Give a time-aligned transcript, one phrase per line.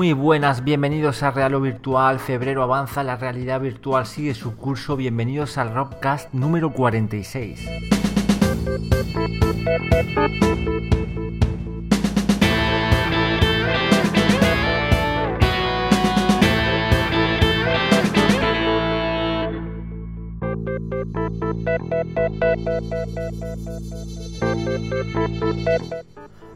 [0.00, 2.20] Muy buenas, bienvenidos a Realo Virtual.
[2.20, 4.96] Febrero avanza, la realidad virtual sigue su curso.
[4.96, 7.68] Bienvenidos al Robcast número 46.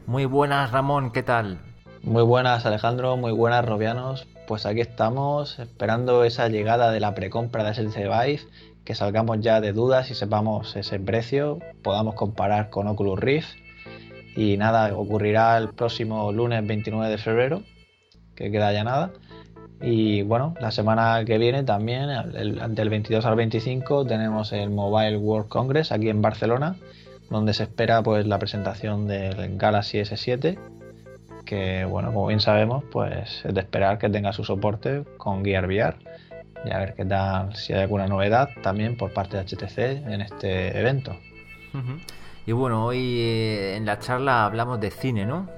[0.06, 1.73] Muy buenas, Ramón, ¿qué tal?
[2.04, 4.28] Muy buenas Alejandro, muy buenas Robianos.
[4.46, 8.40] Pues aquí estamos esperando esa llegada de la precompra de SLC Vive,
[8.84, 13.56] que salgamos ya de dudas y sepamos ese precio, podamos comparar con Oculus Rift.
[14.36, 17.62] Y nada, ocurrirá el próximo lunes 29 de febrero,
[18.34, 19.10] que queda ya nada.
[19.80, 22.10] Y bueno, la semana que viene también,
[22.74, 26.76] del 22 al 25, tenemos el Mobile World Congress aquí en Barcelona,
[27.30, 30.58] donde se espera pues la presentación del Galaxy S7
[31.44, 35.66] que bueno, como bien sabemos, pues es de esperar que tenga su soporte con Gear
[35.66, 35.96] VR
[36.64, 39.78] y a ver qué tal, si hay alguna novedad también por parte de HTC
[40.08, 41.16] en este evento.
[42.46, 45.48] Y bueno, hoy eh, en la charla hablamos de cine, ¿no?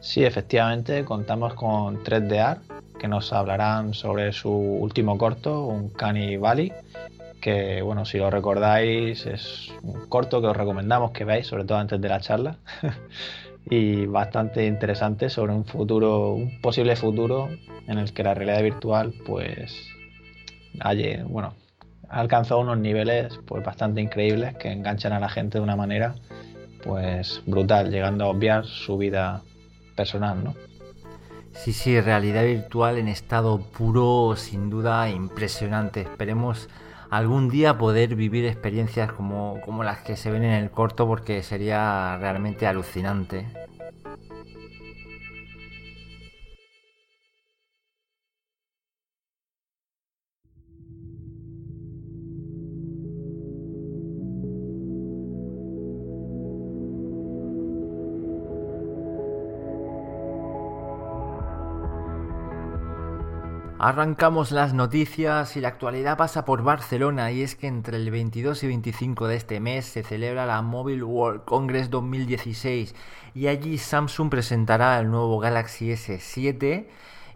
[0.00, 2.58] Sí, efectivamente, contamos con 3DR
[2.98, 6.72] que nos hablarán sobre su último corto, un Cani Valley,
[7.40, 11.78] que bueno, si lo recordáis es un corto que os recomendamos que veáis, sobre todo
[11.78, 12.56] antes de la charla.
[13.68, 17.48] y bastante interesante sobre un futuro, un posible futuro
[17.86, 19.88] en el que la realidad virtual pues
[20.80, 21.54] haya, bueno,
[22.08, 26.14] ha alcanzado unos niveles pues bastante increíbles que enganchan a la gente de una manera
[26.84, 29.42] pues brutal, llegando a obviar su vida
[29.96, 30.54] personal, ¿no?
[31.52, 36.02] Sí, sí, realidad virtual en estado puro, sin duda impresionante.
[36.02, 36.68] Esperemos
[37.16, 41.42] algún día poder vivir experiencias como, como las que se ven en el corto porque
[41.42, 43.46] sería realmente alucinante.
[63.78, 68.62] Arrancamos las noticias y la actualidad pasa por Barcelona y es que entre el 22
[68.62, 72.94] y 25 de este mes se celebra la Mobile World Congress 2016
[73.34, 76.86] y allí Samsung presentará el nuevo Galaxy S7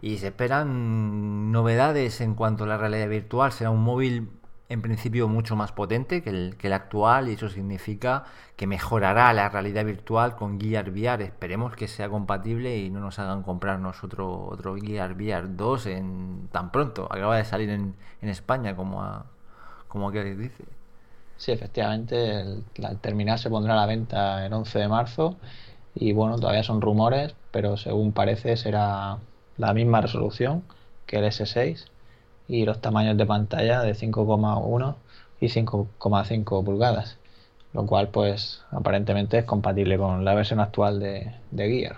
[0.01, 3.51] y se esperan novedades en cuanto a la realidad virtual.
[3.51, 4.31] Será un móvil
[4.71, 8.23] en principio mucho más potente que el, el actual y eso significa
[8.55, 11.25] que mejorará la realidad virtual con Gear VR.
[11.25, 16.47] Esperemos que sea compatible y no nos hagan comprarnos otro, otro Gear VR 2 en,
[16.53, 17.05] tan pronto.
[17.11, 19.25] Acaba de salir en, España como, a,
[19.89, 20.63] como dice.
[21.35, 22.63] Sí, efectivamente, el,
[23.01, 25.35] terminal se pondrá a la venta el 11 de marzo
[25.95, 29.17] y bueno, todavía son rumores, pero según parece será
[29.57, 30.63] la misma resolución
[31.07, 31.90] que el S6
[32.51, 34.95] y los tamaños de pantalla de 5,1
[35.39, 37.17] y 5,5 pulgadas,
[37.71, 41.95] lo cual pues aparentemente es compatible con la versión actual de, Gear.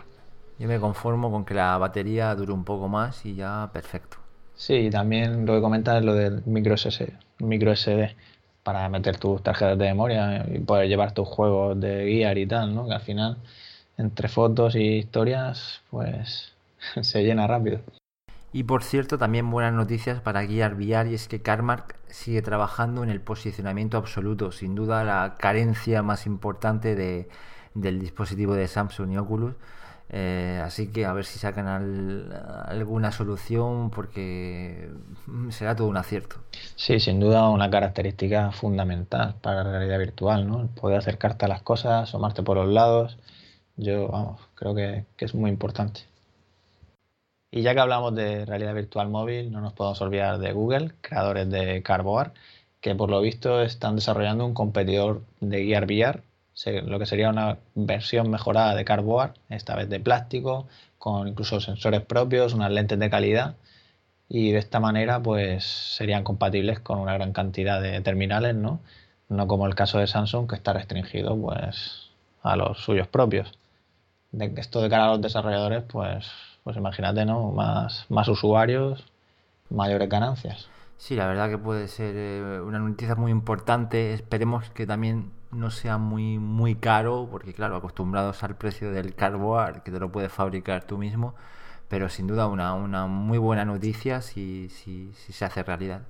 [0.59, 4.17] Yo me conformo con que la batería dure un poco más y ya perfecto.
[4.53, 8.15] Sí, también lo que comentas es lo del micro, SD, micro SD
[8.61, 12.75] para meter tus tarjetas de memoria y poder llevar tus juegos de Gear y tal,
[12.75, 12.87] ¿no?
[12.87, 13.37] Que al final
[13.97, 16.53] entre fotos y historias pues
[17.01, 17.79] se llena rápido.
[18.53, 23.03] Y por cierto, también buenas noticias para Gear VR y es que Carmark sigue trabajando
[23.03, 27.27] en el posicionamiento absoluto, sin duda la carencia más importante de,
[27.73, 29.55] del dispositivo de Samsung y Oculus.
[30.09, 31.67] Eh, así que a ver si sacan
[32.67, 34.91] alguna solución porque
[35.49, 36.35] será todo un acierto.
[36.75, 40.67] Sí, sin duda una característica fundamental para la realidad virtual, ¿no?
[40.79, 43.17] poder acercarte a las cosas, asomarte por los lados.
[43.77, 46.12] Yo, vamos, creo que es muy importante.
[47.55, 51.47] Y ya que hablamos de realidad virtual móvil, no nos podemos olvidar de Google, creadores
[51.51, 52.31] de Carboard,
[52.81, 56.23] que por lo visto están desarrollando un competidor de Gear VR,
[56.87, 60.67] lo que sería una versión mejorada de Carboard, esta vez de plástico,
[60.97, 63.55] con incluso sensores propios, unas lentes de calidad
[64.27, 68.79] y de esta manera pues serían compatibles con una gran cantidad de terminales, ¿no?
[69.29, 72.09] No como el caso de Samsung que está restringido pues
[72.41, 73.51] a los suyos propios.
[74.57, 76.31] Esto de cara a los desarrolladores pues
[76.63, 77.51] pues imagínate, ¿no?
[77.51, 79.05] Más, más usuarios,
[79.69, 80.69] mayores ganancias.
[80.97, 84.13] Sí, la verdad que puede ser eh, una noticia muy importante.
[84.13, 89.83] Esperemos que también no sea muy muy caro, porque claro, acostumbrados al precio del cardboard,
[89.83, 91.35] que te lo puedes fabricar tú mismo,
[91.89, 96.01] pero sin duda una, una muy buena noticia si, si, si se hace realidad.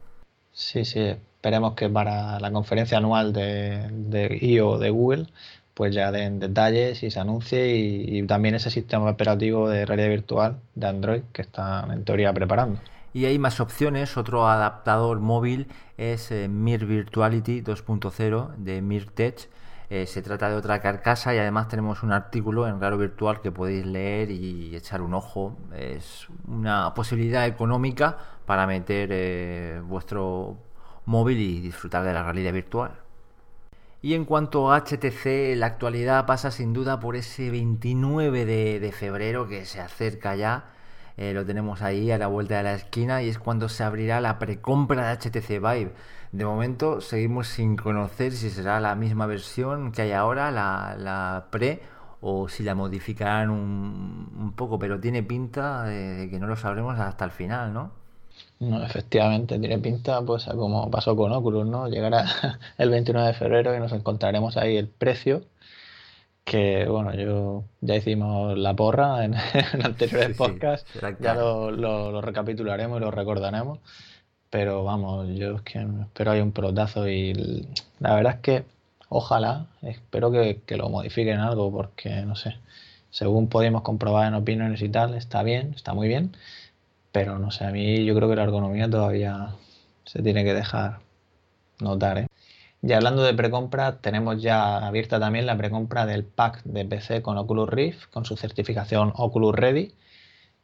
[0.52, 5.28] Sí, sí, esperemos que para la conferencia anual de, de IO de Google
[5.74, 10.60] pues ya den detalles y se anuncie y, también ese sistema operativo de realidad virtual
[10.76, 12.80] de Android que están en teoría preparando.
[13.14, 15.68] Y hay más opciones, otro adaptador móvil
[15.98, 19.50] es eh, Mir Virtuality 2.0 de MirTech.
[19.90, 23.52] Eh, se trata de otra carcasa y además tenemos un artículo en Raro Virtual que
[23.52, 25.56] podéis leer y echar un ojo.
[25.76, 28.18] Es una posibilidad económica
[28.48, 30.58] para meter eh, vuestro
[31.06, 33.03] móvil y disfrutar de la realidad virtual.
[34.04, 39.48] Y en cuanto a HTC, la actualidad pasa sin duda por ese 29 de, febrero
[39.48, 40.66] que se acerca ya.
[41.16, 44.20] Eh, lo tenemos ahí a la vuelta de la esquina y es cuando se abrirá
[44.20, 45.94] la precompra de HTC Vive.
[46.34, 51.82] De momento seguimos sin conocer si será la misma versión que hay ahora, la, pre,
[52.20, 57.24] o si la modificarán un poco, pero tiene pinta de que no lo sabremos hasta
[57.24, 58.03] el final, ¿no?
[58.60, 61.88] No, efectivamente, tiene pinta pues como pasó con Oculus, ¿no?
[61.88, 62.26] Llegará
[62.78, 65.44] el 29 de febrero y nos encontraremos ahí el precio,
[66.44, 69.36] que bueno, yo ya hicimos la porra en,
[69.84, 73.80] anteriores podcasts, ya lo, recapitularemos y lo recordaremos,
[74.50, 77.68] pero vamos, yo es que espero hay un pelotazo y
[78.00, 78.66] la verdad es que
[79.10, 82.56] ojalá, espero que, que lo modifiquen algo porque no sé,
[83.10, 86.36] según podemos comprobar en opiniones y tal, está bien, está muy bien
[87.14, 89.56] pero no sé, a mí yo creo que la ergonomía todavía
[90.04, 91.00] se tiene que dejar
[91.80, 92.18] notar.
[92.18, 92.28] ¿eh?
[92.82, 97.38] Y hablando de precompra, tenemos ya abierta también la precompra del pack de PC con
[97.38, 99.94] Oculus Rift, con su certificación Oculus Ready.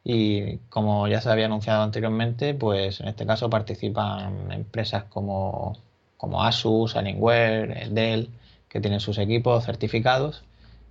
[0.04, 5.78] Y como ya se había anunciado anteriormente, pues en este caso participan empresas como,
[6.16, 8.30] como Asus, Alienware, Dell,
[8.68, 10.44] que tienen sus equipos certificados.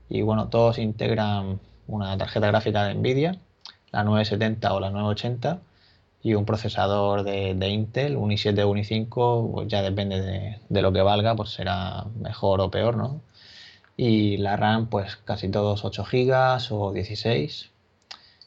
[0.09, 3.39] Y bueno, todos integran una tarjeta gráfica de Nvidia
[3.91, 5.62] la 970 o la 980
[6.21, 10.21] y un procesador de, Intel, un i7 o un i5, pues ya depende
[10.69, 13.21] de, lo que valga, pues será mejor o peor, ¿no?
[13.97, 17.71] Y la RAM, pues casi todos 8 GB o 16.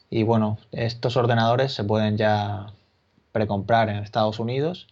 [0.09, 2.67] Y bueno, estos ordenadores se pueden ya
[3.31, 4.87] precomprar en Estados Unidos.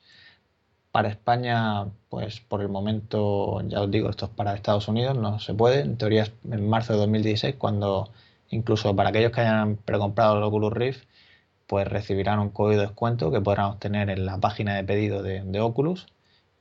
[0.91, 5.39] Para España, pues por el momento, ya os digo, esto es para Estados Unidos, no
[5.39, 5.81] se puede.
[5.81, 8.11] En teoría en marzo de 2016 cuando
[8.51, 11.05] Incluso para aquellos que hayan precomprado el Oculus Rift,
[11.67, 15.59] pues recibirán un código de descuento que podrán obtener en la página de pedido de,
[15.61, 16.07] Oculus,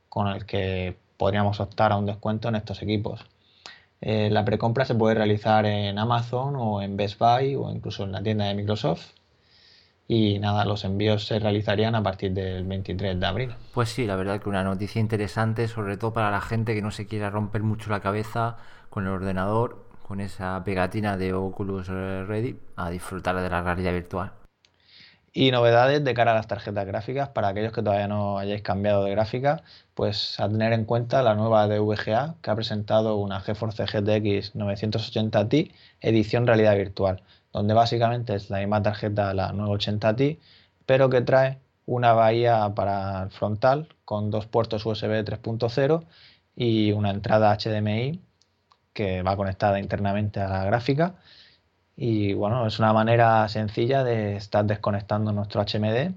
[0.07, 3.25] con el que podríamos optar a un descuento en estos equipos.
[3.99, 8.13] Eh, la precompra se puede realizar en Amazon o en Best Buy o incluso en
[8.13, 9.11] la tienda de Microsoft.
[10.07, 13.55] Y nada, los envíos se realizarían a partir del 23 de abril.
[13.73, 16.91] Pues sí, la verdad que una noticia interesante, sobre todo para la gente que no
[16.91, 18.57] se quiera romper mucho la cabeza
[18.89, 24.33] con el ordenador con esa pegatina de Oculus Ready a disfrutar de la realidad virtual.
[25.31, 29.05] Y novedades de cara a las tarjetas gráficas, para aquellos que todavía no hayáis cambiado
[29.05, 29.63] de gráfica,
[29.93, 31.79] pues a tener en cuenta la nueva de
[32.41, 35.71] que ha presentado una GeForce GTX 980 Ti
[36.01, 37.23] edición realidad virtual,
[37.53, 40.39] donde básicamente es la misma tarjeta, la 980 Ti,
[40.85, 46.03] pero que trae una bahía para el frontal con dos puertos USB 3.0
[46.53, 48.19] y una entrada HDMI
[48.93, 51.15] que va conectada internamente a la gráfica.
[51.95, 56.13] Y bueno, es una manera sencilla de estar desconectando nuestro HMD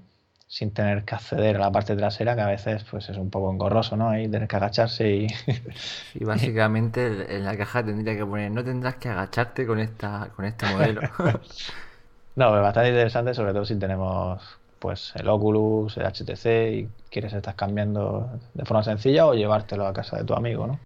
[0.47, 3.51] sin tener que acceder a la parte trasera, que a veces pues es un poco
[3.51, 4.09] engorroso, ¿no?
[4.09, 5.27] Ahí tener que agacharse y...
[6.13, 10.45] y básicamente en la caja tendría que poner, no tendrás que agacharte con, esta, con
[10.45, 11.01] este modelo.
[12.35, 14.41] no, es bastante interesante, sobre todo si tenemos
[14.79, 19.93] pues el Oculus, el HTC y quieres estar cambiando de forma sencilla o llevártelo a
[19.93, 20.79] casa de tu amigo, ¿no?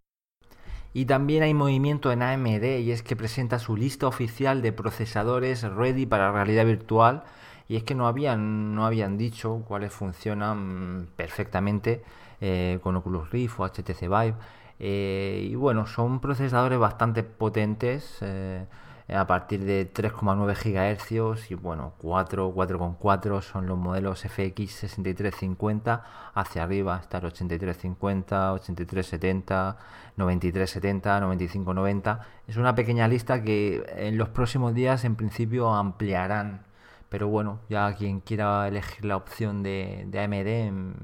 [0.93, 5.63] Y también hay movimiento en AMD y es que presenta su lista oficial de procesadores
[5.63, 7.23] ready para realidad virtual
[7.67, 12.03] y es que no habían, no habían dicho cuáles funcionan perfectamente
[12.41, 14.33] eh, con Oculus Rift o HTC Vive.
[14.79, 18.17] Eh, y bueno, son procesadores bastante potentes.
[18.21, 18.65] Eh,
[19.13, 26.63] a partir de 3,9 GHz y bueno, 4, 4,4 son los modelos FX 6350, hacia
[26.63, 29.77] arriba está el 8350, 8370,
[30.17, 32.19] 9370, 9590.
[32.47, 36.65] Es una pequeña lista que en los próximos días en principio ampliarán.
[37.09, 40.47] Pero bueno, ya quien quiera elegir la opción de, AMD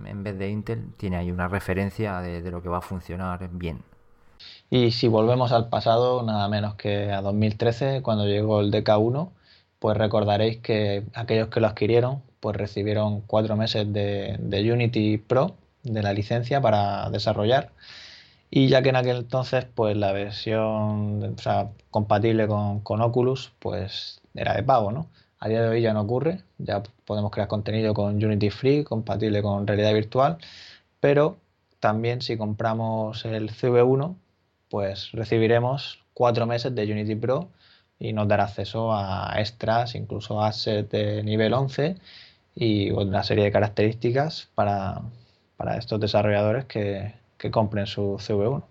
[0.07, 3.94] en, vez de Intel, tiene ahí una referencia de lo que va a funcionar bien.
[4.69, 9.29] Y si volvemos al pasado, nada menos que a 2013, cuando llegó el DK1,
[9.79, 14.39] pues recordaréis que aquellos que lo adquirieron, pues recibieron cuatro meses de,
[14.74, 17.72] Unity Pro, de la licencia para desarrollar.
[18.50, 21.36] Y ya que en aquel entonces, pues la versión
[21.91, 25.07] compatible con, con, Oculus, pues era de pago, ¿no?
[25.39, 29.41] A día de hoy ya no ocurre, ya podemos crear contenido con Unity Free, compatible
[29.43, 30.38] con realidad virtual,
[31.00, 31.38] pero
[31.79, 34.15] también si compramos el CV1,
[34.69, 37.50] pues recibiremos cuatro meses de Unity Pro
[38.00, 41.98] y nos dará acceso a extras, incluso assets de nivel 11
[42.55, 45.01] y una serie de características para,
[45.77, 48.63] estos desarrolladores que, que compren su CV1.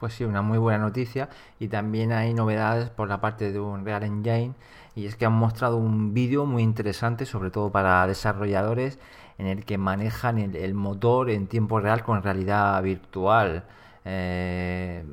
[0.00, 1.28] Pues sí, una muy buena noticia.
[1.58, 4.54] Y también hay novedades por la parte de un Real Engine.
[4.94, 8.98] Y es que han mostrado un vídeo muy interesante, sobre todo para desarrolladores,
[9.38, 13.64] en el que manejan el, motor en tiempo real con realidad virtual.
[14.04, 15.04] Eh,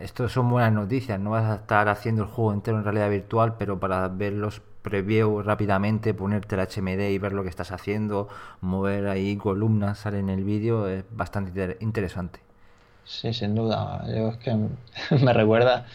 [0.00, 1.18] esto son buenas noticias.
[1.20, 4.60] No vas a estar haciendo el juego entero en realidad virtual, pero para ver los
[4.82, 8.28] previews rápidamente, ponerte el HMD y ver lo que estás haciendo,
[8.60, 12.40] mover ahí columnas, sale en el vídeo, es bastante interesante.
[13.04, 14.04] Sí, sin duda.
[14.06, 14.54] Yo es que
[15.24, 15.86] me recuerda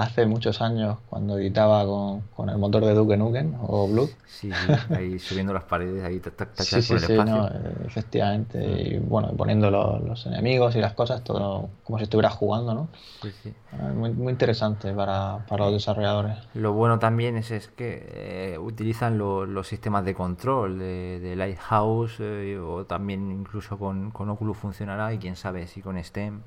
[0.00, 4.08] hace muchos años cuando editaba con, con, el motor de Duke Nukem o Blood.
[4.26, 4.50] Sí,
[4.90, 7.48] ahí subiendo las paredes, ahí tac, tac, sí, sí, sí, no,
[7.84, 8.58] efectivamente.
[8.64, 12.88] Y bueno, poniendo los, enemigos y las cosas, todo como si estuvieras jugando, ¿no?
[13.22, 13.54] Sí, sí.
[13.72, 16.38] Ah, muy, muy interesante para, para, los desarrolladores.
[16.54, 22.16] Lo bueno también es, es que eh, utilizan los sistemas de control de, de Lighthouse
[22.20, 26.42] eh, o también incluso con, con Oculus funcionará y quién sabe si con STEM.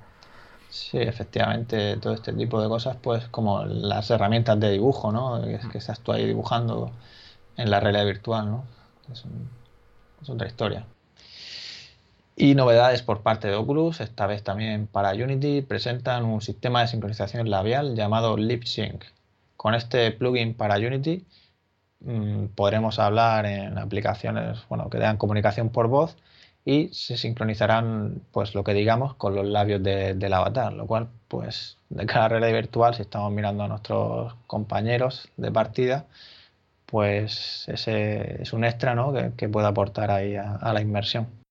[0.76, 5.42] Sí, efectivamente, todo este tipo de cosas, pues como las herramientas de dibujo, ¿no?
[5.42, 6.92] Que, que estás tú ahí dibujando
[7.56, 8.66] en la realidad virtual, ¿no?
[9.10, 9.24] Es,
[10.28, 10.86] otra historia.
[12.36, 16.88] Y novedades por parte de Oculus, esta vez también para Unity, presentan un sistema de
[16.88, 19.06] sincronización labial llamado LipSync.
[19.56, 21.26] Con este plugin para Unity
[22.02, 26.18] mm, podremos hablar en aplicaciones bueno, que dan comunicación por voz
[26.66, 31.78] y se sincronizarán pues lo que digamos con los labios del avatar, lo cual pues
[31.90, 36.06] de cara a realidad virtual si estamos mirando a nuestros compañeros de partida
[36.88, 39.14] pues ese es un extra ¿no?
[39.38, 41.45] que, puede aportar ahí a la inmersión.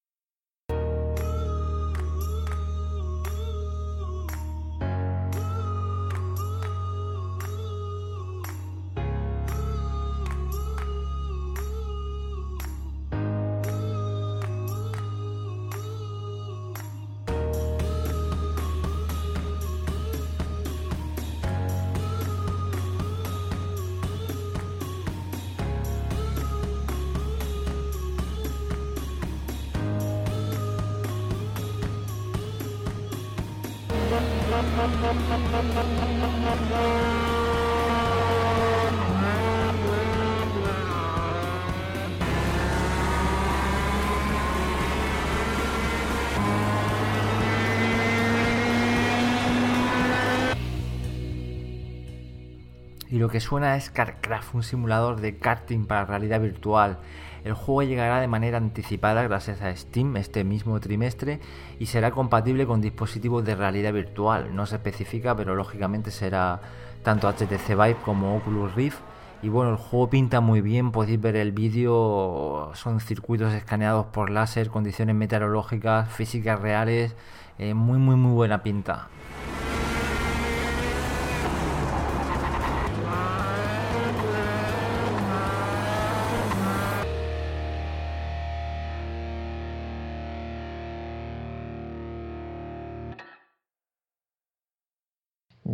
[53.45, 56.99] Suena es CarCraft, un simulador de karting para realidad virtual.
[57.45, 61.41] El juego llegará de manera anticipada gracias a Steam este mismo trimestre
[61.79, 64.57] y será compatible con dispositivos de realidad virtual.
[64.57, 66.63] No se especifica, pero lógicamente será
[67.03, 69.01] tanto HTC Vive como Oculus Rift.
[69.43, 74.31] Y bueno, el juego pinta muy bien, podéis ver el vídeo, son circuitos escaneados por
[74.31, 77.15] láser, condiciones meteorológicas, físicas reales,
[77.59, 79.09] eh, muy muy muy buena pinta.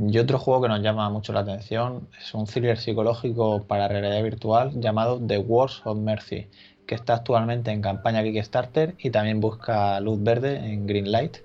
[0.03, 4.23] Y otro juego que nos llama mucho la atención es un thriller psicológico para realidad
[4.23, 6.47] virtual llamado The Wars of Mercy,
[6.87, 11.39] que está actualmente en campaña Kickstarter y también busca luz verde en Greenlight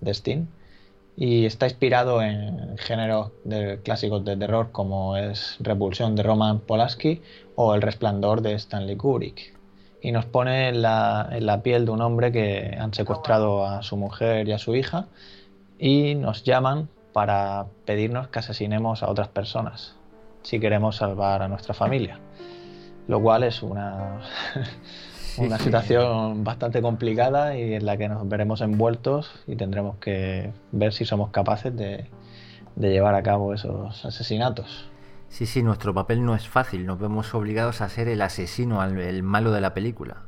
[0.00, 0.48] de Steam.
[1.16, 7.22] Y está inspirado en géneros de clásicos de terror como es Repulsión de Roman Polanski
[7.54, 9.54] o El Resplandor de Stanley Kubrick.
[10.02, 13.82] Y nos pone en la, en la piel de un hombre que han secuestrado a
[13.82, 15.06] su mujer y a su hija
[15.78, 19.96] y nos llaman para pedirnos que asesinemos a otras personas
[20.42, 22.18] si queremos salvar a nuestra familia.
[23.08, 24.20] Lo cual es una,
[25.38, 30.92] una situación bastante complicada y en la que nos veremos envueltos y tendremos que ver
[30.92, 32.06] si somos capaces de,
[32.76, 34.88] de llevar a cabo esos asesinatos.
[35.28, 39.22] Sí, sí, nuestro papel no es fácil, nos vemos obligados a ser el asesino, el
[39.22, 40.18] malo de la película.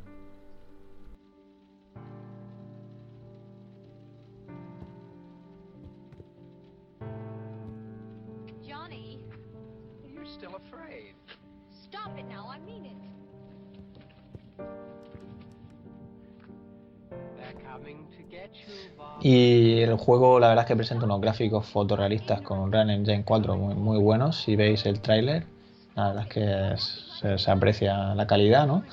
[19.21, 23.55] Y el juego, la verdad es que presenta unos gráficos fotorrealistas con Unreal Engine 4
[23.55, 24.41] muy, muy buenos.
[24.43, 25.45] Si veis el tráiler,
[25.95, 28.83] la verdad es que se, aprecia la calidad, ¿no?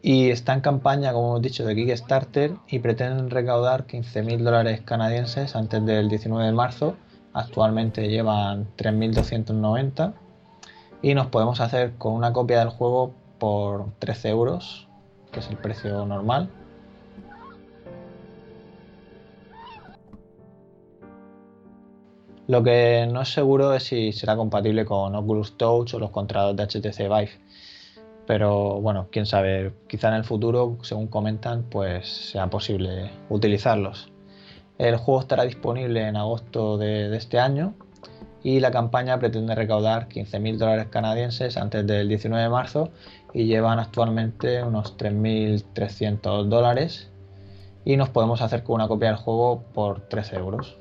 [0.00, 5.56] Y está en campaña, como hemos dicho, de Kickstarter y pretenden recaudar 15.000 dólares canadienses
[5.56, 6.96] antes del 19 de marzo
[7.38, 10.12] Actualmente llevan 3.290
[11.02, 14.88] y nos podemos hacer con una copia del juego por 13 euros,
[15.30, 16.50] que es el precio normal.
[22.48, 26.56] Lo que no es seguro es si será compatible con Oculus Touch o los contratos
[26.56, 27.30] de HTC Vive.
[28.26, 34.10] Pero bueno, quién sabe, quizá en el futuro, según comentan, pues sea posible utilizarlos.
[34.78, 37.74] El juego estará disponible en agosto de, este año
[38.42, 42.88] y la campaña pretende recaudar 15.000 dólares canadienses antes del 19 de marzo
[43.34, 47.10] y llevan actualmente unos 3.300 dólares
[47.84, 50.78] y nos podemos hacer con una copia del juego por 13 euros.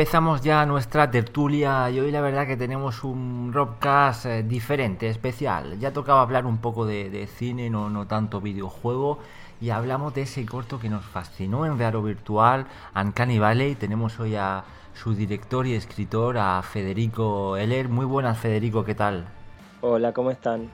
[0.00, 5.78] Empezamos ya nuestra tertulia y hoy la verdad que tenemos un Robcast eh, diferente, especial.
[5.78, 9.18] Ya tocaba hablar un poco de, cine, no, no tanto videojuego,
[9.60, 12.64] y hablamos de ese corto que nos fascinó en Rearo Virtual,
[12.96, 13.74] Uncanny Valley.
[13.74, 14.64] Tenemos hoy a
[14.94, 17.90] su director y escritor, a Federico Heller.
[17.90, 19.26] Muy buenas, Federico, ¿qué tal?
[19.82, 20.70] Hola, ¿cómo están?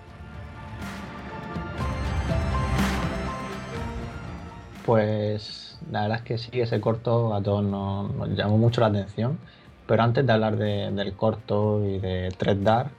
[4.86, 9.38] Pues la verdad es que sí, ese corto a todos nos, llamó mucho la atención.
[9.86, 12.90] Pero antes de hablar del corto y de Thread Dark,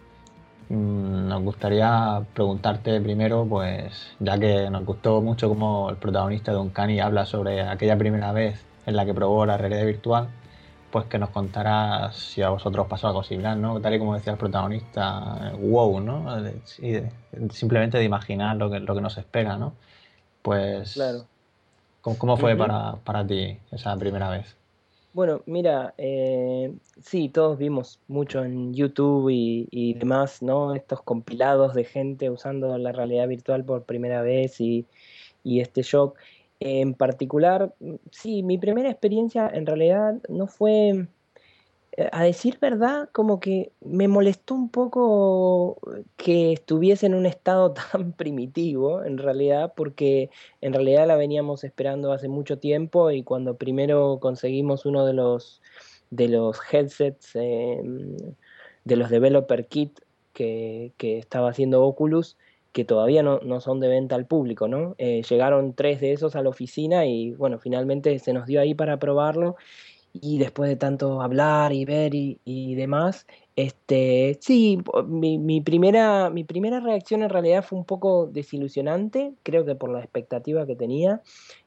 [0.70, 6.58] mm, nos gustaría preguntarte primero, pues ya que nos gustó mucho como el protagonista de
[6.60, 10.30] Uncanny habla sobre aquella primera vez en la que probó la realidad virtual,
[10.92, 13.80] pues que nos contaras si a vosotros pasó algo similar, ¿no?
[13.82, 16.26] Tal y como decía el protagonista, wow, ¿no?
[17.52, 19.74] simplemente de imaginar lo que, lo que nos espera, ¿no?
[20.42, 21.26] Pues claro.
[22.02, 24.56] ¿Cómo, fue para, ti esa primera vez?
[25.14, 30.74] Bueno, mira, eh, sí, todos vimos mucho en YouTube y, demás, ¿no?
[30.76, 34.86] Estos compilados de gente usando la realidad virtual por primera vez y,
[35.44, 36.18] y este shock.
[36.60, 37.74] En particular,
[38.12, 41.08] sí, mi primera experiencia en realidad no fue
[42.12, 45.80] a decir verdad, como que me molestó un poco
[46.16, 50.30] que estuviese en un estado tan primitivo, en realidad, porque
[50.62, 55.62] en realidad la veníamos esperando hace mucho tiempo y cuando primero conseguimos uno de los,
[56.12, 58.16] de los headsets em,
[58.86, 60.00] de los developer kit
[60.34, 62.38] que, estaba haciendo Oculus,
[62.74, 64.94] que todavía no, son de venta al público, ¿no?
[65.00, 68.76] Eh, llegaron tres de esos a la oficina y bueno, finalmente se nos dio ahí
[68.76, 69.56] para probarlo
[70.22, 76.80] y después de tanto hablar y ver y, demás, este, sí, mi, primera, mi primera
[76.80, 81.22] reacción en realidad fue un poco desilusionante, creo que por la expectativa que tenía,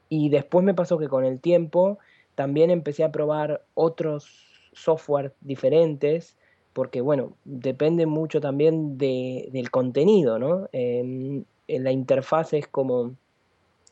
[0.08, 1.98] y después me pasó que con el tiempo
[2.34, 4.28] también empecé a probar otros
[4.72, 6.36] software diferentes,
[6.72, 10.68] porque bueno, depende mucho también de, del contenido, ¿no?
[11.70, 13.14] en la interfaz es como,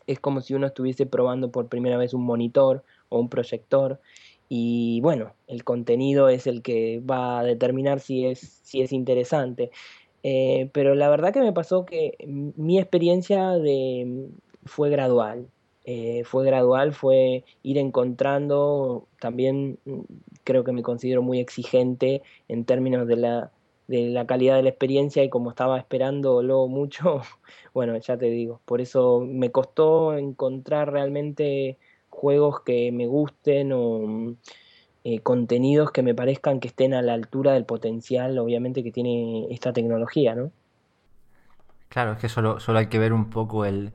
[0.07, 4.01] es como si uno estuviese probando por primera vez un monitor o un proyector
[4.49, 9.71] y bueno, el contenido es el que va a determinar si es, si es interesante.
[10.23, 13.53] Eh, pero la verdad que me pasó que mi experiencia
[14.65, 15.49] fue gradual.
[15.85, 20.01] Eh, fue gradual, fue ir encontrando, también mm,
[20.45, 23.53] creo que me considero muy exigente en términos de la,
[23.87, 27.23] de la calidad de la experiencia y como estaba esperándolo mucho,
[27.75, 31.79] bueno, ya te digo, por eso me costó encontrar realmente
[32.19, 34.35] juegos que me gusten o
[35.05, 39.47] eh, contenidos que me parezcan que estén a la altura del potencial, obviamente, que tiene
[39.51, 40.51] esta tecnología, ¿no?
[41.89, 43.93] Claro, es que solo, solo hay que ver un poco el,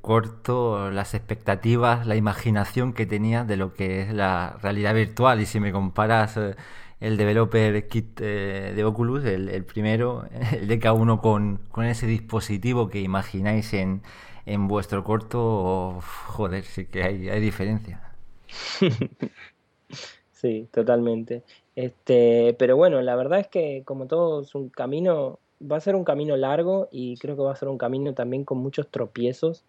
[0.00, 5.40] corto, las expectativas, la imaginación que tenía de lo que es la realidad virtual.
[5.40, 6.56] Y si me comparas eh,
[7.00, 13.00] el developer kit eh, de Oculus, el, primero, el DK1 con, con ese dispositivo que
[13.00, 14.02] imagináis en,
[14.46, 18.00] en vuestro corto, joder, sí que hay, hay diferencia.
[20.32, 21.42] sí, totalmente.
[21.76, 25.96] Este, pero bueno, la verdad es que como todo es un camino, va a ser
[25.96, 29.64] un camino largo y creo que va a ser un camino también con muchos tropiezos,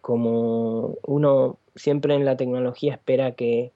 [0.00, 3.72] como uno siempre en la tecnología espera que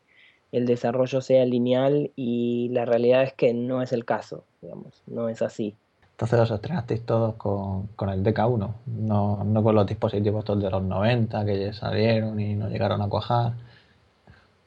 [0.52, 5.28] el desarrollo sea lineal y la realidad es que no es el caso, digamos, no
[5.28, 5.74] es así.
[6.18, 10.83] Entonces los estrenasteis todos con, el DK1, no, no, con los dispositivos todos de los
[10.83, 13.52] 90 que salieron y no llegaron a cuajar.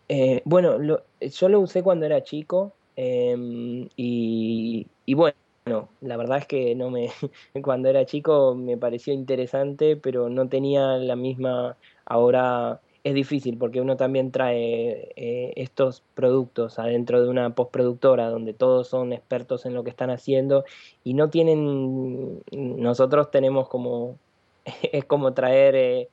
[0.07, 0.77] Eh, bueno,
[1.19, 4.85] yo lo usé cuando era chico, Em, y,
[5.15, 7.09] bueno, la verdad es que no me
[7.63, 13.81] cuando era chico me pareció interesante, pero no tenía la misma ahora es difícil porque
[13.81, 19.73] uno también trae eh, estos productos adentro de una postproductora donde todos son expertos en
[19.73, 20.65] lo que están haciendo
[21.03, 24.17] y no tienen, nosotros tenemos como,
[24.91, 26.09] es como traer eh,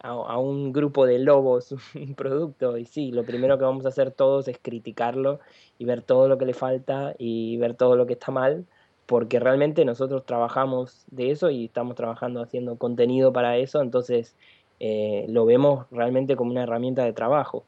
[0.00, 4.12] a, un grupo de lobos un producto y sí, lo primero que vamos a hacer
[4.12, 5.40] todos es criticarlo
[5.78, 8.66] y ver todo lo que le falta y ver todo lo que está mal
[9.06, 14.36] porque realmente nosotros trabajamos de eso y estamos trabajando haciendo contenido para eso, entonces
[14.80, 17.64] eh, lo vemos realmente como una herramienta de trabajo.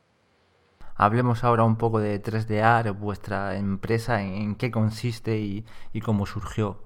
[0.94, 5.64] Hablemos ahora un poco de 3DR, vuestra empresa, en, qué consiste y,
[6.02, 6.78] cómo surgió.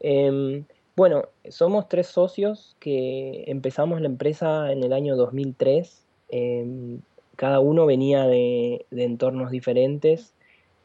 [0.00, 0.64] Em,
[0.96, 6.04] bueno, somos tres socios que empezamos la empresa en el año 2003.
[6.28, 7.00] Em,
[7.36, 10.34] cada uno venía de, entornos diferentes.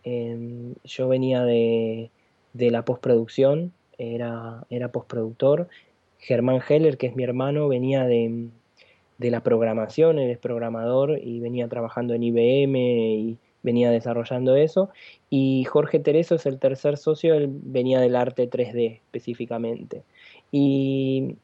[0.04, 2.10] Em, yo venía de,
[2.54, 5.70] la postproducción, era, era postproductor
[6.26, 8.50] Germán Heller, que es mi hermano, venía de,
[9.20, 14.90] la programación, él es programador y venía trabajando en IBM y venía desarrollando eso.
[15.30, 20.04] Y Jorge Tereso es el tercer socio, él venía del arte 3D específicamente.
[20.52, 21.36] Y,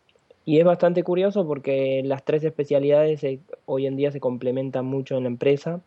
[0.48, 3.22] es bastante curioso porque las tres especialidades
[3.66, 5.80] hoy en día se complementan mucho en la empresa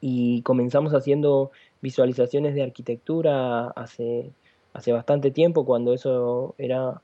[0.00, 4.32] y comenzamos haciendo visualizaciones de arquitectura hace,
[4.74, 7.00] hace bastante tiempo, cuando eso era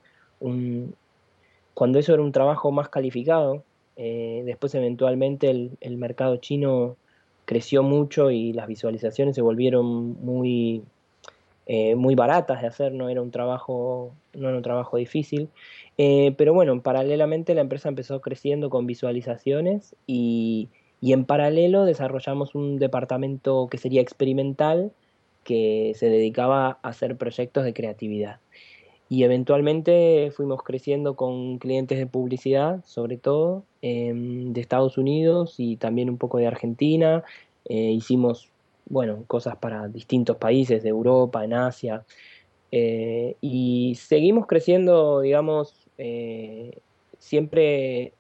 [1.75, 3.65] cuando eso era un trabajo más calificado,
[3.97, 6.97] eh, después eventualmente el, mercado chino
[7.45, 10.83] creció mucho y las visualizaciones se volvieron muy,
[11.67, 15.49] eh, muy baratas de hacer, no era un trabajo, no un trabajo difícil.
[15.99, 22.55] Eh, pero bueno, paralelamente la empresa empezó creciendo con visualizaciones y, y en paralelo desarrollamos
[22.55, 24.93] un departamento que sería experimental
[25.45, 28.41] que se dedicaba a hacer proyectos de creatividad
[29.11, 35.77] y eventualmente fuimos creciendo con clientes de publicidad, sobre todo em, de Estados Unidos y
[35.77, 37.25] también un poco de Argentina.
[37.65, 38.51] Eh, hicimos,
[38.87, 42.05] bueno, cosas para distintos países de Europa, en Asia.
[42.71, 46.79] Eh, y seguimos creciendo, digamos, eh,
[47.19, 48.13] siempre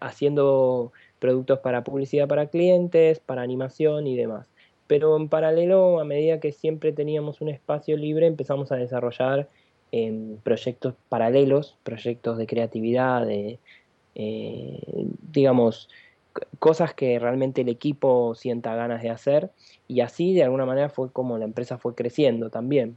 [0.00, 4.48] haciendo productos para publicidad para clientes, para animación y demás.
[4.86, 9.48] Pero en paralelo, a medida que siempre teníamos un espacio libre, empezamos a desarrollar
[10.42, 13.58] proyectos paralelos, proyectos de creatividad, de,
[14.14, 15.88] eh, digamos,
[16.58, 19.50] cosas que realmente el equipo sienta ganas de hacer.
[19.88, 22.96] Y así de alguna manera fue como la empresa fue creciendo también.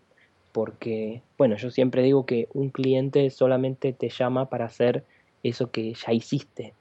[0.51, 5.03] Porque bueno yo siempre digo que un cliente solamente te llama para hacer
[5.43, 6.73] eso que ya hiciste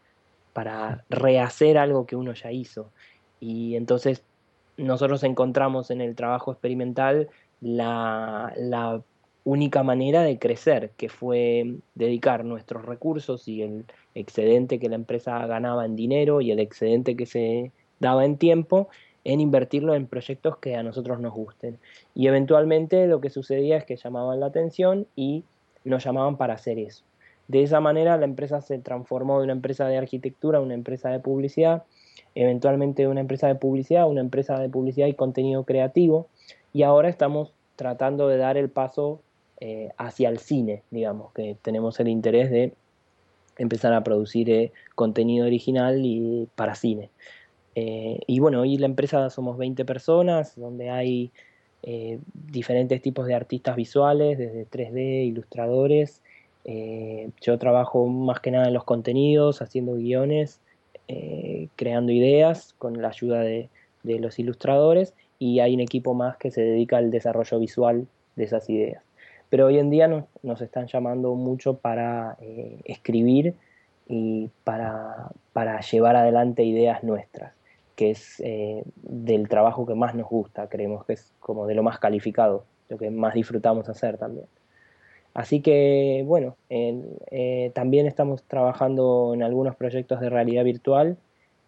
[0.56, 2.90] para rehacer algo que uno ya hizo.
[3.40, 4.22] Y entonces
[4.78, 7.28] nosotros encontramos en el trabajo experimental
[7.60, 9.02] la
[9.46, 13.84] única manera de crecer, que fue dedicar nuestros recursos y el
[14.16, 18.88] excedente que la empresa ganaba en dinero y el excedente que se daba en tiempo
[19.22, 21.78] en invertirlo en proyectos que a nosotros nos gusten.
[22.12, 25.44] Y eventualmente lo que sucedía es que llamaban la atención y
[25.84, 27.04] nos llamaban para hacer eso.
[27.46, 31.08] De esa manera la empresa se transformó de una empresa de arquitectura a una empresa
[31.10, 31.84] de publicidad,
[32.34, 36.26] eventualmente de una empresa de publicidad a una empresa de publicidad y contenido creativo,
[36.72, 39.20] y ahora estamos tratando de dar el paso
[39.58, 42.74] eh, hacia el cine, digamos, que tenemos el interés de
[43.56, 47.08] empezar a producir eh, contenido original y para cine.
[47.74, 51.32] Eh, y bueno, hoy la empresa somos 20 personas, donde hay
[52.34, 56.20] diferentes tipos de artistas visuales, desde 3D, ilustradores.
[57.40, 60.60] yo trabajo más que nada en los contenidos, haciendo guiones,
[61.76, 63.68] creando ideas con la ayuda de,
[64.02, 68.44] de los ilustradores y hay un equipo más que se dedica al desarrollo visual de
[68.44, 69.05] esas ideas
[69.48, 73.54] pero hoy en día nos, están llamando mucho para eh, escribir
[74.08, 75.30] y para,
[75.90, 77.52] llevar adelante ideas nuestras,
[77.94, 81.82] que es eh, del trabajo que más nos gusta, creemos que es como de lo
[81.82, 84.46] más calificado, lo que más disfrutamos hacer también.
[85.34, 91.18] Así que bueno, eh, también estamos trabajando en algunos proyectos de realidad virtual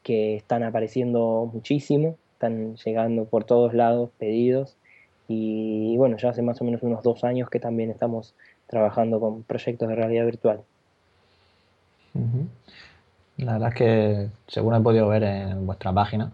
[0.02, 4.77] que están apareciendo muchísimo, están llegando por todos lados pedidos
[5.28, 8.34] y bueno, ya hace más o menos unos dos años que también estamos
[8.66, 10.60] trabajando con proyectos de realidad virtual.
[13.36, 16.32] La verdad es que, según he podido ver en vuestra página,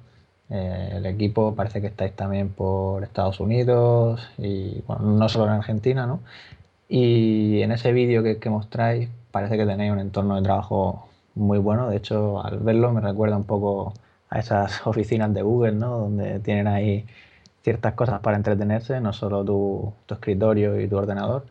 [0.49, 5.53] eh, el equipo parece que estáis también por Estados Unidos y bueno, no solo en
[5.53, 6.21] Argentina, ¿no?
[6.89, 11.59] Y en ese vídeo que, que mostráis parece que tenéis un entorno de trabajo muy
[11.59, 11.91] bueno.
[11.91, 13.93] De hecho, al verlo me recuerda un poco
[14.31, 15.99] a esas oficinas de Google, ¿no?
[15.99, 17.07] Donde tienen ahí
[17.65, 21.47] ciertas cosas para entretenerse, no solo tu, escritorio y tu ordenador,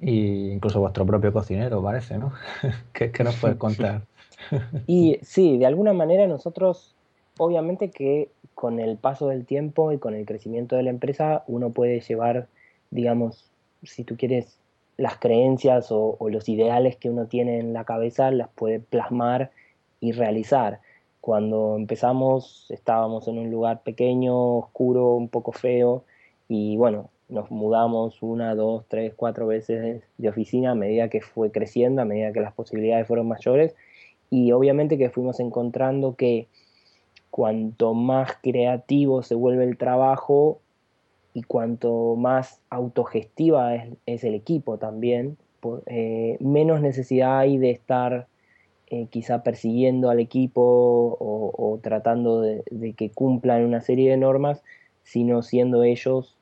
[0.00, 0.10] e
[0.52, 2.32] incluso vuestro propio cocinero, parece, ¿no?
[2.92, 4.02] ¿Qué, ¿Qué, nos puedes contar?
[4.86, 6.94] y sí, de alguna manera nosotros,
[7.38, 11.70] obviamente que con el paso del tiempo y con el crecimiento de la empresa, uno
[11.70, 12.48] puede llevar,
[12.90, 13.50] digamos,
[13.82, 14.58] si tú quieres,
[14.96, 19.50] las creencias o, los ideales que uno tiene en la cabeza, las puede plasmar
[20.00, 20.80] y realizar.
[21.26, 26.04] Cuando empezamos estábamos en un lugar pequeño, oscuro, un poco feo
[26.46, 31.50] y bueno, nos mudamos una, dos, tres, cuatro veces de oficina a medida que fue
[31.50, 33.74] creciendo, a medida que las posibilidades fueron mayores.
[34.30, 36.46] Y obviamente que fuimos encontrando que
[37.32, 40.60] cuanto más creativo se vuelve el trabajo,
[41.34, 45.38] y cuanto más autogestiva es, el equipo también,
[45.86, 48.28] eh, menos necesidad hay de estar
[48.88, 52.62] eh, quizá persiguiendo al equipo o, tratando de,
[52.96, 54.62] que cumplan una serie de normas,
[55.02, 56.36] sino siendo ellos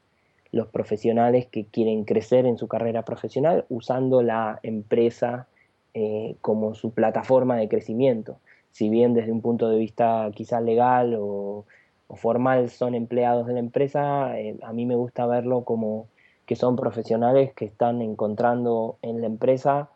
[0.52, 5.48] los profesionales que quieren crecer en su carrera profesional usando la empresa
[5.94, 8.38] eh, como su plataforma de crecimiento.
[8.70, 11.64] Si bien desde un punto de vista quizá legal o
[12.06, 16.08] o formal son empleados de la empresa, eh, a mí me gusta verlo como
[16.46, 19.88] que son profesionales que están encontrando en la empresa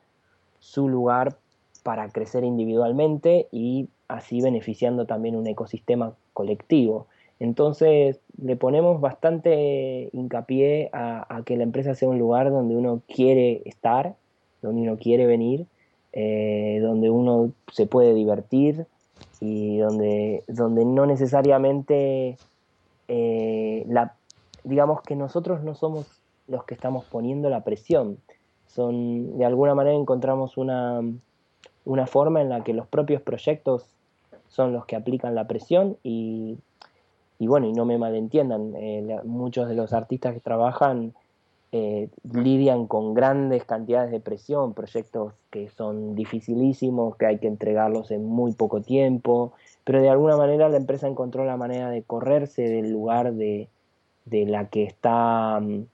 [0.59, 1.37] su lugar
[1.83, 7.07] para crecer individualmente y así beneficiando también un ecosistema colectivo.
[7.41, 13.63] Entonces le ponemos bastante hincapié a, que la empresa sea un lugar donde uno quiere
[13.65, 14.15] estar,
[14.63, 15.67] donde uno quiere venir,
[16.13, 18.87] eh, donde uno se puede divertir,
[19.41, 22.37] y donde, donde no necesariamente
[23.07, 24.15] eh, la,
[24.65, 26.07] digamos que nosotros no somos
[26.49, 28.19] los que estamos poniendo la presión.
[28.67, 31.01] Son, de alguna manera encontramos una,
[31.89, 33.87] una forma en la que los propios proyectos
[34.49, 36.59] son los que aplican la presión y,
[37.39, 41.15] y bueno, y no me malentiendan, eh, muchos de los artistas que trabajan
[41.73, 48.11] eh, lidian con grandes cantidades de presión, proyectos que son dificilísimos, que hay que entregarlos
[48.11, 49.53] en muy poco tiempo,
[49.85, 53.69] pero de alguna manera la empresa encontró la manera de correrse del lugar de,
[54.27, 55.85] la que está mm,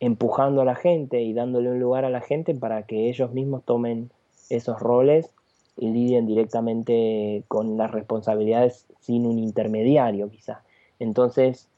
[0.00, 3.62] empujando a la gente y dándole un lugar a la gente para que ellos mismos
[3.64, 4.10] tomen
[4.50, 5.30] esos roles
[5.76, 10.62] lidien directamente con las responsabilidades sin un intermediario quizá.
[10.98, 11.68] Entonces,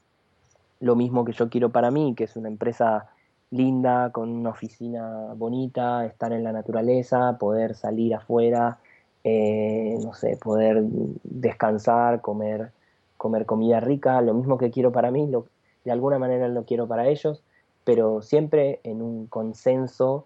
[0.79, 3.09] lo mismo que yo quiero para mí, que es una empresa
[3.49, 8.79] linda, con una oficina bonita, estar en la naturaleza, poder salir afuera,
[9.23, 10.83] eh, no sé, poder
[11.23, 12.71] descansar, comer,
[13.17, 15.47] comer comida rica, lo mismo que quiero para mí, lo,
[15.85, 17.41] de alguna manera lo quiero para ellos,
[17.83, 20.25] pero siempre en un consenso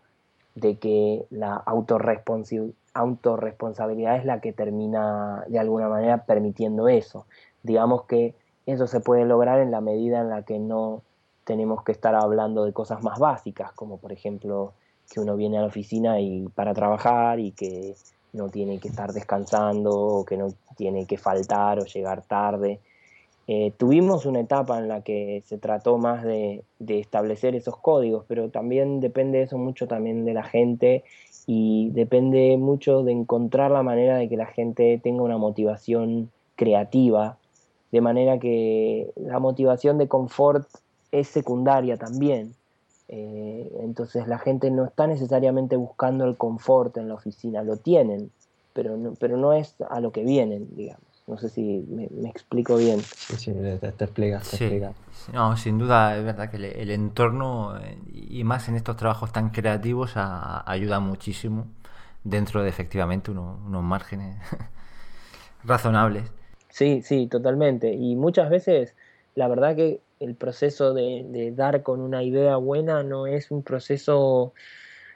[0.56, 1.64] de que la
[2.94, 7.26] autorresponsabilidad es la que termina de alguna manera permitiendo eso.
[7.64, 11.04] Digamos que eso se puede lograr en la medida en la que no
[11.44, 14.74] tenemos que estar hablando de cosas más básicas, como por ejemplo
[15.12, 17.96] que uno viene a la oficina y para trabajar y que
[18.34, 22.80] no tiene que estar descansando o que no tiene que faltar o llegar tarde.
[23.48, 28.50] Eh, tuvimos una etapa en la que se trató más de, establecer esos códigos, pero
[28.50, 31.04] también depende eso mucho también de la gente
[31.48, 37.38] y depende mucho de encontrar la manera de que la gente tenga una motivación creativa,
[37.92, 40.68] de manera que la motivación de confort
[41.12, 42.56] es secundaria también.
[43.10, 48.32] Eh, entonces la gente no está necesariamente buscando el confort en la oficina, lo tienen,
[48.74, 51.11] pero no, pero no es a lo que vienen, digamos.
[51.28, 53.00] No sé si me, explico bien.
[53.02, 54.42] Sí, sí, te, te explica,
[55.34, 59.52] No, sin duda es verdad que el, entorno, eh, y más en estos trabajos tan
[59.52, 61.68] creativos, ayuda muchísimo
[62.24, 64.38] dentro de efectivamente unos márgenes
[65.64, 66.32] razonables.
[66.70, 67.94] Sí, sí, totalmente.
[67.94, 68.96] Y muchas veces,
[69.36, 74.54] la verdad que el proceso de, dar con una idea buena no es un proceso,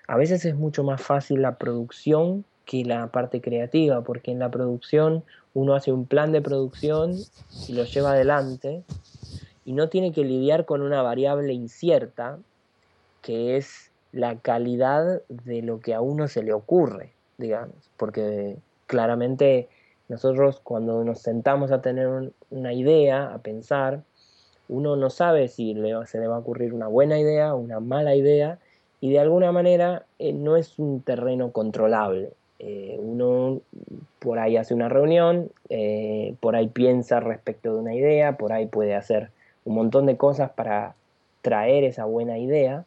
[0.07, 4.49] a veces es mucho más fácil la producción que la parte creativa, porque en la
[4.49, 5.23] producción
[5.55, 7.15] uno hace un plan de producción
[7.67, 8.83] y lo lleva adelante
[9.63, 12.37] y no tiene que lidiar con una variable incierta
[13.21, 19.67] que es la calidad de lo que a uno se le ocurre, digamos, porque claramente
[20.09, 24.03] nosotros cuando nos sentamos a tener una idea, a pensar,
[24.67, 25.73] uno no sabe si
[26.05, 28.59] se le va a ocurrir una buena idea una mala idea
[28.99, 32.33] y de alguna manera eh, no es un terreno controlable.
[32.67, 33.61] Eh, uno
[34.17, 38.65] por ahí hace una reunión, eh, por ahí piensa respecto de una idea, por ahí
[38.65, 39.29] puede hacer
[39.65, 40.95] un montón de cosas para
[41.43, 42.83] traer esa buena idea,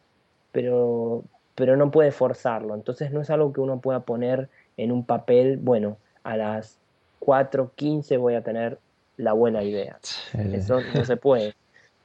[0.51, 1.23] pero,
[1.55, 2.75] pero no puede forzarlo.
[2.75, 6.77] Entonces no es algo que uno pueda poner en un papel, bueno, a las
[7.21, 8.79] 4.15 voy a tener
[9.15, 9.97] la buena idea.
[10.33, 11.55] Eso no se puede.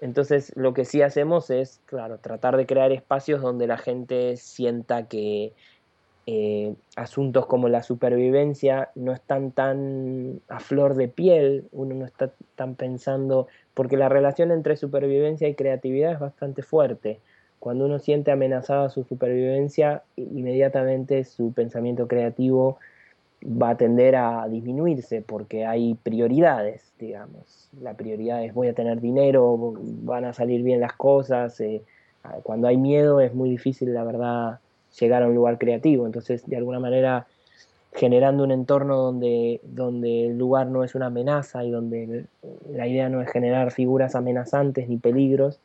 [0.01, 5.09] Entonces, lo que sí hacemos es, claro, tratar de crear espacios donde la gente sienta
[5.09, 5.53] que
[6.27, 12.33] eh, asuntos como la supervivencia no están tan a flor de piel, uno no está
[12.57, 17.21] tan pensando, porque la relación entre supervivencia y creatividad es bastante fuerte.
[17.59, 22.79] Cuando uno siente amenazada su supervivencia, inmediatamente su pensamiento creativo
[23.45, 27.69] va a tender a disminuirse porque hay prioridades, digamos.
[27.81, 31.61] La prioridad es voy a tener dinero, van a salir bien las cosas.
[31.61, 31.83] Eh,
[32.43, 34.61] cuando hay miedo es muy difícil, la verdad,
[34.99, 36.07] llegar a un lugar creativo.
[36.07, 37.27] Entonces, de alguna manera,
[37.95, 42.27] generando un entorno donde, donde el lugar no es una amenaza y donde
[42.71, 45.61] la idea no es generar figuras amenazantes ni peligros,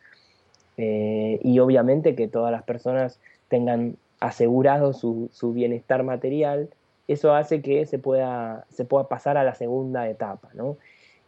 [0.77, 6.69] eh, y obviamente que todas las personas tengan asegurado su, su bienestar material,
[7.09, 10.77] eso hace que se pueda, se pueda pasar a la segunda etapa, ¿no?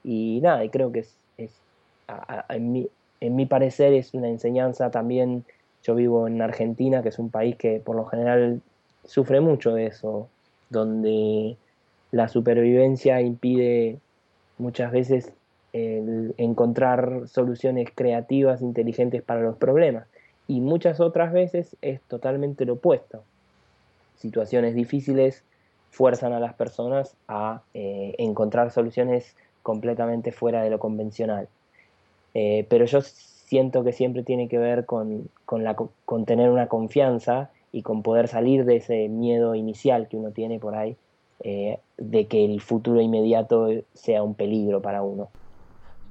[0.04, 1.18] Y nada, y creo que es,
[2.50, 2.88] en, mi,
[3.20, 5.44] en, mi, parecer es una enseñanza también,
[5.84, 8.62] yo vivo en Argentina, que es un país que por lo general
[9.04, 10.30] sufre mucho de eso,
[10.70, 11.58] donde
[12.12, 14.00] la supervivencia impide
[14.58, 15.34] muchas veces
[15.74, 20.06] encontrar soluciones creativas, inteligentes para los problemas.
[20.48, 23.24] Y muchas otras veces es totalmente lo opuesto.
[24.18, 25.44] Situaciones difíciles
[25.92, 31.48] fuerzan a las personas a eh, encontrar soluciones completamente fuera de lo convencional.
[32.34, 33.00] Eh, pero yo
[33.52, 38.30] siento que siempre tiene que ver con, la, con tener una confianza y con poder
[38.30, 40.96] salir de ese miedo inicial que uno tiene por ahí
[41.42, 45.28] eh, de que el futuro inmediato sea un peligro para uno.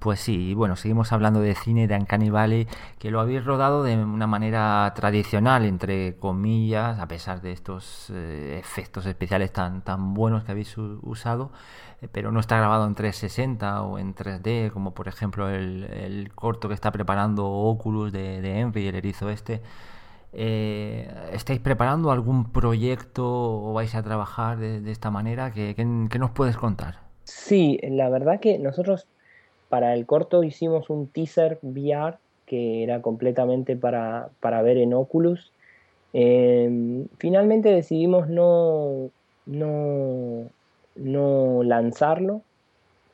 [0.01, 2.67] Pues sí, bueno, seguimos hablando de cine de Uncanny Valley,
[2.99, 8.57] que lo habéis rodado de una manera tradicional, entre comillas, a pesar de estos eh,
[8.59, 11.51] efectos especiales tan, tan buenos que habéis usado,
[12.01, 16.69] eh, pero no está grabado en 360 o en 3D, como por ejemplo el, corto
[16.69, 19.61] que está preparando Oculus de, Henry, el erizo este.
[20.33, 25.51] Eh, ¿Estáis preparando algún proyecto o vais a trabajar de, esta manera?
[25.51, 27.01] ¿Qué, qué nos puedes contar?
[27.25, 29.07] Sí, la verdad que nosotros
[29.71, 35.53] para el corto hicimos un teaser VR que era completamente para, ver en Oculus.
[36.13, 39.11] Em, finalmente decidimos no,
[39.47, 40.51] no,
[40.97, 42.43] no lanzarlo.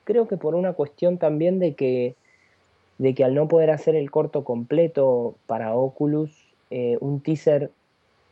[0.05, 2.15] Creo que por una cuestión también de que,
[2.97, 6.33] de que al no poder hacer el corto completo para Oculus,
[6.71, 7.71] eh, un teaser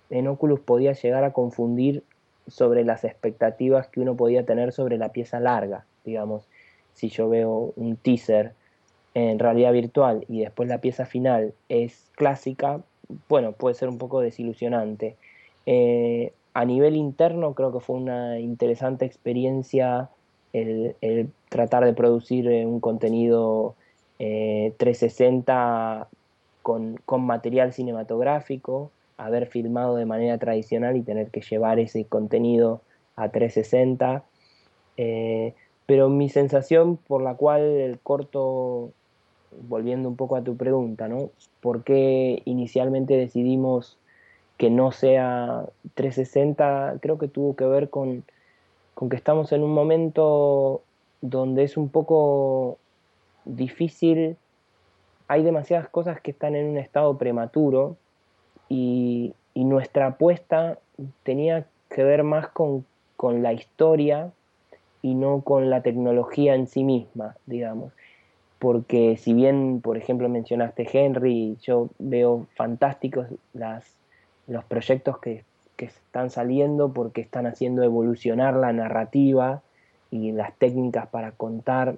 [0.09, 2.03] en Oculus podía llegar a confundir
[2.49, 6.49] sobre las expectativas que uno podía tener sobre la pieza larga, digamos
[6.95, 8.53] si yo veo un teaser
[9.15, 12.81] en realidad virtual y después la pieza final es clásica,
[13.29, 15.17] bueno, puede ser un poco desilusionante.
[15.67, 20.11] Eh, a nivel interno creo que fue una interesante experiencia
[20.53, 20.95] el,
[21.49, 23.75] tratar de producir eh, un contenido
[24.19, 26.17] 360 eh,
[26.63, 32.81] con, material cinematográfico, haber filmado de manera tradicional y tener que llevar ese contenido
[33.17, 34.23] a 360.
[35.87, 38.91] Pero mi sensación por la cual el corto,
[39.69, 41.31] volviendo un poco a tu pregunta, ¿no?
[41.61, 43.99] ¿Por qué inicialmente decidimos
[44.57, 46.99] que no sea 360?
[47.03, 48.25] Creo que tuvo que ver con,
[49.11, 50.83] que estamos en un momento
[51.21, 52.79] donde es un poco
[53.45, 54.37] difícil,
[55.29, 57.97] hay demasiadas cosas que están en un estado prematuro
[58.69, 60.79] y, nuestra apuesta
[61.23, 62.85] tenía que ver más con,
[63.17, 64.33] con la historia
[65.05, 67.93] y no con la tecnología en sí misma, digamos.
[68.59, 73.27] Porque si bien, por ejemplo, mencionaste Henry, yo veo fantásticos
[74.47, 75.45] los proyectos que,
[75.77, 79.61] que están saliendo porque están haciendo evolucionar la narrativa
[80.11, 81.97] y las técnicas para contar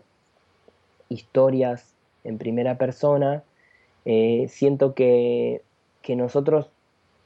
[1.08, 1.94] historias
[2.24, 3.44] en primera persona,
[4.04, 5.62] eh, siento que,
[6.02, 6.70] que, nosotros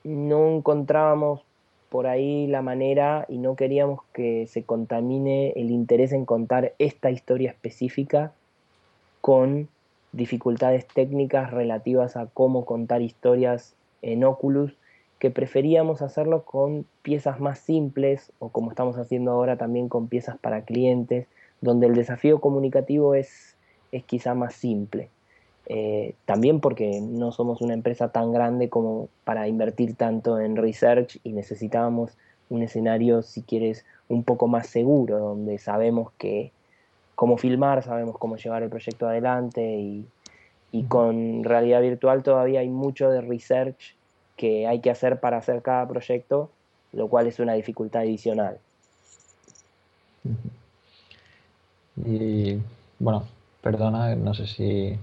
[0.05, 1.41] no encontrábamos
[1.91, 7.11] por ahí la manera y no queríamos que se contamine el interés en contar esta
[7.11, 8.33] historia específica
[9.21, 9.69] con
[10.13, 14.77] dificultades técnicas relativas a cómo contar historias en Oculus,
[15.19, 20.39] que preferíamos hacerlo con piezas más simples o como estamos haciendo ahora también con piezas
[20.39, 21.27] para clientes,
[21.61, 23.57] donde el desafío comunicativo es,
[23.93, 25.11] es quizá más simple.
[25.73, 31.21] Eh, también porque no somos una empresa tan grande como para invertir tanto en research
[31.23, 32.11] y necesitábamos
[32.49, 36.51] un escenario, si quieres, un poco más seguro, donde sabemos que
[37.15, 40.05] cómo filmar, sabemos cómo llevar el proyecto adelante y,
[40.73, 43.95] y con realidad virtual todavía hay mucho de research
[44.37, 46.51] que hay que hacer para hacer cada proyecto,
[46.93, 48.59] lo cual es una dificultad adicional.
[52.05, 52.59] Y
[52.99, 53.23] bueno,
[53.63, 54.99] perdona, no sé si,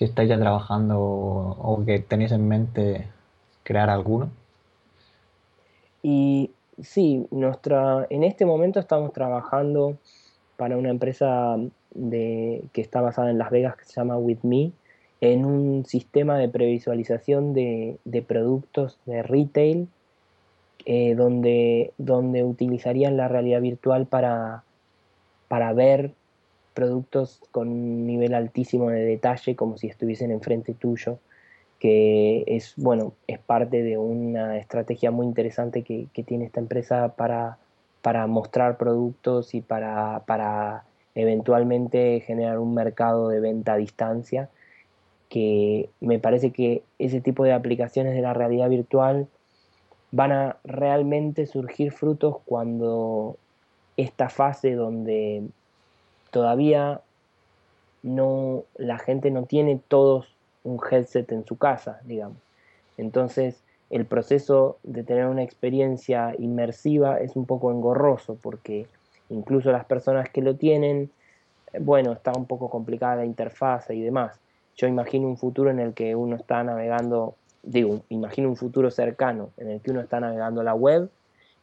[0.00, 3.06] si estáis ya trabajando o, que tenéis en mente
[3.64, 4.30] crear alguno.
[6.02, 9.98] Y sí, nuestra, en este momento estamos trabajando
[10.56, 11.58] para una empresa
[11.94, 14.72] de, que está basada en Las Vegas que se llama With Me,
[15.20, 19.86] en un sistema de previsualización de, productos de retail,
[20.86, 24.64] eh, donde, donde utilizarían la realidad virtual para,
[25.48, 26.14] para ver
[26.74, 31.18] productos con un nivel altísimo de detalle, como si estuviesen enfrente tuyo,
[31.78, 37.58] que es, bueno, es parte de una estrategia muy interesante que, tiene esta empresa para,
[38.02, 44.50] para mostrar productos y para, para eventualmente generar un mercado de venta a distancia
[45.30, 49.28] que me parece que ese tipo de aplicaciones de la realidad virtual
[50.10, 53.36] van a realmente surgir frutos cuando
[53.96, 55.44] esta fase donde
[56.30, 57.00] todavía
[58.02, 60.26] no la gente no tiene todos
[60.64, 62.38] un headset en su casa, digamos.
[62.96, 68.86] Entonces, el proceso de tener una experiencia inmersiva es un poco engorroso porque
[69.30, 71.10] incluso las personas que lo tienen,
[71.80, 74.38] bueno, está un poco complicada la interfaz y demás.
[74.76, 79.50] Yo imagino un futuro en el que uno está navegando, digo, imagino un futuro cercano
[79.56, 81.10] en el que uno está navegando la web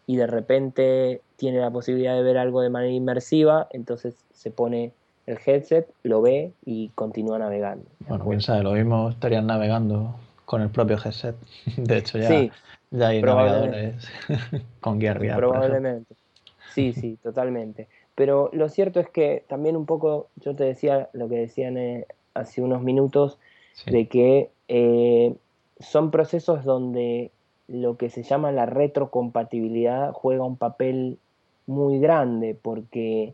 [0.07, 4.93] y de repente tiene la posibilidad de ver algo de manera inmersiva, entonces se pone
[5.27, 7.85] el headset, lo ve y continúa navegando.
[8.07, 11.35] Bueno, quién sabe, lo mismo estarían navegando con el propio headset.
[11.77, 12.49] De hecho, ya,
[12.89, 14.07] ya hay navegadores
[14.79, 15.37] con guía real.
[15.37, 16.15] Probablemente.
[16.73, 17.89] Sí, sí, totalmente.
[18.15, 22.07] Pero lo cierto es que también un poco, yo te decía lo que decían eh,
[22.33, 23.37] hace unos minutos,
[23.85, 25.35] de que eh,
[25.79, 27.29] son procesos donde
[27.67, 31.17] lo que se llama la retrocompatibilidad juega un papel
[31.65, 33.33] muy grande, porque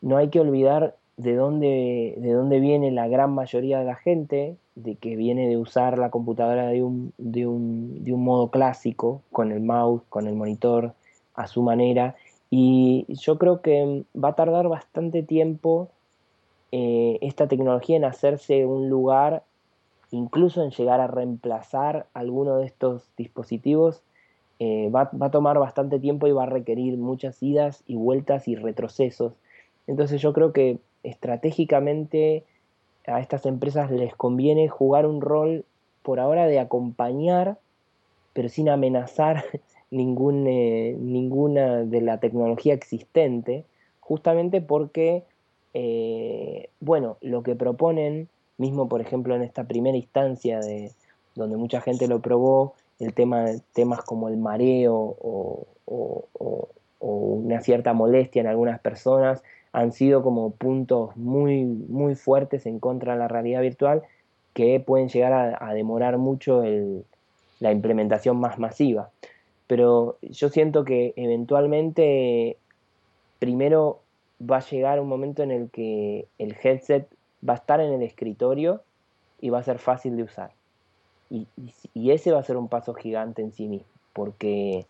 [0.00, 4.56] no hay que olvidar de dónde, de dónde viene la gran mayoría de la gente,
[4.76, 9.22] de que viene de usar la computadora de un, de un, de un modo clásico,
[9.32, 10.94] con el mouse, con el monitor,
[11.34, 12.16] a su manera,
[12.50, 15.88] y yo creo que va a tardar bastante tiempo
[16.72, 19.42] eh, esta tecnología en hacerse un lugar,
[20.10, 24.02] incluso en llegar a reemplazar alguno de estos dispositivos,
[24.58, 28.56] eh, va, a tomar bastante tiempo y va a requerir muchas idas y vueltas y
[28.56, 29.34] retrocesos.
[29.86, 32.44] Entonces yo creo que estratégicamente
[33.06, 35.64] a estas empresas les conviene jugar un rol
[36.02, 37.58] por ahora de acompañar,
[38.32, 39.44] pero sin amenazar
[39.90, 43.64] eh, ninguna de la tecnología existente,
[44.00, 45.24] justamente porque
[45.74, 48.28] eh, bueno, lo que proponen,
[48.58, 50.92] mismo por ejemplo en esta primera instancia de
[51.34, 55.66] donde mucha gente lo probó, el tema, temas como el mareo o,
[57.00, 59.42] una cierta molestia en algunas personas,
[59.72, 64.02] han sido como puntos muy, muy fuertes en contra de la realidad virtual
[64.52, 66.62] que pueden llegar a, demorar mucho
[67.60, 69.10] la implementación más masiva.
[69.66, 72.58] Pero yo siento que eventualmente,
[73.38, 74.00] primero
[74.40, 77.08] va a llegar un momento en el que el headset
[77.46, 78.82] va a estar en el escritorio
[79.40, 80.50] y va a ser fácil de usar.
[81.30, 81.46] Y,
[82.10, 84.86] ese va a ser un paso gigante en sí mismo, porque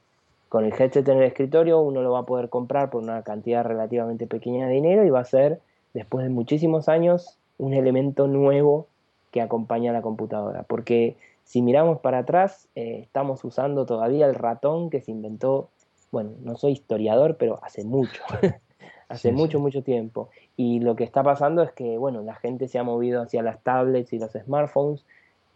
[0.49, 3.64] con el headset en el escritorio uno lo va a poder comprar por una cantidad
[3.64, 5.61] relativamente pequeña de dinero y va a ser,
[5.94, 8.86] después de muchísimos años, un elemento nuevo
[9.32, 10.62] que acompaña a la computadora.
[10.62, 15.68] Porque si miramos para atrás, eh, estamos usando todavía el ratón que se inventó,
[16.12, 18.22] bueno, no soy historiador, pero hace mucho.
[19.09, 20.28] hace mucho, mucho tiempo.
[20.56, 23.62] Y lo que está pasando es que, bueno, la gente se ha movido hacia las
[23.62, 25.04] tablets y los smartphones,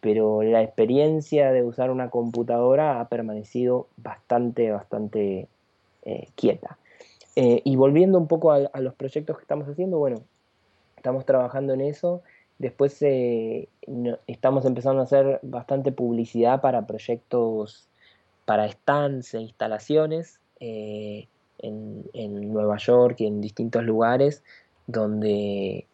[0.00, 5.48] pero la experiencia de usar una computadora ha permanecido bastante, bastante
[6.05, 6.78] eh, quieta.
[7.36, 10.22] Eh, y volviendo un poco a, los proyectos que estamos haciendo, bueno,
[10.96, 12.22] estamos trabajando en eso.
[12.59, 13.68] Después eh,
[14.26, 17.88] estamos empezando a hacer bastante publicidad para proyectos,
[18.44, 20.40] para stands e instalaciones
[21.62, 24.42] en, Nueva York y en distintos lugares
[24.86, 25.86] donde,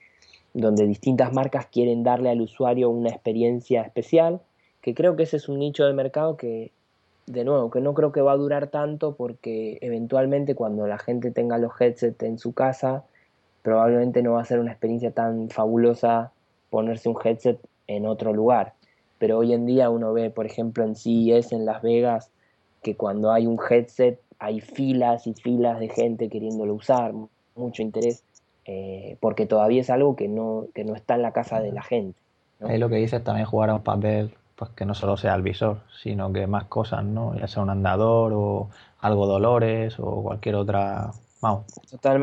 [0.55, 4.41] donde distintas marcas quieren darle al usuario una experiencia especial,
[4.81, 6.73] que creo que ese es un nicho de mercado que,
[7.27, 11.31] de nuevo, que no creo que va a durar tanto porque eventualmente cuando la gente
[11.31, 13.05] tenga los headsets en su casa,
[13.63, 16.33] probablemente no va a ser una experiencia tan fabulosa
[16.71, 18.75] ponerse un headset en otro lugar.
[19.19, 22.31] Pero hoy en día uno ve, por ejemplo, en CES en Las Vegas,
[22.83, 27.13] que cuando hay un headset hay filas y filas de gente queriéndolo usar,
[27.55, 28.23] mucho interés,
[28.65, 31.83] eh, porque todavía es algo que no, que no está en la casa de la
[31.83, 32.19] gente.
[32.61, 35.43] Ahí lo que dices también jugar a un papel pues que no solo sea el
[35.43, 37.33] visor, sino que más cosas, ¿no?
[37.39, 38.69] Ya sea un andador o
[39.01, 41.67] algo dolores o cualquier otra vamos,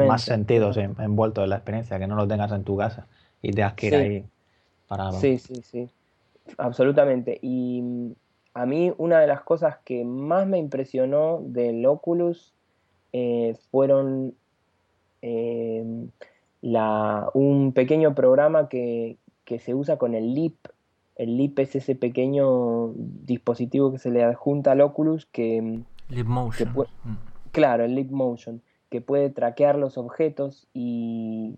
[0.05, 3.07] más sentidos envueltos en la experiencia, que no lo tengas en tu casa
[3.41, 4.25] y te que ir ahí
[4.87, 5.13] para...
[5.13, 5.89] Sí, sí, sí,
[6.57, 7.39] absolutamente.
[7.41, 8.13] Y
[8.55, 12.53] a mí una de las cosas que más me impresionó del Oculus
[13.11, 14.33] eh, fueron
[15.21, 16.07] eh,
[16.61, 20.55] la, un pequeño programa que, que se usa con el LIP.
[21.17, 25.61] El LIP es ese pequeño dispositivo que se le adjunta al Oculus que...
[25.61, 26.69] Mm, Leap Motion.
[26.69, 27.15] Mm.
[27.51, 31.57] Claro, el Leap Motion, que puede traquear los objetos y,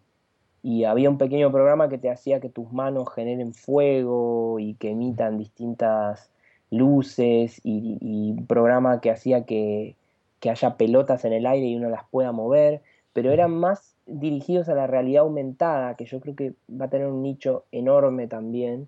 [0.63, 4.91] y había un pequeño programa que te hacía que tus manos generen fuego y que
[4.91, 6.31] emitan distintas
[6.71, 9.95] luces y, un programa que hacía que,
[10.39, 12.81] que, haya pelotas en el aire y uno las pueda mover,
[13.13, 17.07] pero eran más dirigidos a la realidad aumentada, que yo creo que va a tener
[17.07, 18.87] un nicho enorme también,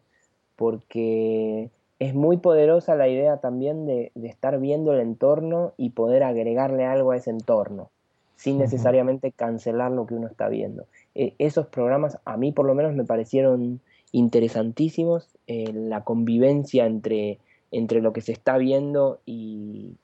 [0.56, 1.70] porque
[2.00, 7.12] es muy poderosa la idea también de, estar viendo el entorno y poder agregarle algo
[7.12, 7.90] a ese entorno,
[8.38, 10.86] sin necesariamente cancelar lo que uno está viendo.
[11.14, 17.38] E, esos programas a mí por lo menos me parecieron interesantísimos, eh, la convivencia entre,
[17.72, 19.98] entre lo que se está viendo y,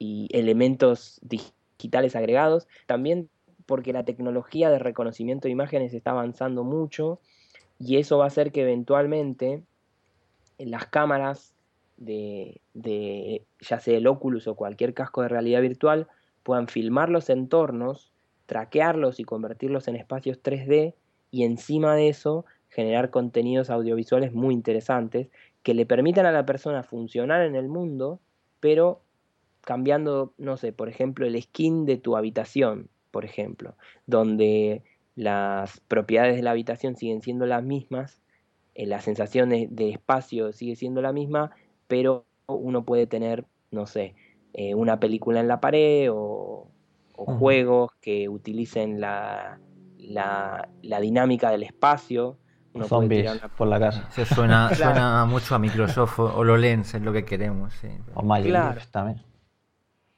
[0.00, 2.68] elementos digitales agregados.
[2.86, 3.30] También
[3.64, 7.20] porque la tecnología de reconocimiento de imágenes está avanzando mucho
[7.78, 9.62] y eso va a hacer que eventualmente
[10.58, 11.54] las cámaras
[11.96, 16.08] de, ya sea el Oculus o cualquier casco de realidad virtual
[16.42, 18.12] puedan filmar los entornos,
[18.44, 20.94] traquearlos y convertirlos en espacios 3D
[21.30, 25.28] y encima de eso generar contenidos audiovisuales muy interesantes
[25.64, 28.20] que le permitan a la persona funcionar en el mundo,
[28.60, 29.02] pero
[29.62, 33.74] cambiando, no sé, por ejemplo, el skin de tu habitación, por ejemplo,
[34.06, 34.82] donde
[35.16, 38.20] las propiedades de la habitación siguen siendo las mismas,
[38.74, 41.52] eh, la sensación de, espacio sigue siendo la misma,
[41.86, 44.14] pero uno puede tener, no sé,
[44.52, 46.68] eh, una película en la pared o,
[47.16, 49.60] juegos que utilicen la,
[49.98, 50.68] la,
[51.00, 52.36] dinámica del espacio.
[52.74, 54.10] Uno zombies por la casa.
[54.10, 57.72] Se suena, suena mucho a Microsoft o HoloLens, es lo que queremos.
[57.74, 57.88] Sí.
[58.14, 58.52] O Magic
[58.90, 59.22] también.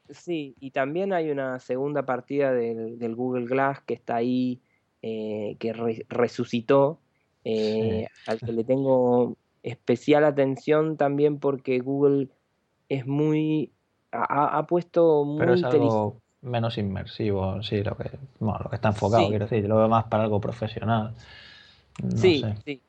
[0.08, 4.60] Sí, y también hay una segunda partida del, Google Glass que está ahí,
[5.02, 5.72] eh, que
[6.08, 7.00] resucitó,
[7.44, 12.28] eh, al que le tengo especial atención también porque Google
[12.88, 13.72] es muy,
[14.12, 18.88] ha, puesto muy Pero es algo menos inmersivo, sí, lo que, bueno, lo que está
[18.88, 21.14] enfocado, quiero decir, lo veo más para algo profesional.
[22.16, 22.80] Sí, sí,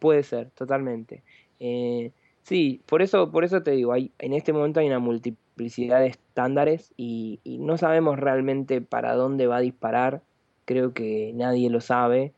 [0.00, 1.22] puede ser, totalmente.
[1.60, 6.00] Eh, sí, por eso, por eso te digo, hay, en este momento hay una multiplicidad
[6.00, 10.22] de estándares y, no sabemos realmente para dónde va a disparar.
[10.64, 12.32] Creo que nadie lo sabe.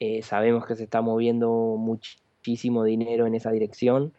[0.00, 4.12] Eh, sabemos que se está moviendo muchísimo dinero en esa dirección,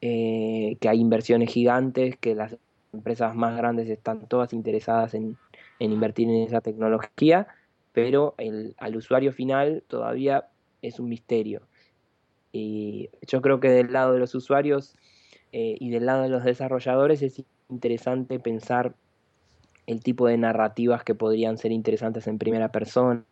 [0.00, 2.56] eh, que hay inversiones gigantes, que las
[2.92, 5.36] empresas más grandes están todas interesadas en,
[5.80, 7.48] invertir en esa tecnología,
[7.92, 10.48] pero el, al usuario final todavía
[10.86, 11.62] es un misterio.
[12.52, 14.96] Y yo creo que del lado de los usuarios
[15.52, 18.94] eh, y del lado de los desarrolladores es interesante pensar
[19.86, 23.24] el tipo de narrativas que podrían ser interesantes en primera persona,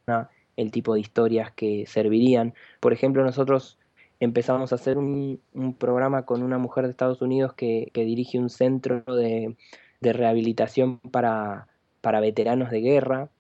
[0.57, 2.55] el tipo de historias que servirían.
[2.81, 3.79] Por ejemplo, nosotros
[4.21, 5.41] empezamos a hacer un,
[5.79, 9.57] programa con una mujer de Estados Unidos que, dirige un centro de,
[10.01, 11.67] rehabilitación para,
[12.03, 13.31] veteranos de guerra,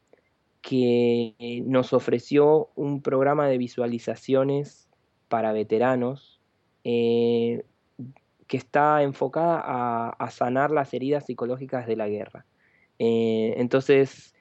[0.62, 4.88] que nos ofreció un programa de visualizaciones
[5.28, 6.40] para veteranos
[6.84, 7.64] eh,
[8.52, 9.62] que está enfocada
[10.10, 12.44] a, sanar las heridas psicológicas de la guerra.
[12.98, 14.34] Eh, entonces,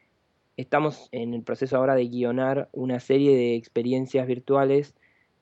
[0.57, 4.95] estamos en el proceso ahora de guionar una serie de experiencias virtuales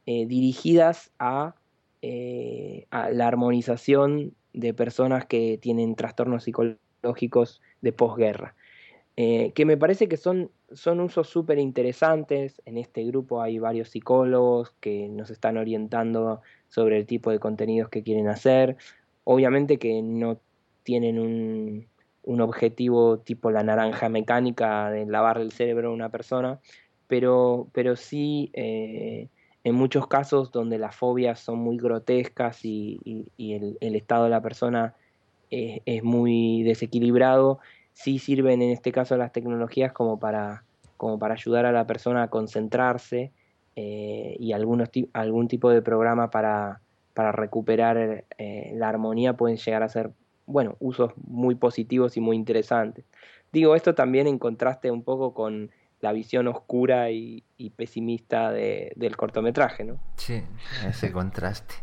[0.05, 1.11] eh, dirigidas
[2.03, 8.53] eh, a, la armonización de personas que tienen trastornos psicológicos de posguerra.
[9.15, 12.61] que me parece que son, son usos súper interesantes.
[12.65, 17.89] En este grupo hay varios psicólogos que nos están orientando sobre el tipo de contenidos
[17.89, 18.77] que quieren hacer.
[19.23, 20.39] Obviamente que no
[20.83, 21.87] tienen un,
[22.41, 26.59] objetivo tipo la naranja mecánica de lavar el cerebro a una persona,
[27.07, 29.29] pero, pero sí eh,
[29.63, 34.95] en muchos casos donde las fobias son muy grotescas y, el, estado de la persona
[35.49, 37.59] es, muy desequilibrado,
[38.01, 40.63] sí sirven en este caso las tecnologías como para,
[40.95, 43.33] como para ayudar a la persona a concentrarse
[43.75, 46.79] eh, y algunos, algún tipo de programa para,
[47.13, 50.11] para recuperar eh, la armonía pueden llegar a ser,
[50.45, 53.03] bueno, usos muy positivos y muy interesantes.
[53.51, 55.69] Digo esto también en contraste un poco con
[55.99, 57.43] la visión oscura y,
[57.75, 59.99] pesimista del cortometraje, ¿no?
[60.15, 60.41] Sí,
[60.87, 61.75] ese contraste.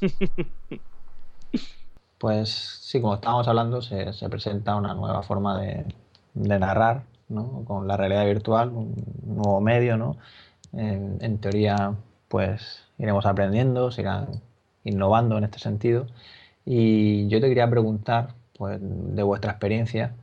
[2.18, 5.86] Pues sí, como estábamos hablando, se, presenta una nueva forma de,
[6.34, 7.64] narrar ¿no?
[7.64, 8.94] Con la realidad virtual, un
[9.24, 10.16] nuevo medio, ¿no?
[10.72, 11.94] En, teoría,
[12.28, 14.42] pues iremos aprendiendo, se irán
[14.84, 16.06] innovando en este sentido.
[16.64, 20.14] Y yo te quería preguntar, pues, de vuestra experiencia,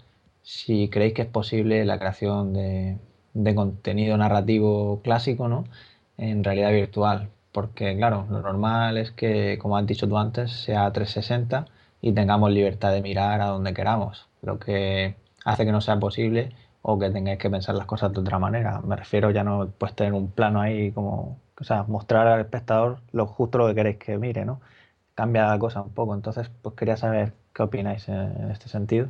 [0.43, 2.97] si creéis que es posible la creación de,
[3.33, 5.65] de contenido narrativo clásico, ¿no?
[6.17, 7.29] En realidad virtual.
[7.51, 11.67] Porque, claro, lo normal es que, como has dicho tú antes, sea 360
[12.05, 14.27] y tengamos libertad de mirar a donde queramos.
[14.43, 16.51] Lo que hace que no sea posible
[16.83, 18.79] o que tengáis que pensar las cosas de otra manera.
[18.81, 22.99] Me refiero ya no pues tener un plano ahí como, o sea, mostrar al espectador
[23.11, 24.61] lo justo lo que queréis que mire, ¿no?
[25.15, 26.13] Cambia la cosa un poco.
[26.13, 29.09] Entonces, pues quería saber qué opináis en, este sentido.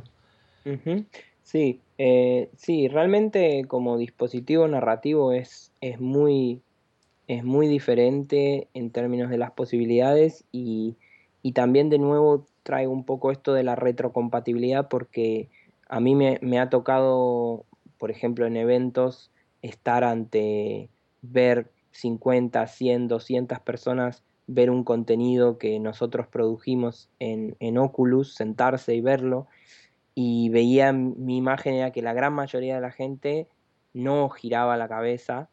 [1.42, 6.62] Sí, eh, sí, realmente como dispositivo narrativo es, es, muy,
[7.28, 10.96] es muy diferente en términos de las posibilidades y,
[11.46, 15.48] y también de nuevo traigo un poco esto de la retrocompatibilidad porque
[15.88, 17.64] a mí me, ha tocado,
[17.98, 19.30] por ejemplo, en eventos,
[19.62, 20.90] estar ante
[21.22, 28.96] ver 50, 100, 200 personas ver un contenido que nosotros produjimos en, en, Oculus, sentarse
[28.96, 29.46] y verlo,
[30.16, 33.46] y veía mi imagen era que la gran mayoría de la gente
[33.94, 35.48] no giraba la cabeza,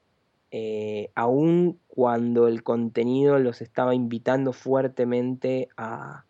[0.55, 6.25] eh, aun cuando el contenido los estaba invitando fuertemente a,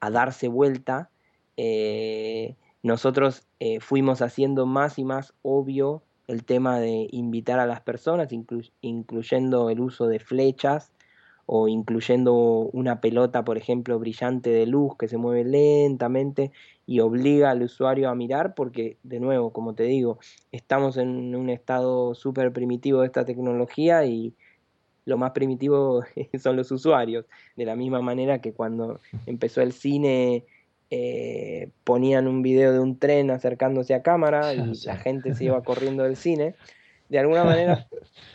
[0.00, 1.10] a darse vuelta.
[1.58, 7.82] Eh, nosotros eh, fuimos haciendo más y más obvio el tema de invitar a las
[7.82, 8.30] personas,
[8.80, 10.90] incluyendo el uso de flechas
[11.46, 16.50] o incluyendo una pelota, por ejemplo, brillante de luz que se mueve lentamente
[16.86, 20.18] y obliga al usuario a mirar porque, de nuevo, como te digo,
[20.50, 24.34] estamos en un estado súper primitivo de esta tecnología y
[25.04, 26.02] lo más primitivo
[26.42, 27.26] son los usuarios,
[27.56, 30.44] de la misma manera que cuando empezó el cine
[30.90, 35.62] eh, ponían un video de un tren acercándose a cámara y la gente se iba
[35.62, 36.54] corriendo del cine.
[37.08, 37.86] De alguna manera,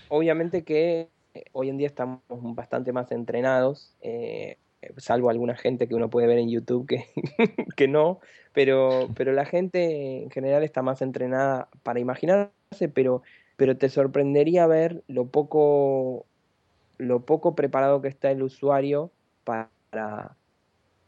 [0.07, 1.09] obviamente que
[1.51, 4.57] hoy en día estamos bastante más entrenados, eh,
[4.97, 7.05] salvo alguna gente que uno puede ver en YouTube que,
[7.75, 8.19] que no,
[8.53, 13.21] pero, pero la gente en general está más entrenada para imaginarse, pero,
[13.57, 16.25] pero te sorprendería ver lo poco,
[16.97, 19.11] lo poco preparado que está el usuario
[19.43, 19.69] para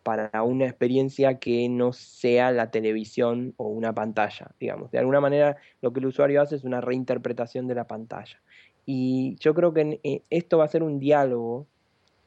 [0.03, 4.91] para una experiencia que no sea la televisión o una pantalla, digamos.
[4.91, 8.39] De alguna manera lo que el usuario hace es una reinterpretación de la pantalla.
[8.85, 11.67] Y yo creo que eh, esto va a ser un diálogo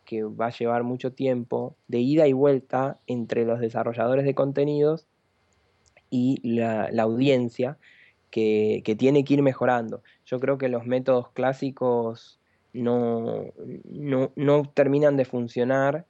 [0.04, 5.06] que va a llevar mucho tiempo de ida y vuelta entre los desarrolladores de contenidos
[6.08, 7.76] y la, audiencia
[8.30, 10.02] que, tiene que ir mejorando.
[10.24, 12.40] Yo creo que los métodos clásicos
[12.72, 13.46] no,
[13.84, 16.06] no, terminan de funcionar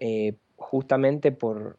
[0.00, 1.76] eh, justamente por,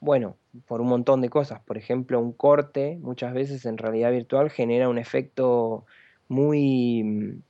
[0.00, 1.60] bueno, por un montón de cosas.
[1.60, 5.84] Por ejemplo, un corte muchas veces en realidad virtual genera un efecto
[6.32, 7.42] muy mm,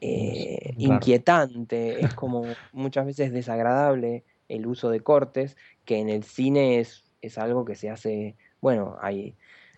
[0.00, 6.80] eh, inquietante, es como muchas veces desagradable el uso de cortes, que en el cine
[6.80, 9.34] es, es algo que se hace, bueno, hay,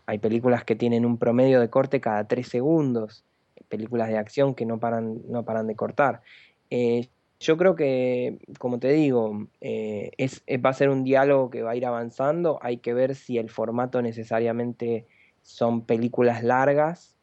[0.07, 3.25] hay películas que tienen un promedio de corte cada tres segundos,
[3.69, 6.23] películas de acción que no paran, no paran de cortar.
[6.71, 7.09] Eh,
[7.41, 11.71] yo creo que, como te digo, eh, es, va a ser un diálogo que va
[11.71, 12.59] a ir avanzando.
[12.63, 15.07] Hay que ver si el formato necesariamente
[15.43, 17.17] son películas largas.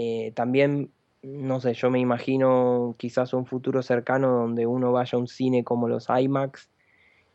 [0.00, 0.92] Eh, también,
[1.24, 5.64] no sé, yo me imagino quizás un futuro cercano donde uno vaya a un cine
[5.64, 6.70] como los IMAX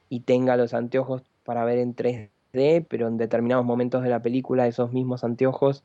[0.07, 4.65] y tenga los anteojos para ver en 3D, pero en determinados momentos de la película
[4.65, 5.83] esos mismos anteojos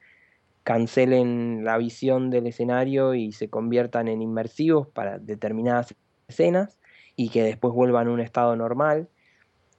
[0.63, 5.97] cancelen la visión del escenario y se conviertan en inmersivos para determinadas
[6.29, 6.79] escenas
[7.17, 9.09] y que después vuelvan a un estado normal.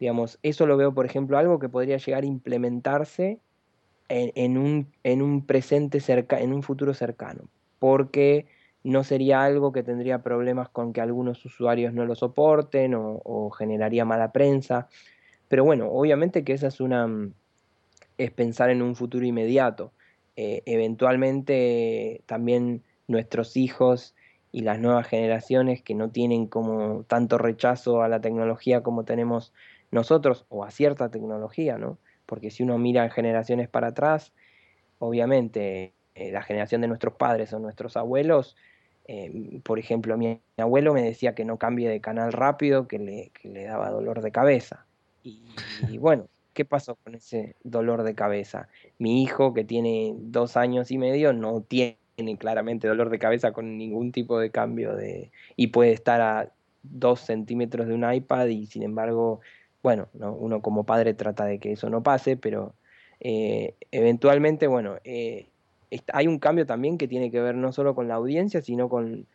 [0.02, 3.40] Digamos, eso lo veo, por ejemplo, algo que podría llegar a implementarse
[4.10, 7.44] en, un, en un presente cerca, en un futuro cercano,
[7.78, 8.48] porque
[8.84, 14.06] no sería algo que tendría problemas con que algunos usuarios no lo soporten o, generaría
[14.06, 14.88] mala prensa.
[15.48, 17.08] Pero bueno, obviamente que esa es una
[18.18, 19.94] es pensar en un futuro inmediato.
[20.36, 24.16] Eh, eventualmente también nuestros hijos
[24.52, 29.54] y las nuevas generaciones que no tienen como tanto rechazo a la tecnología como tenemos
[29.92, 31.98] nosotros o a cierta tecnología, ¿no?
[32.30, 34.32] Porque si uno mira generaciones para atrás,
[35.00, 38.56] obviamente eh, la generación de nuestros padres o nuestros abuelos,
[39.08, 43.32] eh, por ejemplo, mi, abuelo me decía que no cambie de canal rápido, que le,
[43.34, 44.86] que le daba dolor de cabeza.
[45.24, 45.42] Y,
[45.90, 48.68] y bueno, ¿qué pasó con ese dolor de cabeza?
[49.00, 53.54] Mi hijo, que tiene dos años y medio, no tiene tiene claramente dolor de cabeza
[53.54, 56.52] con ningún tipo de cambio de y puede estar a
[56.84, 59.40] dos centímetros de un iPad y sin embargo,
[59.82, 62.74] bueno, uno como padre trata de que eso no pase, pero
[63.20, 65.50] eh, eventualmente, bueno, eh,
[66.14, 69.28] hay un cambio también que tiene que ver no solo con la audiencia, sino con,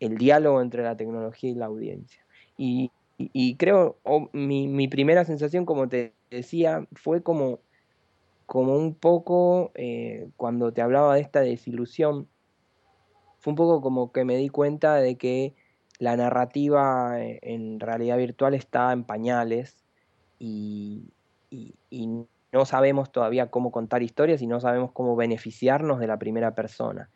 [0.00, 2.24] el diálogo entre la tecnología y la audiencia.
[2.56, 2.90] Y,
[3.56, 3.98] creo,
[4.32, 7.60] mi, primera sensación, como te decía, fue como,
[8.46, 12.28] como un poco, eh, cuando te hablaba de esta desilusión,
[13.38, 15.54] fue un poco como que me di cuenta de que
[16.00, 19.76] la narrativa eh, en realidad virtual está en pañales
[20.40, 21.12] y,
[22.52, 27.08] no sabemos todavía cómo contar historias y no sabemos cómo beneficiarnos de la primera persona.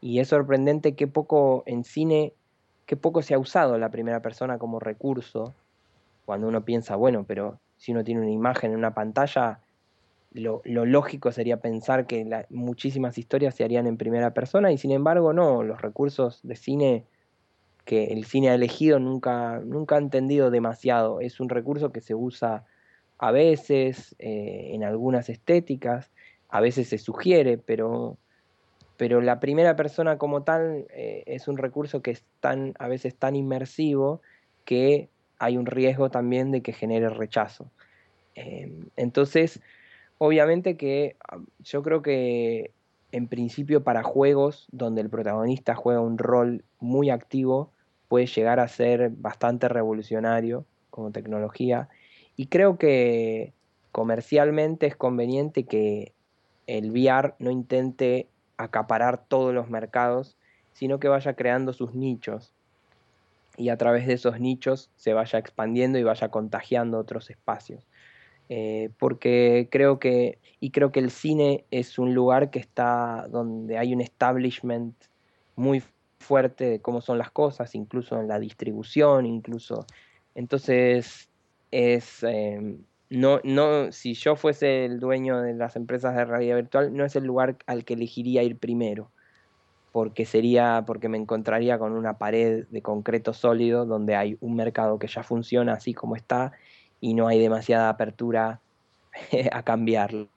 [0.00, 2.34] Y es sorprendente qué poco en cine,
[2.84, 5.54] qué poco se ha usado la primera persona como recurso,
[6.24, 9.58] cuando uno piensa, bueno, pero si uno tiene una imagen en una pantalla,
[10.32, 15.32] lo, lógico sería pensar que muchísimas historias se harían en primera persona y sin embargo
[15.32, 17.06] no, los recursos de cine
[17.86, 21.20] que el cine ha elegido nunca, nunca ha entendido demasiado.
[21.20, 22.64] Es un recurso que se usa
[23.16, 26.10] a veces eh, en algunas estéticas,
[26.48, 28.18] a veces se sugiere, pero,
[28.96, 33.14] pero la primera persona como tal eh, es un recurso que es tan, a veces
[33.14, 34.20] tan inmersivo
[34.64, 35.08] que
[35.38, 37.70] hay un riesgo también de que genere rechazo.
[38.34, 39.60] Em, entonces,
[40.18, 41.16] obviamente que
[41.60, 42.72] yo creo que
[43.12, 47.70] en principio para juegos donde el protagonista juega un rol muy activo,
[48.08, 51.88] puede llegar a ser bastante revolucionario como tecnología
[52.36, 53.52] y creo que
[53.92, 56.12] comercialmente es conveniente que
[56.66, 60.36] el VR no intente acaparar todos los mercados,
[60.72, 62.52] sino que vaya creando sus nichos
[63.56, 67.86] y a través de esos nichos se vaya expandiendo y vaya contagiando otros espacios.
[68.48, 73.78] Eh, porque creo que, y creo que el cine es un lugar que está donde
[73.78, 74.94] hay un establishment
[75.56, 75.82] muy
[76.26, 79.86] fuerte de cómo son las cosas, incluso en la distribución, incluso.
[80.34, 81.30] Entonces,
[81.70, 82.22] es.
[82.22, 87.04] Em, no, no, si yo fuese el dueño de las empresas de realidad virtual, no
[87.04, 89.12] es el lugar al que elegiría ir primero,
[89.92, 94.98] porque sería, porque me encontraría con una pared de concreto sólido donde hay un mercado
[94.98, 96.52] que ya funciona así como está
[97.00, 98.60] y no hay demasiada apertura
[99.52, 100.28] a cambiarlo.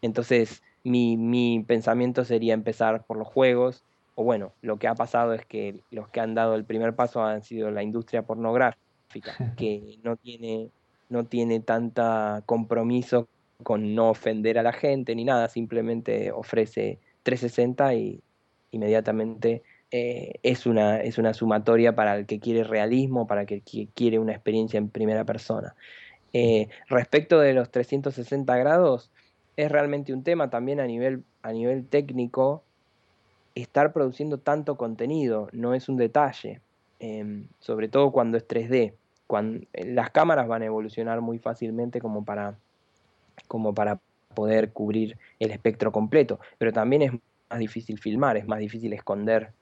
[0.00, 3.84] Entonces, mi, mi pensamiento sería empezar por los juegos,
[4.20, 7.22] o bueno, lo que ha pasado es que los que han dado el primer paso
[7.22, 10.70] han sido la industria pornográfica, que no tiene,
[11.08, 13.28] no tiene tanta compromiso
[13.62, 18.20] con no ofender a la gente ni nada, simplemente ofrece 360 y
[18.72, 19.62] inmediatamente
[19.92, 24.18] eh, es, una, es una sumatoria para el que quiere realismo, para el que quiere
[24.18, 25.76] una experiencia en primera persona.
[26.32, 29.12] Eh, respecto de los 360 grados,
[29.56, 32.64] es realmente un tema también a nivel, a nivel técnico
[33.62, 36.60] estar produciendo tanto contenido, no es un detalle,
[37.00, 38.94] em, sobre todo cuando es 3D.
[39.26, 42.56] Cuando, eh, las cámaras van a evolucionar muy fácilmente como para,
[43.46, 44.00] como para
[44.34, 47.12] poder cubrir el espectro completo, pero también es
[47.50, 49.52] más difícil filmar, es más difícil esconder,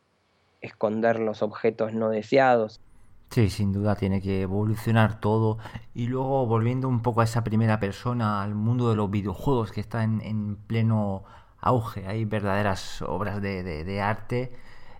[0.61, 2.81] esconder los objetos no deseados.
[3.31, 5.59] Sí, sin duda tiene que evolucionar todo.
[5.95, 9.81] Y luego volviendo un poco a esa primera persona, al mundo de los videojuegos que
[9.81, 11.25] está en, en pleno
[11.67, 14.53] auge, hay verdaderas obras de, arte.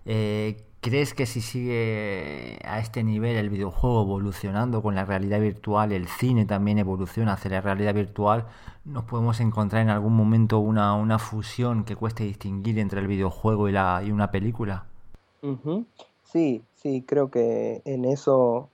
[0.05, 5.91] Eh, ¿Crees que si sigue a este nivel el videojuego evolucionando con la realidad virtual,
[5.91, 8.45] el cine también evoluciona hacia la realidad virtual,
[8.85, 13.71] nos podemos encontrar en algún momento una, fusión que cueste distinguir entre el videojuego y,
[13.71, 14.85] la, y una película?
[16.23, 18.69] Sí, sí, creo que en eso,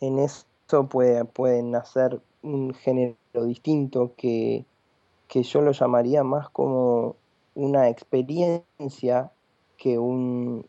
[0.00, 4.64] en eso puede, pueden nacer un género distinto que,
[5.26, 7.16] que yo lo llamaría más como
[7.58, 9.32] una experiencia
[9.78, 10.64] que, un,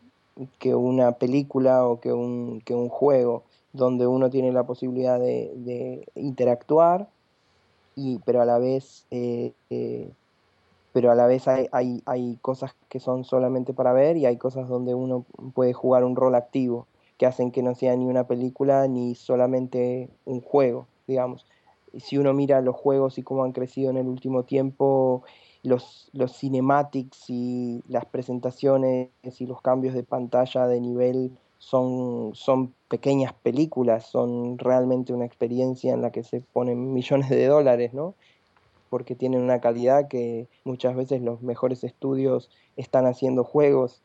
[0.58, 6.04] que una película o que un, que un juego, donde uno tiene la posibilidad de,
[6.16, 7.08] interactuar,
[7.94, 10.10] y, pero a la vez, eh, eh,
[10.92, 14.36] pero a la vez hay, hay, hay, cosas que son solamente para ver y hay
[14.36, 15.24] cosas donde uno
[15.54, 16.88] puede jugar un rol activo,
[17.18, 21.46] que hacen que no sea ni una película ni solamente un juego, digamos.
[21.98, 25.22] Si uno mira los juegos y cómo han crecido en el último tiempo,
[25.62, 32.74] los, los cinematics y las presentaciones y los cambios de pantalla de nivel son, son
[32.88, 38.14] pequeñas películas, son realmente una experiencia en la que se ponen millones de dólares, ¿no?
[38.88, 44.02] Porque tienen una calidad que muchas veces los mejores estudios están haciendo juegos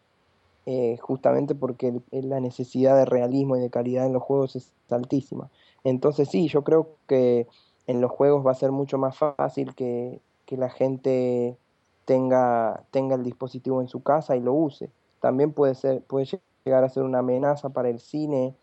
[0.68, 5.50] eh, justamente porque la necesidad de realismo y de calidad en los juegos es altísima.
[5.84, 7.48] Entonces sí, yo creo que
[7.88, 11.58] en los juegos va a ser mucho más fácil que, que la gente
[12.06, 14.90] tenga, tenga el dispositivo en su casa y lo use.
[15.20, 16.28] También puede, ser, puede
[16.64, 18.56] llegar a ser una amenaza para el cine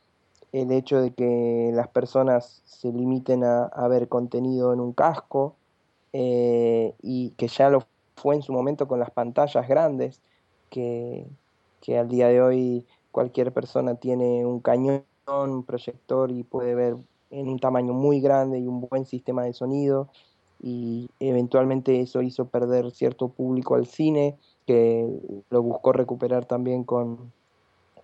[0.52, 5.56] el hecho de que las personas se limiten a, ver contenido en un casco
[6.12, 7.84] eh, y que ya lo
[8.16, 10.20] fue en su momento con las pantallas grandes,
[10.68, 11.26] que,
[11.80, 16.96] que al día de hoy cualquier persona tiene un cañón, un proyector y puede ver
[17.30, 20.08] en un tamaño muy grande y un buen sistema de sonido
[20.62, 25.08] y eventualmente eso hizo perder cierto público al cine que
[25.50, 27.32] lo buscó recuperar también con,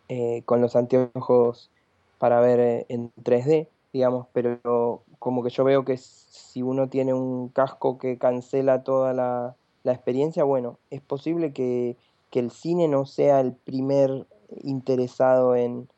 [0.09, 1.70] eh, con los anteojos
[2.18, 7.14] para ver eh, en 3D, digamos, pero como que yo veo que si uno tiene
[7.14, 9.54] un casco que cancela toda la,
[9.84, 11.96] la experiencia, bueno, es posible que,
[12.30, 14.26] que, el cine no sea el primer
[14.62, 15.88] interesado en,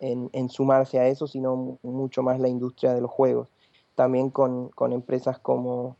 [0.00, 3.48] en, en, sumarse a eso, sino mucho más la industria de los juegos.
[3.96, 5.96] También con, con empresas como,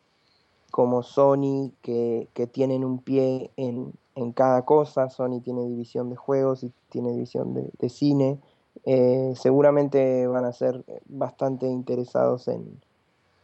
[0.71, 5.11] como Sony, que, que tienen un pie en, en, cada cosa.
[5.11, 8.39] Sony tiene división de juegos y tiene división de, de cine.
[8.85, 12.81] Eh, seguramente van a ser bastante interesados en,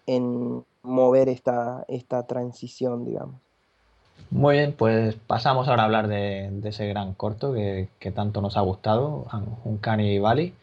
[0.06, 3.36] en mover esta, esta transición, digamos.
[4.30, 8.40] Muy bien, pues pasamos ahora a hablar de, de ese gran corto que, que, tanto
[8.40, 9.26] nos ha gustado,
[9.64, 10.54] Uncanny Valley.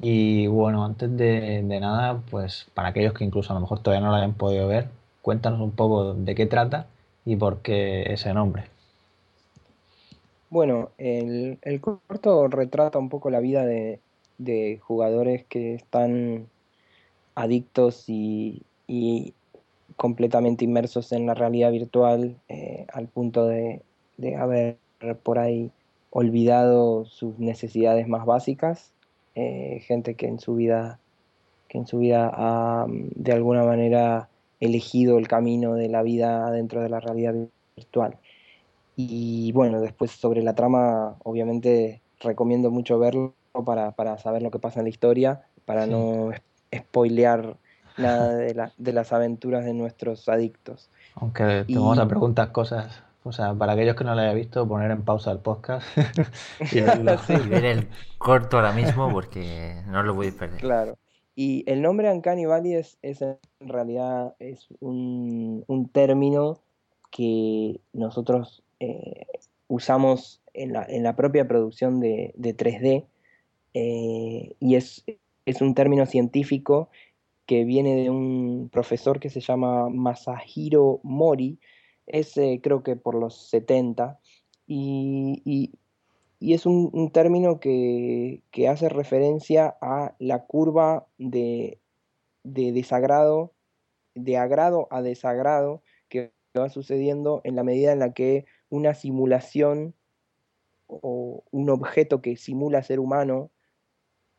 [0.00, 4.12] Y bueno, antes de, nada, pues para aquellos que incluso a lo mejor todavía no
[4.12, 4.88] lo hayan podido ver,
[5.22, 6.86] cuéntanos un poco de qué trata
[7.24, 8.64] y por qué ese nombre.
[10.48, 14.00] Bueno, el, el corto retrata un poco la vida de,
[14.38, 16.48] de jugadores que están
[17.34, 19.34] adictos y, y,
[19.96, 23.82] completamente inmersos en la realidad virtual eh, al punto de,
[24.16, 24.78] de, haber
[25.22, 25.70] por ahí
[26.10, 28.92] olvidado sus necesidades más básicas,
[29.34, 30.98] eh, gente que en su vida
[31.68, 34.28] que en su vida ha de alguna manera
[34.58, 37.34] elegido el camino de la vida dentro de la realidad
[37.76, 38.18] virtual.
[38.96, 44.58] Y bueno, después sobre la trama, obviamente recomiendo mucho verlo para, para saber lo que
[44.58, 45.90] pasa en la historia, para sí.
[45.92, 46.30] no
[46.76, 47.56] spoilear
[47.96, 50.90] nada de, la, de, las aventuras de nuestros adictos.
[51.14, 51.76] Aunque te y...
[51.76, 55.04] vamos a preguntar cosas, o sea, para aquellos que no lo hayan visto, poner en
[55.04, 55.86] pausa el podcast
[56.60, 57.32] y, sí.
[57.32, 60.60] y, ver el corto ahora mismo porque no lo voy a perder.
[60.60, 60.98] Claro.
[61.34, 66.60] Y el nombre Uncanny Valley es, es en realidad es un, un término
[67.10, 69.26] que nosotros eh,
[69.68, 73.06] usamos en la, en la, propia producción de, de 3D
[73.74, 75.04] eh, y es,
[75.44, 76.90] es, un término científico
[77.46, 81.58] que viene de un profesor que se llama Masahiro Mori,
[82.06, 84.18] es eh, creo que por los 70,
[84.66, 85.72] y, y,
[86.38, 91.80] y es un, término que, que, hace referencia a la curva de,
[92.44, 93.52] de desagrado,
[94.14, 99.94] de agrado a desagrado que va sucediendo en la medida en la que una simulación
[100.86, 103.50] o un objeto que simula ser humano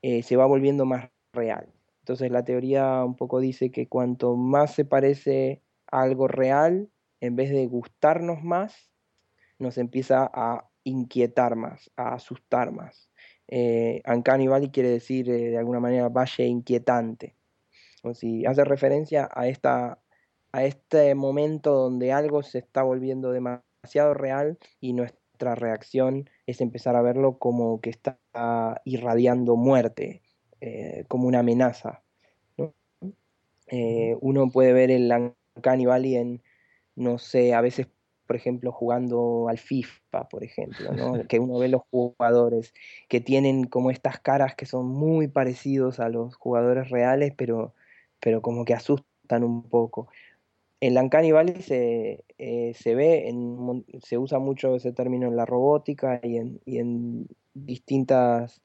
[0.02, 1.68] eh, se va volviendo más real.
[2.00, 6.90] Entonces la teoría un poco dice que cuanto más se parece a algo real,
[7.22, 8.92] en vez de gustarnos más,
[9.60, 13.10] nos empieza a inquietar más, a asustar más.
[13.48, 17.36] Eh, Uncanny Valley quiere decir eh, de alguna manera valle inquietante.
[18.04, 20.00] O si hace referencia a, esta,
[20.52, 26.96] a este momento donde algo se está volviendo demasiado real y nuestra reacción es empezar
[26.96, 28.20] a verlo como que está
[28.86, 30.22] irradiando muerte,
[30.60, 32.02] eh, como una amenaza.
[32.58, 32.74] ¿no?
[33.68, 35.12] Eh, uno puede ver el
[35.56, 36.42] Uncanny Valley en,
[36.96, 37.88] no sé, a veces,
[38.28, 41.14] por ejemplo, jugando al FIFA, por ejemplo, ¿no?
[41.28, 42.74] que uno ve los jugadores
[43.10, 47.74] que tienen como estas caras que son muy parecidos a los jugadores reales, pero,
[48.20, 50.08] pero como que asustan un poco.
[50.82, 55.46] En Uncanny Valley se, eh, se ve, en, se usa mucho ese término en la
[55.46, 58.62] robótica y en, y en distintas,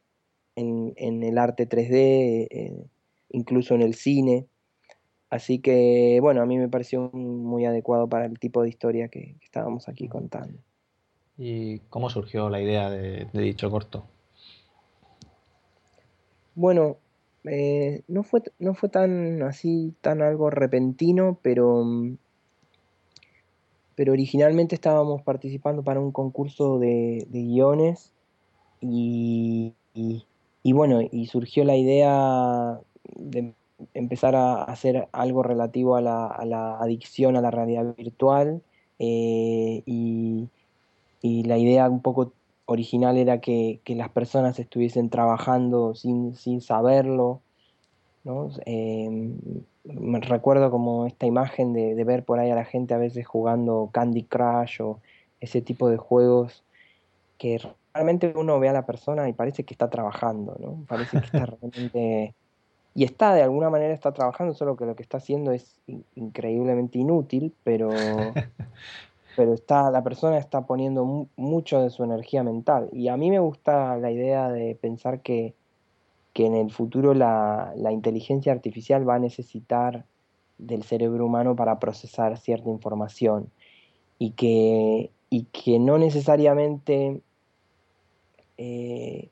[0.55, 2.87] en, en, el arte 3D, eh,
[3.29, 4.47] incluso en el cine.
[5.37, 9.37] Así que, bueno, a mí me pareció muy adecuado para el tipo de historia que,
[9.39, 10.59] que estábamos aquí contando.
[11.37, 14.07] ¿Y cómo surgió la idea de, de dicho corto?
[16.55, 16.97] Bueno,
[17.45, 21.85] eh, no, fue, no fue tan así, tan algo repentino, pero,
[23.95, 28.15] pero originalmente estábamos participando para un concurso de, de guiones
[28.81, 30.25] y, y,
[30.63, 32.81] y, bueno, y surgió la idea
[33.15, 33.53] de
[33.95, 38.63] empezar a hacer algo relativo a la, a la adicción a la realidad virtual
[38.99, 40.49] eh, y,
[41.21, 42.33] y la idea un poco
[42.67, 47.41] original era que, que, las personas estuviesen trabajando sin, sin saberlo.
[48.25, 48.49] ¿no?
[48.65, 49.35] Eh,
[49.85, 53.27] me recuerdo como esta imagen de, de, ver por ahí a la gente a veces
[53.27, 55.01] jugando Candy Crush o
[55.41, 56.65] ese tipo de juegos
[57.39, 57.61] que
[57.95, 60.85] realmente uno ve a la persona y parece que está trabajando, ¿no?
[60.89, 62.35] Parece que está realmente...
[62.97, 65.79] Y está, de alguna manera está trabajando, solo que lo que está haciendo es
[66.15, 67.91] increíblemente inútil, pero,
[69.37, 72.89] pero está, la persona está poniendo mucho de su energía mental.
[72.95, 75.55] Y a mí me gusta la idea de pensar que,
[76.35, 80.07] en el futuro la, inteligencia artificial va a necesitar
[80.57, 83.51] del cerebro humano para procesar cierta información
[84.19, 87.21] y que, y que no necesariamente
[88.57, 89.29] eh,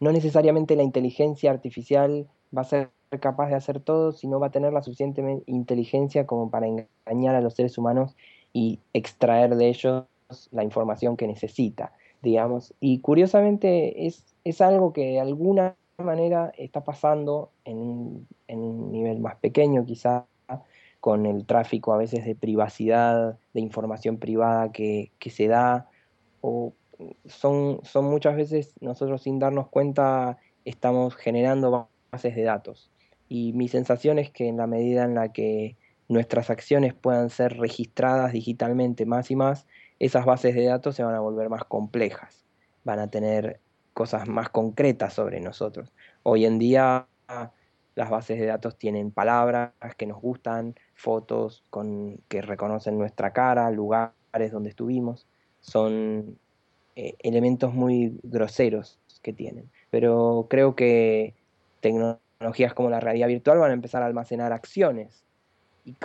[0.00, 2.26] no necesariamente la inteligencia artificial
[2.56, 2.90] va a ser
[3.20, 7.40] capaz de hacer todo, sino va a tener la suficiente inteligencia como para engañar a
[7.40, 8.16] los seres humanos
[8.52, 10.04] y extraer de ellos
[10.52, 11.92] la información que necesita,
[12.22, 12.74] digamos.
[12.80, 19.20] Y curiosamente es, es algo que de alguna manera está pasando en en un nivel
[19.20, 20.26] más pequeño quizá,
[20.98, 25.88] con el tráfico a veces de privacidad, de información privada que, que se da,
[26.42, 26.74] o
[27.26, 32.90] son, son muchas veces nosotros sin darnos cuenta estamos generando bases de datos.
[33.28, 35.76] Y mi sensación es que en la medida en la que
[36.08, 39.66] nuestras acciones puedan ser registradas digitalmente más y más,
[39.98, 42.44] esas bases de datos se van a volver más complejas,
[42.84, 43.60] van a tener
[43.94, 45.92] cosas más concretas sobre nosotros.
[46.22, 47.06] Hoy en día
[47.94, 53.70] las bases de datos tienen palabras que nos gustan, fotos con, que reconocen nuestra cara,
[53.70, 55.26] lugares donde estuvimos,
[55.60, 56.38] son
[56.96, 59.70] eh, elementos muy groseros que tienen.
[59.90, 61.34] Pero creo que
[61.80, 65.24] tecnologías como la realidad virtual van a empezar a almacenar acciones.
[65.84, 65.96] ¿Y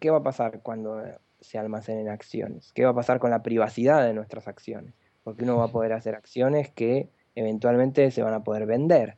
[0.00, 1.02] qué va a pasar cuando
[1.40, 2.72] se almacenen acciones?
[2.72, 4.94] ¿Qué va a pasar con la privacidad de nuestras acciones?
[5.24, 9.16] Porque uno va a poder hacer acciones que eventualmente se van a poder vender,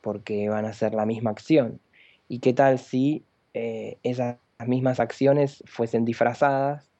[0.00, 1.80] porque van a ser la misma acción.
[2.28, 3.24] ¿Y qué tal si
[3.54, 6.90] eh, esas mismas acciones fuesen disfrazadas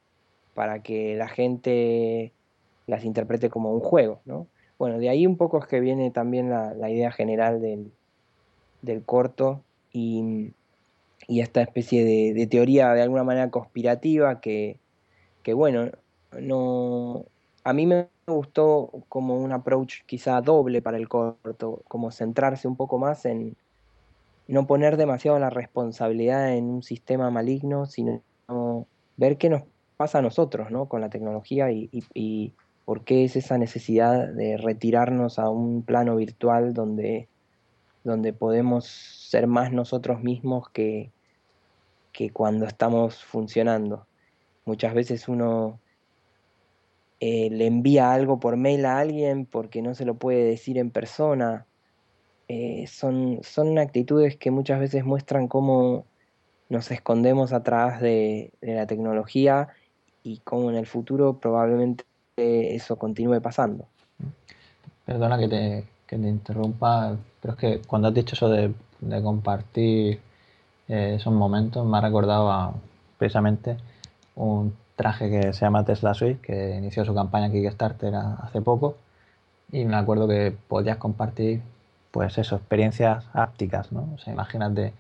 [0.55, 2.33] para que la gente
[2.87, 4.47] las interprete como un juego, ¿no?
[4.79, 7.93] Bueno, de ahí un poco es que viene también la, idea general del,
[9.05, 9.63] corto
[9.93, 10.53] y,
[11.29, 14.79] esta especie de, teoría de alguna manera conspirativa que,
[15.55, 15.91] bueno,
[16.39, 17.25] no,
[17.65, 22.77] a mí me gustó como un approach quizá doble para el corto, como centrarse un
[22.77, 23.57] poco más en
[24.49, 28.23] no poner demasiado la responsabilidad en un sistema maligno, sino
[29.17, 29.63] ver qué nos
[29.97, 30.87] pasa a nosotros, ¿no?
[30.87, 32.53] Con la tecnología y,
[32.85, 37.27] ¿Por qué es esa necesidad de retirarnos a un plano virtual donde,
[38.07, 41.11] donde podemos ser más nosotros mismos que,
[42.13, 44.07] que cuando estamos funcionando?
[44.65, 45.81] Muchas veces uno
[47.21, 50.91] eh, le envía algo por mail a alguien porque no se lo puede decir en
[50.91, 51.67] persona.
[52.49, 56.07] Eh, son, son actitudes que muchas veces muestran cómo
[56.69, 59.69] nos escondemos atrás de, de la tecnología
[60.23, 62.05] y cómo en el futuro probablemente
[62.37, 63.87] eso continúe pasando.
[65.05, 68.75] Perdona que te, que te interrumpa, pero es que cuando has dicho eso de,
[69.23, 70.21] compartir
[70.89, 72.75] eh, esos momentos, me ha recordado
[73.19, 73.77] precisamente
[74.35, 78.97] un traje que se llama Tesla Suite, que inició su campaña Kickstarter hace poco,
[79.71, 81.63] y me acuerdo que podías compartir,
[82.11, 84.09] pues eso, experiencias ápticas, ¿no?
[84.17, 84.93] O sea, imagínate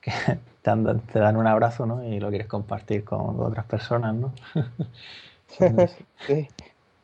[0.00, 0.12] que
[0.62, 0.72] te,
[1.12, 2.02] te dan un abrazo, ¿no?
[2.04, 4.32] Y lo quieres compartir con otras personas, ¿no?
[6.26, 6.48] sí.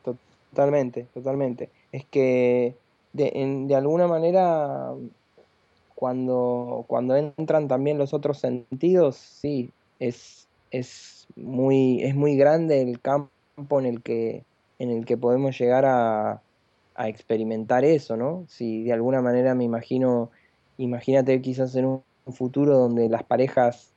[0.03, 1.69] Totalmente, totalmente.
[1.91, 2.75] Es que
[3.13, 4.93] de, de alguna manera
[5.95, 13.01] cuando, cuando entran también los otros sentidos, sí, es, es, muy, es muy grande el
[13.01, 14.43] campo en el que,
[14.79, 16.41] en el que podemos llegar a,
[16.95, 18.45] a experimentar eso, ¿no?
[18.47, 20.29] Si de alguna manera me imagino,
[20.77, 22.03] imagínate quizás en un
[22.33, 23.91] futuro donde las parejas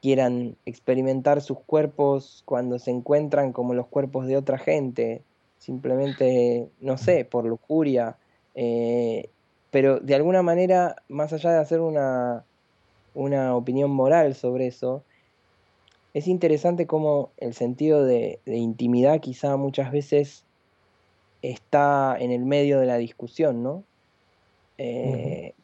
[0.00, 5.22] quieran experimentar sus cuerpos cuando se encuentran como los cuerpos de otra gente,
[5.58, 8.16] simplemente, no sé, por lujuria,
[8.54, 9.30] eh,
[9.70, 12.44] pero de alguna manera, más allá de hacer una,
[13.14, 15.02] una opinión moral sobre eso,
[16.12, 20.44] es interesante cómo el sentido de, intimidad quizá muchas veces
[21.42, 23.82] está en el medio de la discusión, ¿no?
[24.78, 25.54] Eh,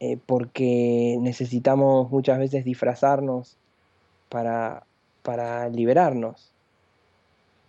[0.00, 3.58] eh, porque necesitamos muchas veces disfrazarnos
[4.28, 4.86] para,
[5.22, 6.54] para liberarnos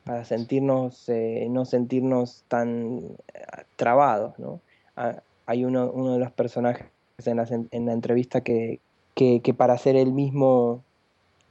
[0.10, 2.98] para sentirnos, eh, no sentirnos tan
[3.32, 3.46] eh,
[3.76, 4.60] trabados, ¿no?
[4.96, 6.88] Ah, hay uno, uno, de los personajes
[7.26, 8.80] en la, en la entrevista que,
[9.14, 10.84] que, para ser el mismo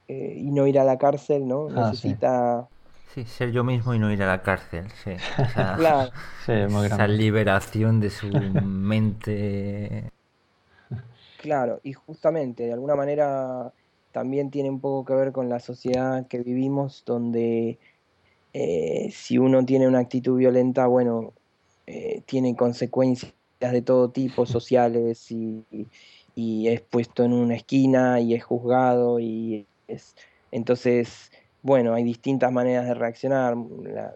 [0.09, 1.69] eh, y no ir a la cárcel, ¿no?
[1.69, 2.67] Ah, Necesita...
[3.13, 3.23] Sí.
[3.23, 5.11] ser yo mismo y no ir a la cárcel, sí.
[5.77, 6.11] claro.
[6.45, 8.27] esa liberación de su
[8.61, 10.11] mente.
[11.37, 13.71] Claro, y justamente, de alguna manera,
[14.11, 17.79] también tiene un poco que ver con la sociedad que vivimos, donde
[18.53, 21.33] eh, si uno tiene una actitud violenta, bueno,
[21.87, 25.65] eh, tiene consecuencias de todo tipo, sociales, y,
[26.35, 30.15] es puesto en una esquina y es juzgado, y es,
[30.51, 31.31] entonces
[31.61, 33.55] bueno, hay distintas maneras de reaccionar.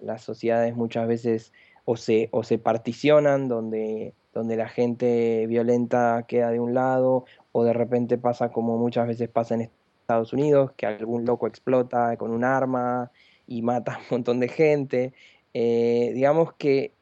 [0.02, 1.54] las sociedades muchas veces
[1.86, 7.64] o se, o se particionan, donde, donde la gente violenta queda de un lado, o
[7.64, 9.70] de repente pasa como muchas veces pasa en
[10.02, 13.12] Estados Unidos, que algún loco explota con un arma
[13.48, 15.14] y mata a un montón de gente.
[15.54, 16.94] Eh, digamos que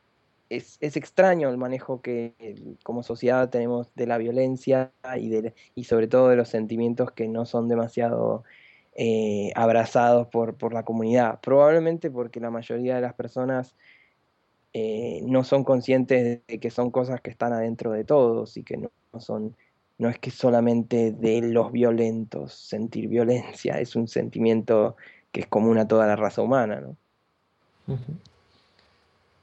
[0.50, 2.34] es, extraño el manejo que
[2.84, 7.28] como sociedad tenemos de la violencia y, de, y sobre todo de los sentimientos que
[7.28, 8.44] no son demasiado
[8.94, 11.40] eh, abrazados por, por, la comunidad.
[11.42, 13.76] Probablemente porque la mayoría de las personas
[14.74, 18.78] eh, no son conscientes de que son cosas que están adentro de todos y que
[18.78, 19.56] no, son,
[19.98, 24.96] no es que solamente de los violentos sentir violencia, es un sentimiento
[25.32, 26.82] que es común a toda la raza humana.
[26.82, 26.98] ¿no?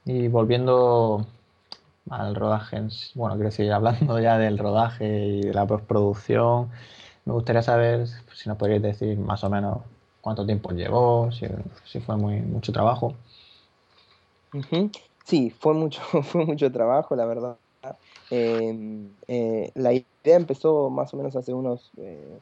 [0.05, 1.25] Y volviendo
[2.09, 2.81] al rodaje,
[3.15, 6.69] bueno, quiero seguir hablando ya del rodaje y de la postproducción.
[7.25, 9.79] Me gustaría saber si nos podríais decir más o menos
[10.21, 13.13] cuánto tiempo llevó, si, fue muy, mucho trabajo.
[15.25, 17.57] Sí, fue mucho, fue mucho trabajo, la verdad.
[18.31, 22.39] Em, eh, la idea empezó más o menos hace unos, eh,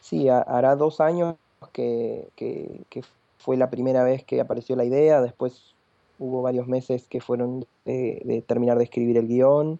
[0.00, 1.36] sí, hará dos años
[1.72, 3.02] que, que,
[3.38, 5.74] fue la primera vez que apareció la idea, después
[6.18, 9.78] hubo varios meses que fueron de, terminar de escribir el guion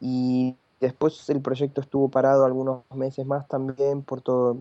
[0.00, 4.58] y después el proyecto estuvo parado algunos meses más también por todo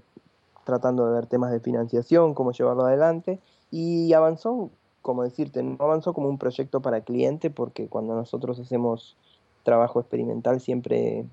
[0.63, 3.39] tratando de ver temas de financiación, cómo llevarlo adelante
[3.71, 4.69] y avanzó,
[5.01, 9.17] como decirte, no avanzó como un proyecto para cliente porque cuando nosotros hacemos
[9.63, 11.25] trabajo experimental siempre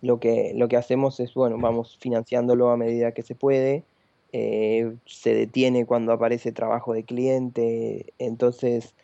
[0.00, 3.84] lo que, lo que hacemos es, bueno, vamos financiándolo a medida que se puede
[4.32, 8.94] eh, se detiene cuando aparece trabajo de cliente, entonces,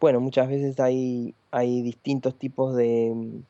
[0.00, 3.42] bueno, muchas veces hay, hay distintos tipos de,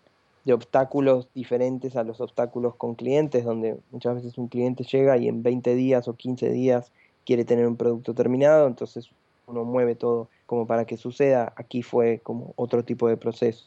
[0.45, 5.29] de obstáculos diferentes a los obstáculos con clientes, donde muchas veces un cliente llega y
[5.29, 6.91] en 20 días o 15 días
[7.27, 9.11] quiere tener un producto terminado, entonces
[9.47, 11.53] uno mueve todo como para que suceda.
[11.57, 13.67] Aquí fue como otro tipo de proceso,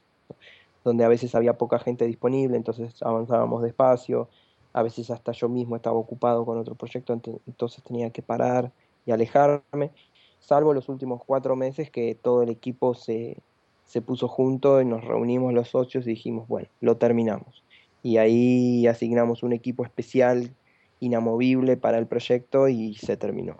[0.84, 4.28] donde a veces había poca gente disponible, entonces avanzábamos despacio,
[4.74, 7.14] a veces hasta yo mismo estaba ocupado con otro proyecto,
[7.48, 8.72] entonces tenía que parar
[9.06, 9.92] y alejarme,
[10.40, 13.38] salvo los últimos cuatro meses que todo el equipo se,
[13.86, 17.64] se puso junto y nos reunimos los socios y dijimos, bueno, lo terminamos.
[18.02, 20.52] Y ahí asignamos un equipo especial,
[21.00, 23.58] inamovible para el proyecto y se terminó.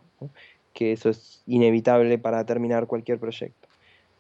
[0.74, 3.68] Que eso es inevitable para terminar cualquier proyecto.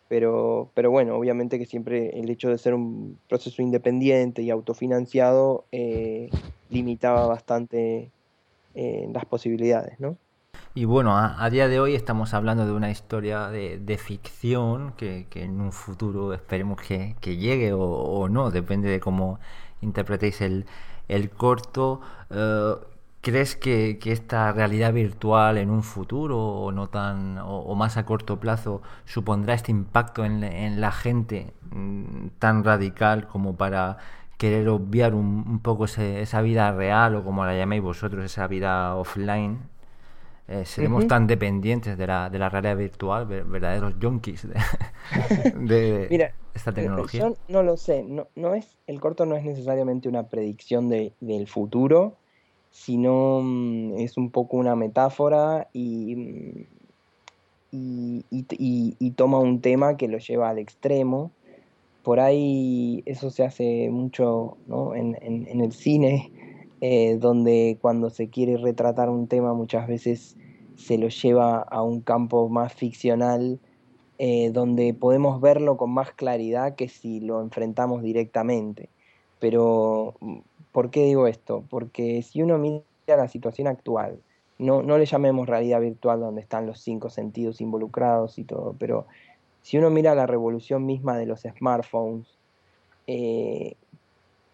[0.07, 5.65] Pero, pero bueno, obviamente que siempre el hecho de ser un proceso independiente y autofinanciado
[5.71, 6.29] eh,
[6.73, 8.11] limitaba bastante
[8.75, 10.17] eh, las posibilidades, ¿no?
[10.75, 15.61] Y bueno, a, día de hoy estamos hablando de una historia de, ficción que, en
[15.61, 19.39] un futuro esperemos que, llegue o, no, depende de cómo
[19.81, 20.65] interpretéis el,
[21.37, 22.01] corto.
[22.31, 22.73] Eh,
[23.21, 28.39] ¿Crees que, esta realidad virtual en un futuro o no tan o, más a corto
[28.39, 33.97] plazo supondrá este impacto en la gente mm, tan radical como para
[34.43, 39.57] querer obviar un, poco esa vida real o como la llaméis vosotros, esa vida offline,
[40.49, 46.73] eh, seremos tan dependientes de la, de la realidad virtual, verdaderos junkies de, esta eh,
[46.73, 47.21] tecnología.
[47.21, 51.13] Yo no lo sé, no, no es, el corto no es necesariamente una predicción de,
[51.21, 52.17] del futuro,
[52.69, 56.67] sino mm, es un poco una metáfora y,
[57.71, 61.31] y, y, toma un tema que lo lleva al extremo
[62.03, 64.93] por ahí eso se hace mucho ¿no?
[64.93, 66.31] en, en, el cine,
[66.81, 70.37] eh, donde cuando se quiere retratar un tema muchas veces
[70.75, 73.59] se lo lleva a un campo más ficcional,
[74.17, 78.89] eh, donde podemos verlo con más claridad que si lo enfrentamos directamente.
[79.39, 80.15] Pero,
[80.71, 81.63] ¿por qué digo esto?
[81.69, 84.19] Porque si uno mira la situación actual,
[84.57, 89.07] no, no le llamemos realidad virtual donde están los cinco sentidos involucrados y todo, pero
[89.63, 92.27] si uno mira la revolución misma de los smartphones,
[93.07, 93.75] eh,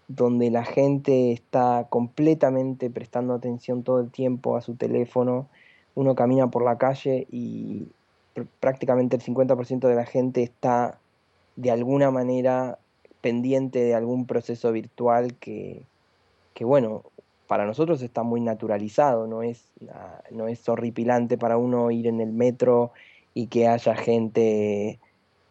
[0.08, 5.48] donde la gente está completamente prestando atención todo el tiempo a su teléfono,
[5.96, 7.88] uno camina por la calle y
[8.60, 10.98] prácticamente el 50% de la gente está
[11.56, 12.78] de alguna manera
[13.22, 15.84] pendiente de algún proceso virtual que,
[16.54, 17.04] que bueno,
[17.48, 19.64] para nosotros está muy naturalizado, no es,
[20.30, 22.92] no es horripilante para uno ir en el metro
[23.34, 25.00] y que haya gente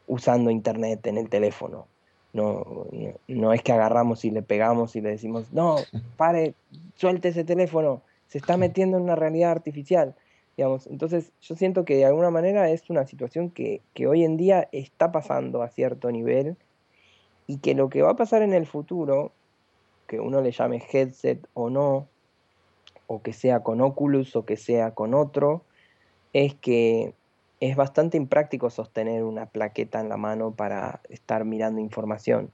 [0.07, 1.87] usando internet en el teléfono.
[2.33, 2.87] No,
[3.27, 5.77] no, es que agarramos y le pegamos y le decimos, no,
[6.17, 6.55] pare,
[6.95, 10.15] suelte ese teléfono, se está metiendo en una realidad artificial.
[10.57, 10.89] Digamos.
[10.89, 14.69] Entonces yo siento que de alguna manera es una situación que, que hoy en día
[14.73, 16.57] está pasando a cierto nivel
[17.47, 19.33] y que lo que va a pasar en el futuro,
[20.09, 22.09] que uno le llame headset o no,
[23.07, 25.63] o que sea con Oculus o que sea con otro,
[26.33, 27.15] es que
[27.61, 32.51] es bastante impráctico sostener una plaqueta en la mano para estar mirando información.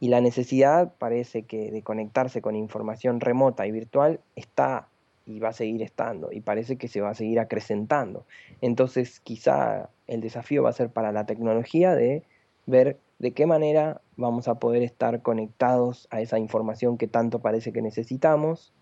[0.00, 4.88] Y la necesidad parece que de conectarse con información remota y virtual está
[5.26, 8.26] y va a seguir estando y parece que se va a seguir acrecentando.
[8.60, 12.22] Entonces quizá el desafío va a ser para la tecnología de
[12.66, 17.72] ver de qué manera vamos a poder estar conectados a esa información que tanto parece
[17.72, 18.72] que necesitamos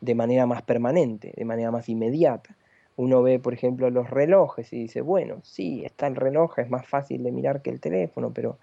[0.00, 2.56] de manera más permanente, de manera más inmediata.
[2.98, 6.86] Uno ve, por ejemplo, los relojes y dice, bueno, sí, está el reloj, es más
[6.86, 8.58] fácil de mirar que el teléfono, pero,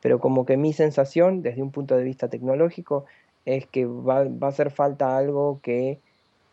[0.00, 3.04] pero como que mi sensación, desde un punto de vista tecnológico,
[3.44, 5.98] es que va, va a hacer falta algo que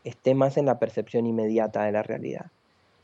[0.03, 2.47] esté más en la percepción inmediata de la realidad.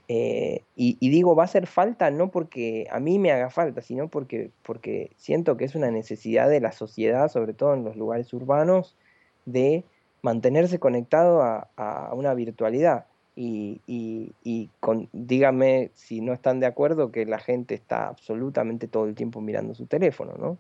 [0.10, 4.10] Eh, y, digo, va a hacer falta no porque a mí me haga falta, sino
[4.10, 8.34] porque, porque siento que es una necesidad de la sociedad, sobre todo en los lugares
[8.34, 8.98] urbanos,
[9.46, 9.86] de
[10.22, 13.06] mantenerse conectado a, una virtualidad.
[13.36, 19.06] Y, y, con, dígame si no están de acuerdo que la gente está absolutamente todo
[19.06, 20.58] el tiempo mirando su teléfono, ¿no?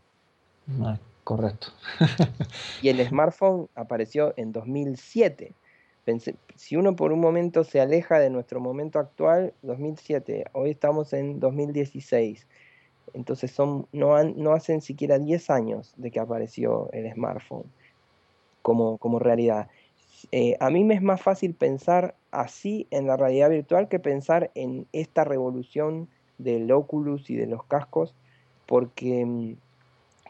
[0.65, 1.67] no correcto.
[2.81, 5.53] y el smartphone apareció en 2007
[6.55, 11.39] si uno por un momento se aleja de nuestro momento actual, 2007, hoy estamos en
[11.39, 12.45] 2016.
[13.13, 17.65] Entonces son, no, no hacen siquiera 10 años de que apareció el smartphone
[18.61, 19.69] como, como realidad.
[20.31, 24.51] Eh, a mí me es más fácil pensar así en la realidad virtual que pensar
[24.55, 28.15] en esta revolución del Oculus y de los cascos,
[28.65, 29.55] porque, mm,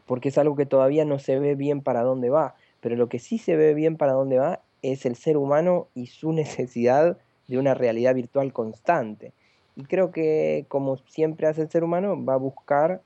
[0.06, 2.56] porque es algo que todavía no se ve bien para dónde va.
[2.82, 6.08] Pero lo que sí se ve bien para dónde va es el ser humano y
[6.08, 7.18] su necesidad
[7.48, 9.34] de una realidad virtual constante.
[9.76, 13.02] Y creo que, como siempre hace el ser humano, va a buscar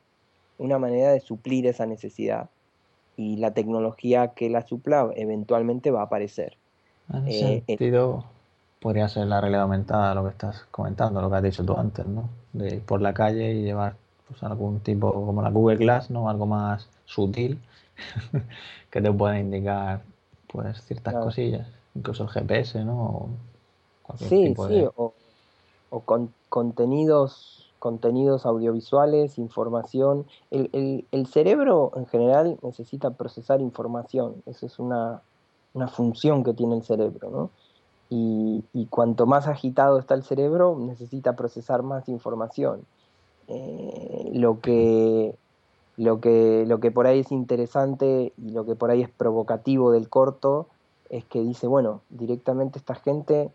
[0.58, 2.50] una manera de suplir esa necesidad.
[3.16, 6.58] Y la tecnología que la supla eventualmente va a aparecer.
[7.14, 8.26] En ese eh, sentido,
[8.80, 12.06] podría ser la realidad aumentada, lo que estás comentando, lo que has dicho tú antes,
[12.06, 12.30] ¿no?
[12.54, 13.96] De ir por la calle y llevar
[14.28, 16.30] pues, algún tipo, como la Google Glass, ¿no?
[16.30, 17.60] Algo más sutil
[18.92, 20.02] que te pueda indicar
[20.48, 23.30] pues ciertas cosillas, incluso el GPS, ¿no?
[24.18, 25.14] sí, sí, o,
[26.06, 30.26] con, contenidos, contenidos audiovisuales, información.
[30.50, 35.22] El, el, cerebro en general necesita procesar información, esa es una,
[35.78, 37.50] una función que tiene el cerebro, ¿no?
[38.10, 42.86] Y, cuanto más agitado está el cerebro, necesita procesar más información.
[43.48, 45.36] Eh, lo que
[45.98, 49.92] lo que, lo que por ahí es interesante y lo que por ahí es provocativo
[49.92, 50.68] del corto
[51.10, 53.52] es que dice, bueno, directamente esta gente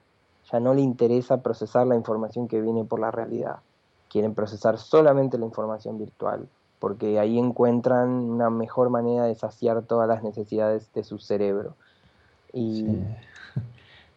[0.50, 3.60] ya no le interesa procesar la información que viene por la realidad.
[4.08, 6.48] Quieren procesar solamente la información virtual,
[6.80, 11.76] porque ahí encuentran una mejor manera de saciar todas las necesidades de su cerebro.
[12.52, 12.86] Y...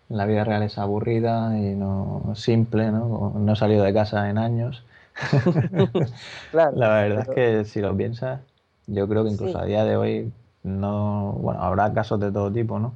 [0.08, 3.34] La vida real es aburrida y no simple, ¿no?
[3.36, 4.84] No he salido de casa en años
[6.54, 8.42] la verdad es que si lo piensas,
[8.88, 10.34] yo creo que incluso a día de hoy
[10.64, 12.94] no, bueno, habrá casos de todo tipo, ¿no?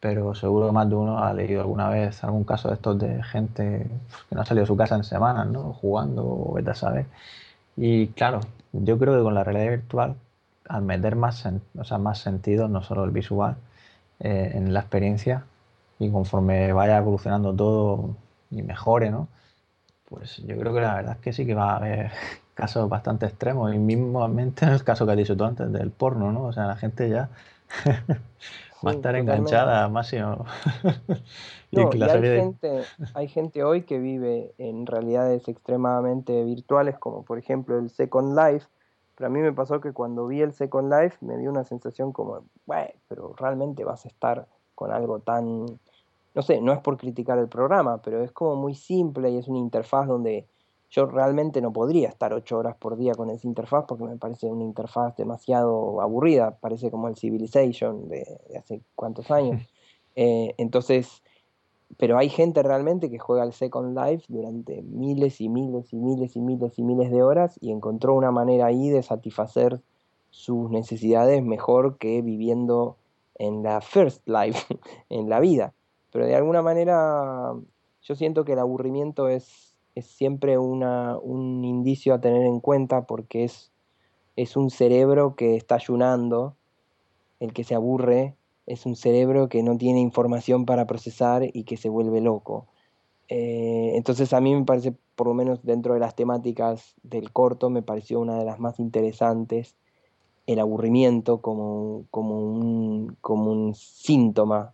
[0.00, 3.22] Pero seguro que más de uno ha leído alguna vez algún caso de estos de
[3.24, 3.86] gente
[4.28, 5.72] que no ha salido de su casa en semanas, ¿no?
[5.74, 7.06] Jugando o vete a saber.
[7.76, 8.40] Y claro,
[8.72, 10.16] yo creo que con la realidad virtual,
[10.68, 11.44] al meter más,
[11.78, 13.56] o sea, más sentido, no solo el visual,
[14.20, 15.44] eh, en la experiencia,
[15.98, 18.16] y conforme vaya evolucionando todo
[18.50, 19.28] y mejore, ¿no?
[20.08, 22.12] Pues yo creo que la verdad es que sí que va a haber
[22.54, 23.74] casos bastante extremos.
[23.74, 26.44] Y mismamente en el caso que has dicho tú antes del porno, ¿no?
[26.44, 27.28] O sea, la gente ya
[28.86, 30.46] va a estar enganchada máximo.
[31.70, 32.82] y, hay, gente,
[33.14, 38.66] hay gente hoy que vive en realidades extremadamente virtuales, como por ejemplo el Second Life.
[39.16, 42.12] Pero a mí me pasó que cuando vi el Second Life me dio una sensación
[42.12, 45.66] como, bueno, pero realmente vas a estar con algo tan
[46.36, 49.48] no sé, no es por criticar el programa, pero es como muy simple y es
[49.48, 50.46] una interfaz donde
[50.90, 54.46] yo realmente no podría estar ocho horas por día con esa interfaz porque me parece
[54.46, 58.24] una interfaz demasiado aburrida, parece como el Civilization de,
[58.56, 59.66] hace cuántos años.
[60.18, 61.22] Eh, entonces,
[61.98, 66.36] pero hay gente realmente que juega al Second Life durante miles y miles y miles
[66.36, 69.80] y miles y miles de horas y encontró una manera ahí de satisfacer
[70.30, 72.96] sus necesidades mejor que viviendo
[73.36, 74.66] en la First Life,
[75.08, 75.72] en la vida.
[76.12, 77.54] Pero de alguna manera
[78.06, 83.06] yo siento que el aburrimiento es, es siempre una, un indicio a tener en cuenta
[83.06, 83.72] porque es,
[84.36, 86.54] es un cerebro que está ayunando,
[87.40, 88.35] el que se aburre
[88.66, 92.66] es un cerebro que no tiene información para procesar y que se vuelve loco.
[93.28, 97.70] Eh, entonces a mí me parece, por lo menos dentro de las temáticas del corto,
[97.70, 99.76] me pareció una de las más interesantes
[100.46, 104.72] el aburrimiento como, como, un, como un síntoma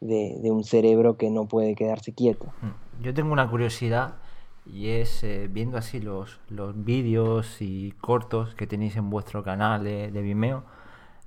[0.00, 2.46] de, un cerebro que no puede quedarse quieto.
[2.62, 3.02] Mm.
[3.02, 4.14] Yo tengo una curiosidad
[4.64, 9.84] y es eh, viendo así los, los vídeos y cortos que tenéis en vuestro canal
[9.84, 10.64] de, Vimeo.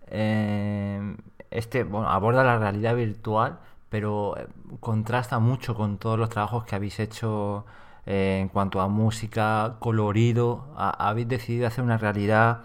[0.08, 1.16] Eh,
[1.52, 3.60] este bueno, aborda la realidad virtual,
[3.90, 4.48] pero eh,
[4.80, 7.66] contrasta mucho con todos los trabajos que habéis hecho
[8.06, 10.66] en cuanto a música, colorido.
[10.76, 12.62] habéis decidido hacer una realidad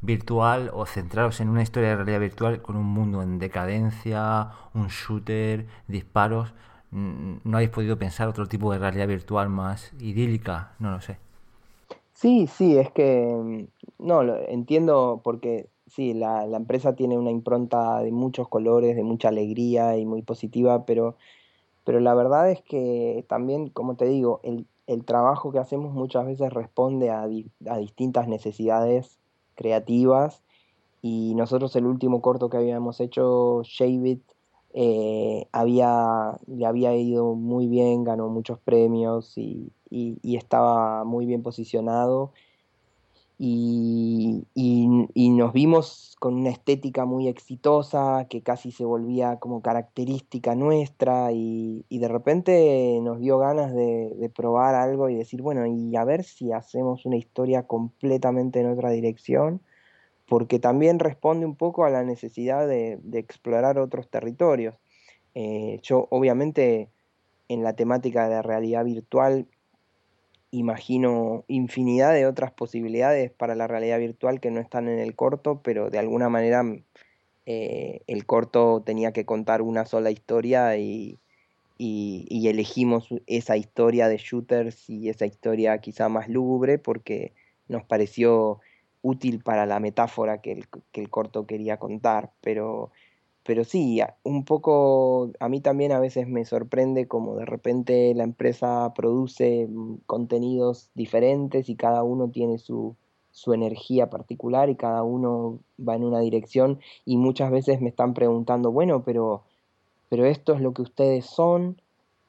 [0.00, 4.88] virtual o centraros en una historia de realidad virtual con un mundo en decadencia, un
[4.88, 6.54] shooter, disparos.
[6.92, 10.72] ¿No habéis podido pensar otro tipo de realidad virtual más idílica?
[10.78, 11.18] No lo sé.
[12.14, 17.30] Sí, sí, es que mm, no, lo, entiendo porque sí, la, la, empresa tiene una
[17.30, 21.16] impronta de muchos colores, de mucha alegría y muy positiva, pero,
[21.84, 26.26] pero la verdad es que también, como te digo, el, el trabajo que hacemos muchas
[26.26, 29.18] veces responde a, a distintas necesidades
[29.54, 30.42] creativas
[31.02, 34.22] y nosotros el último corto que habíamos hecho, Shave It,
[34.74, 41.42] eh, había, le había ido muy bien, ganó muchos premios y, y estaba muy bien
[41.42, 42.32] posicionado
[43.38, 50.54] y, y, nos vimos con una estética muy exitosa que casi se volvía como característica
[50.54, 55.94] nuestra y, y de repente nos dio ganas de, probar algo y decir, bueno, y
[55.96, 59.60] a ver si hacemos una historia completamente en otra dirección,
[60.26, 64.76] porque también responde un poco a la necesidad de, de explorar otros territorios.
[65.34, 66.90] Eh, yo obviamente
[67.48, 69.46] en la temática de realidad virtual
[70.58, 75.60] imagino infinidad de otras posibilidades para la realidad virtual que no están en el corto,
[75.62, 76.82] pero de alguna manera mm,
[77.46, 81.20] eh, el corto tenía que contar una sola historia y,
[81.78, 87.34] y, elegimos esa historia de shooters y esa historia quizá más lúgubre porque
[87.68, 88.60] nos pareció
[89.02, 92.90] útil para la metáfora que el, que el corto quería contar, pero
[93.46, 98.24] pero sí, un poco a mí también a veces me sorprende como de repente la
[98.24, 102.96] empresa produce mm, contenidos diferentes y cada uno tiene su,
[103.30, 108.14] su energía particular y cada uno va en una dirección y muchas veces me están
[108.14, 109.44] preguntando, bueno, pero,
[110.08, 111.80] pero esto es lo que ustedes son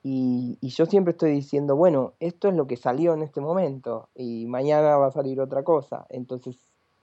[0.03, 4.10] y, y yo siempre estoy diciendo, bueno, esto es lo que salió en este momento
[4.15, 6.57] y mañana va a salir otra cosa, entonces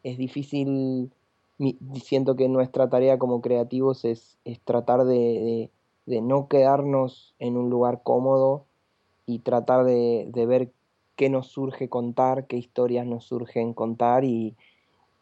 [0.04, 1.10] es difícil
[1.58, 5.70] diciendo que nuestra tarea como creativos es, es tratar de,
[6.06, 8.66] de, no quedarnos en un lugar cómodo
[9.26, 10.72] y tratar de, de, ver
[11.16, 14.56] qué nos surge contar, qué historias nos surgen contar y,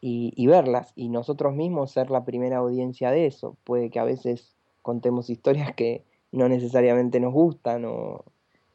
[0.00, 0.92] y, y, verlas.
[0.96, 3.56] Y nosotros mismos ser la primera audiencia de eso.
[3.64, 6.02] Puede que a veces contemos historias que
[6.32, 8.24] no necesariamente nos gustan o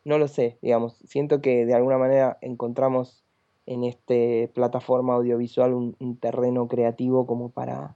[0.05, 0.95] no lo sé, digamos.
[1.05, 3.23] Siento que de alguna manera encontramos
[3.67, 7.95] en esta plataforma audiovisual un, terreno creativo como para,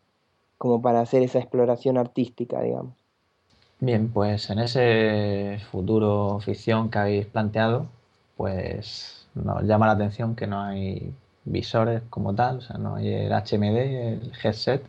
[0.58, 2.94] como para hacer esa exploración artística, digamos.
[3.80, 7.88] Bien, pues en ese futuro ficción que habéis planteado,
[8.38, 11.14] pues nos llama la atención que no hay
[11.46, 14.84] visores como tal, o sea, no hay el HMD, el headset,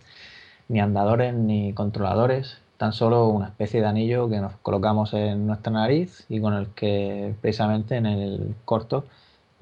[0.69, 5.73] ni andadores ni controladores, tan solo una especie de anillo que nos colocamos en nuestra
[5.73, 9.05] nariz y con el que precisamente en el corto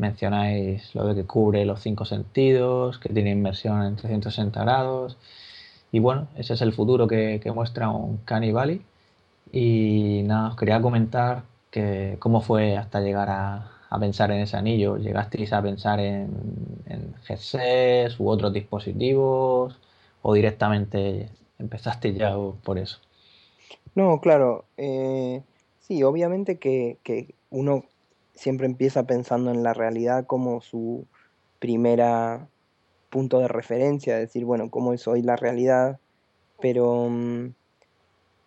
[0.01, 5.17] mencionáis lo de que cubre los cinco sentidos, que tiene inmersión en 360 grados.
[5.93, 8.53] Y bueno, ese es el futuro que, muestra un Canny
[9.53, 13.71] Y nada, os quería comentar que cómo fue hasta llegar a,
[14.01, 14.97] pensar en ese anillo.
[14.97, 16.31] ¿Llegasteis a pensar en,
[16.87, 19.79] en headsets u otros dispositivos?
[20.23, 21.29] ¿O directamente
[21.59, 22.99] empezaste ya por eso?
[23.95, 24.65] No, claro.
[24.77, 25.43] Eh,
[25.81, 27.85] sí, obviamente que, que uno
[28.41, 31.07] siempre empieza pensando en la realidad como su
[31.59, 32.49] primera
[33.11, 36.01] punto de referencia, decir, bueno, cómo es hoy la realidad,
[36.59, 37.53] pero, mm,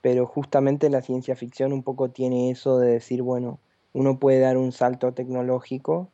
[0.02, 3.60] pero justamente la ciencia ficción un poco tiene eso de decir, bueno,
[3.94, 6.10] uno puede dar un salto tecnológico,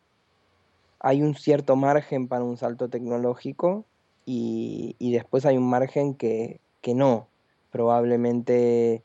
[1.00, 3.86] hay un cierto margen para un salto tecnológico
[4.26, 7.28] y, y después hay un margen que, que no.
[7.72, 9.04] Probablemente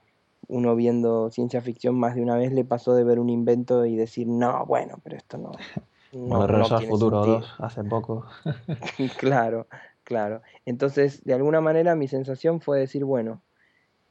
[0.55, 3.97] uno viendo ciencia ficción más de una vez le pasó de ver un invento y
[3.97, 5.53] decir, no, bueno, pero esto no.
[6.13, 8.25] No, no Futuro 2 hace poco.
[9.19, 9.67] claro,
[10.05, 10.43] claro.
[10.65, 13.43] Entonces, de alguna manera mi sensación fue decir, bueno,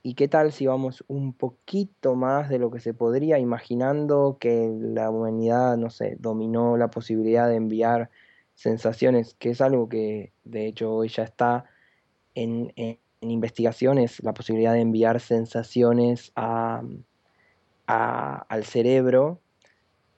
[0.01, 4.69] ¿y qué tal si vamos un poquito más de lo que se podría, imaginando que
[4.77, 8.09] la humanidad, no sé, dominó la posibilidad de enviar
[8.53, 11.63] sensaciones, que es algo que de hecho hoy ya está
[12.35, 12.99] en, en
[13.31, 16.81] investigaciones la posibilidad de enviar sensaciones a,
[17.85, 19.39] al cerebro.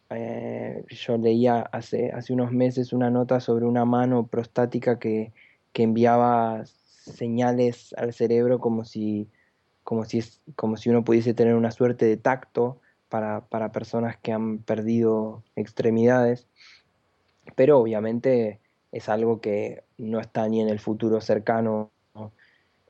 [0.09, 5.33] Eh, yo leía hace, hace unos meses una nota sobre una mano prostática que,
[5.73, 9.27] enviaba señales al cerebro como si,
[9.83, 12.79] como si, es, como si uno pudiese tener una suerte de tacto
[13.09, 16.47] para, para personas que han perdido extremidades,
[17.55, 18.61] pero obviamente
[18.93, 21.91] es algo que no está ni en el futuro cercano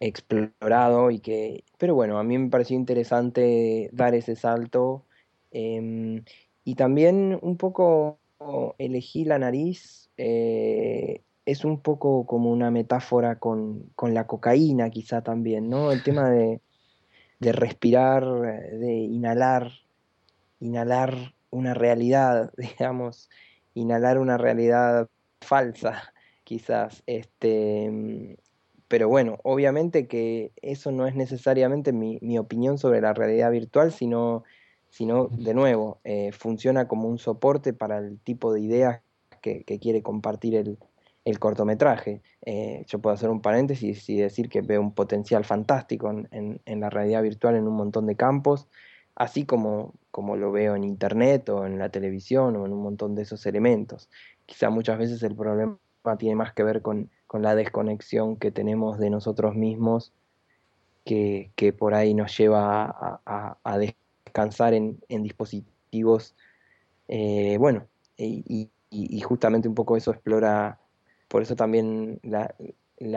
[0.07, 5.06] explorado y que, pero bueno, a mí me pareció interesante dar ese salto
[5.52, 6.23] em,
[6.64, 8.19] y también un poco
[8.77, 15.69] elegí la nariz, eh, es un poco como una metáfora con, la cocaína quizá también,
[15.69, 15.91] ¿no?
[15.91, 16.61] El tema de,
[17.40, 19.72] de respirar, de inhalar,
[20.60, 23.30] inhalar una realidad, digamos,
[23.73, 25.10] inhalar una realidad
[25.41, 26.14] falsa,
[26.44, 27.03] quizás.
[27.06, 28.38] Este,
[28.88, 34.44] pero bueno, obviamente que eso no es necesariamente mi, opinión sobre la realidad virtual, sino,
[34.90, 39.02] sino de nuevo, eh, funciona como un soporte para el tipo de ideas
[39.41, 42.22] que, quiere compartir el, cortometraje.
[42.45, 46.80] Eh, yo puedo hacer un paréntesis y decir que veo un potencial fantástico en, en,
[46.80, 48.68] la realidad virtual en un montón de campos,
[49.16, 53.16] así como, como lo veo en Internet o en la televisión o en un montón
[53.16, 54.10] de esos elementos.
[54.45, 55.80] Quizá muchas veces el problema
[56.18, 60.14] tiene más que ver con, la desconexión que tenemos de nosotros mismos,
[61.03, 66.34] que, por ahí nos lleva a, descansar en, dispositivos.
[67.10, 67.88] Eh, bueno,
[68.18, 68.69] y,
[69.22, 70.80] justamente un poco eso explora,
[71.27, 72.56] por eso también la,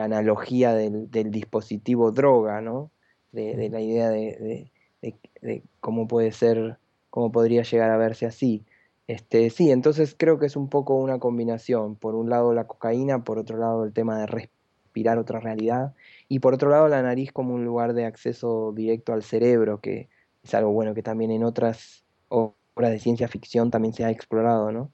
[0.03, 2.91] analogía del, dispositivo droga, ¿no?
[3.31, 4.69] De, la idea de,
[5.01, 6.77] de, cómo puede ser,
[7.09, 8.65] cómo podría llegar a verse así.
[9.09, 11.95] Este, sí, entonces creo que es un poco una combinación.
[11.95, 15.95] Por un lado la cocaína, por otro lado el tema de respirar otra realidad
[16.27, 20.09] y por otro lado la nariz como un lugar de acceso directo al cerebro, que
[20.43, 24.71] es algo bueno que también en otras obras de ciencia ficción también se ha explorado,
[24.71, 24.91] ¿no?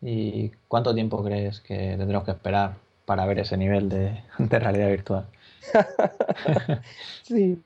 [0.00, 4.90] ¿Y cuánto tiempo crees que tendremos que esperar para ver ese nivel de, de realidad
[4.90, 5.26] virtual?
[7.24, 7.60] sí,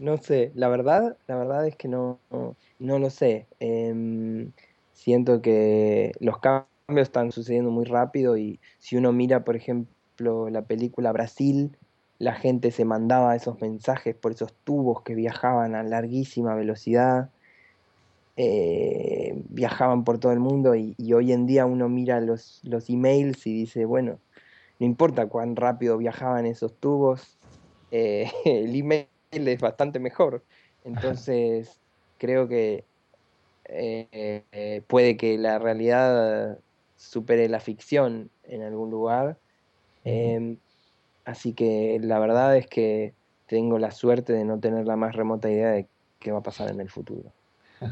[0.00, 2.56] no sé, la verdad, la verdad es que no, no,
[2.98, 3.46] lo sé.
[3.60, 4.52] Em,
[4.92, 10.62] siento que los cambios están sucediendo muy rápido y si uno mira, por ejemplo, la
[10.62, 11.78] película Brasil,
[12.18, 17.30] la gente se mandaba esos mensajes por esos tubos que viajaban a larguísima velocidad,
[18.36, 23.46] eh, viajaban por todo el mundo y, hoy en día uno mira los, los emails
[23.46, 24.18] y dice, bueno,
[24.80, 27.38] no importa cuán rápido viajaban esos tubos,
[27.92, 30.44] eh, el email es bastante mejor.
[30.84, 31.80] Entonces,
[32.22, 32.84] creo que
[33.64, 36.56] eh, eh, puede que la realidad
[36.96, 39.38] supere la ficción en algún lugar.
[40.04, 40.56] Em,
[41.24, 43.12] así que la verdad es que
[43.46, 45.88] tengo la suerte de no tener la más remota idea de
[46.20, 47.32] qué va a pasar en el futuro.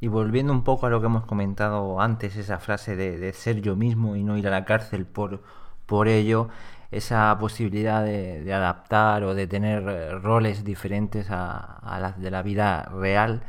[0.00, 3.60] Y volviendo un poco a lo que hemos comentado antes, esa frase de, de ser
[3.62, 5.42] yo mismo y no ir a la cárcel por,
[5.86, 6.50] por ello,
[6.90, 12.84] esa posibilidad de, adaptar o de tener eh, roles diferentes a, las de la vida
[12.84, 13.42] real,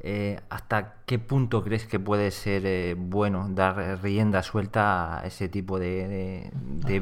[0.00, 5.48] eh, ¿hasta qué punto crees que puede ser eh, bueno dar rienda suelta a ese
[5.48, 6.50] tipo de,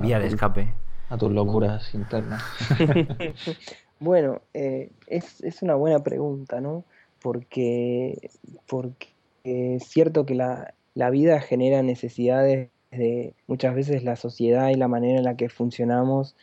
[0.00, 0.74] vía de escape?
[1.10, 2.42] A tus locuras internas.
[4.00, 6.84] bueno, es, es, una buena pregunta, ¿no?
[7.20, 8.30] Porque,
[8.66, 9.08] porque
[9.44, 12.70] es cierto que la, la vida genera necesidades
[13.46, 16.36] muchas veces la sociedad y la manera en la que funcionamos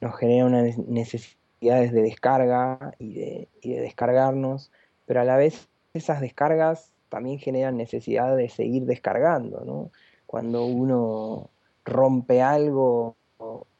[0.00, 4.70] nos genera unas necesidades de descarga y de, descargarnos,
[5.06, 9.90] pero a la vez esas descargas también generan necesidad de seguir descargando,
[10.26, 11.50] Cuando uno
[11.84, 13.16] rompe algo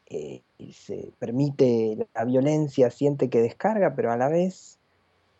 [0.06, 4.78] eh, y se permite la violencia, siente que descarga, pero a la vez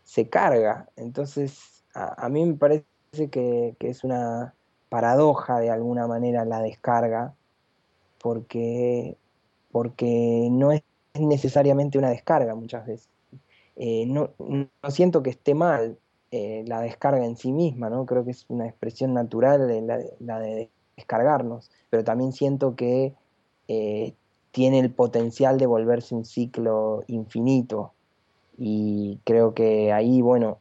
[0.03, 0.89] se carga.
[0.97, 2.85] Entonces, a, mí me parece
[3.31, 4.55] que es una,
[4.95, 7.35] paradoja de alguna manera la descarga,
[8.23, 9.17] porque,
[9.73, 10.85] porque no es
[11.15, 13.09] necesariamente una descarga muchas veces.
[13.75, 14.31] Eh, no,
[14.91, 15.99] siento que esté mal
[16.31, 18.07] eh, la descarga en sí misma, ¿no?
[18.07, 19.67] creo que es una expresión natural
[20.21, 23.15] la, de descargarnos, pero también siento que
[23.67, 24.15] eh,
[24.53, 27.95] tiene el potencial de volverse un ciclo infinito
[28.57, 30.61] y creo que ahí, bueno,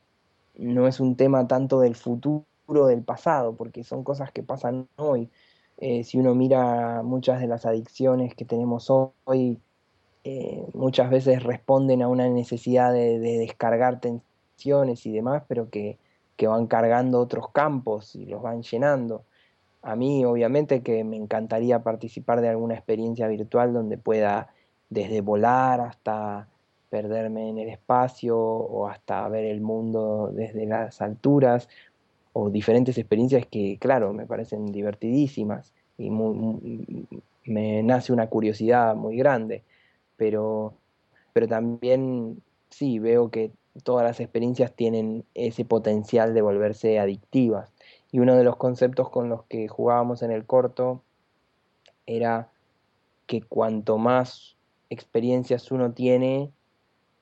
[0.58, 5.30] no es un tema tanto del futuro, del pasado, porque son cosas que pasan hoy.
[5.78, 9.60] Eh, si uno mira muchas de las adicciones que tenemos hoy,
[10.24, 16.00] eh, muchas veces responden a una necesidad de, descargar tensiones y demás, pero que,
[16.46, 19.24] van cargando otros campos y los van llenando.
[19.82, 24.50] A mí, obviamente, que me encantaría participar de alguna experiencia virtual donde pueda
[24.90, 26.50] desde volar hasta
[26.90, 31.70] perderme en el espacio o hasta ver el mundo desde las alturas
[32.34, 39.64] o diferentes experiencias que, claro, me parecen divertidísimas y me nace una curiosidad muy grande,
[40.18, 40.74] pero
[41.34, 43.52] pero también sí veo que
[43.84, 47.72] todas las experiencias tienen ese potencial de volverse adictivas.
[48.12, 51.02] Y uno de los conceptos con los que jugábamos en el corto
[52.06, 52.52] era
[53.26, 54.56] que cuanto más
[54.92, 56.52] experiencias uno tiene,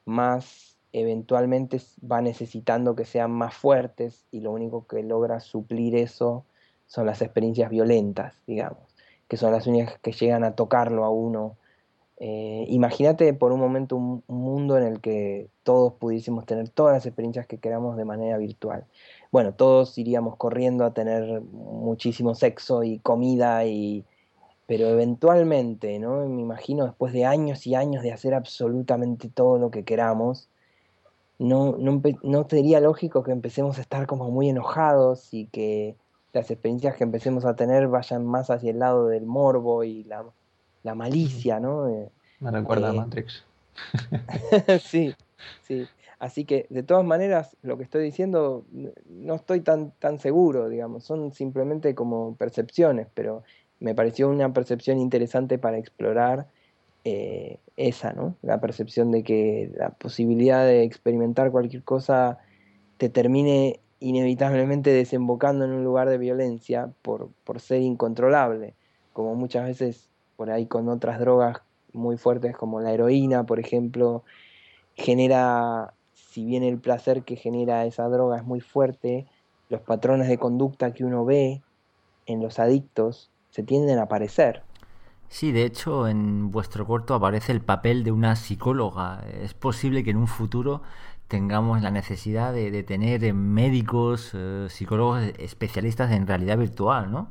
[0.03, 6.45] más eventualmente va necesitando que sean más fuertes y lo único que logra suplir eso
[6.87, 8.95] son las experiencias violentas, digamos,
[9.27, 11.55] que son las únicas que llegan a tocarlo a uno.
[12.17, 17.05] Eh, imagínate por un momento un, mundo en el que todos pudiésemos tener todas las
[17.05, 18.85] experiencias que queramos de manera virtual.
[19.31, 24.05] Bueno, todos iríamos corriendo a tener muchísimo sexo y comida y,
[24.67, 26.27] pero eventualmente, ¿no?
[26.27, 30.49] Me imagino después de años y años de hacer absolutamente todo lo que queramos,
[31.41, 35.95] no, no, no, sería lógico que empecemos a estar como muy enojados y que
[36.33, 40.23] las experiencias que empecemos a tener vayan más hacia el lado del morbo y la,
[40.83, 41.89] la malicia, ¿no?
[41.89, 42.09] Eh,
[42.39, 43.43] Me recuerda a eh, Matrix.
[44.83, 45.15] sí,
[45.63, 45.87] sí.
[46.19, 48.63] Así que, de todas maneras, lo que estoy diciendo
[49.09, 53.41] no estoy tan, tan seguro, digamos, son simplemente como percepciones, pero
[53.79, 56.45] me pareció una percepción interesante para explorar
[57.03, 58.35] eh, esa, ¿no?
[58.41, 62.39] La percepción de que la posibilidad de experimentar cualquier cosa
[62.97, 68.75] te termine inevitablemente desembocando en un lugar de violencia por, ser incontrolable,
[69.13, 71.61] como muchas veces por ahí con otras drogas
[71.93, 74.23] muy fuertes como la heroína, por ejemplo,
[74.95, 79.27] genera, si bien el placer que genera esa droga es muy fuerte,
[79.69, 81.61] los patrones de conducta que uno ve
[82.25, 84.63] en los adictos se tienden a aparecer.
[85.31, 89.23] Sí, de hecho, en vuestro corto aparece el papel de una psicóloga.
[89.41, 90.81] Es posible que en un futuro
[91.29, 97.29] tengamos la necesidad de, tener médicos, eh, psicólogos especialistas en realidad virtual, ¿no?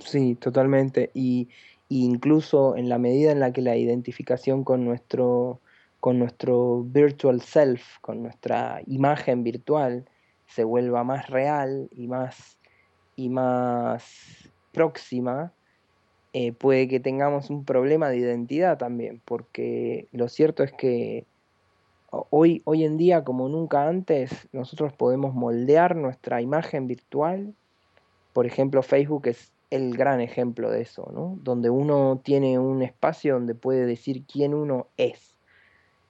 [0.00, 1.10] Sí, totalmente.
[1.14, 1.48] Y,
[1.88, 5.62] incluso en la medida en la que la identificación con nuestro,
[6.00, 10.04] con nuestro virtual self, con nuestra imagen virtual,
[10.46, 12.58] se vuelva más real y más,
[13.16, 15.54] y más próxima,
[16.34, 21.24] eh, puede que tengamos un problema de identidad también, porque lo cierto es que
[22.10, 27.54] hoy, hoy en día, como nunca antes, nosotros podemos moldear nuestra imagen virtual.
[28.34, 31.38] Por ejemplo, Facebook es el gran ejemplo de eso, ¿no?
[31.42, 35.34] Donde uno tiene un espacio donde puede decir quién uno es.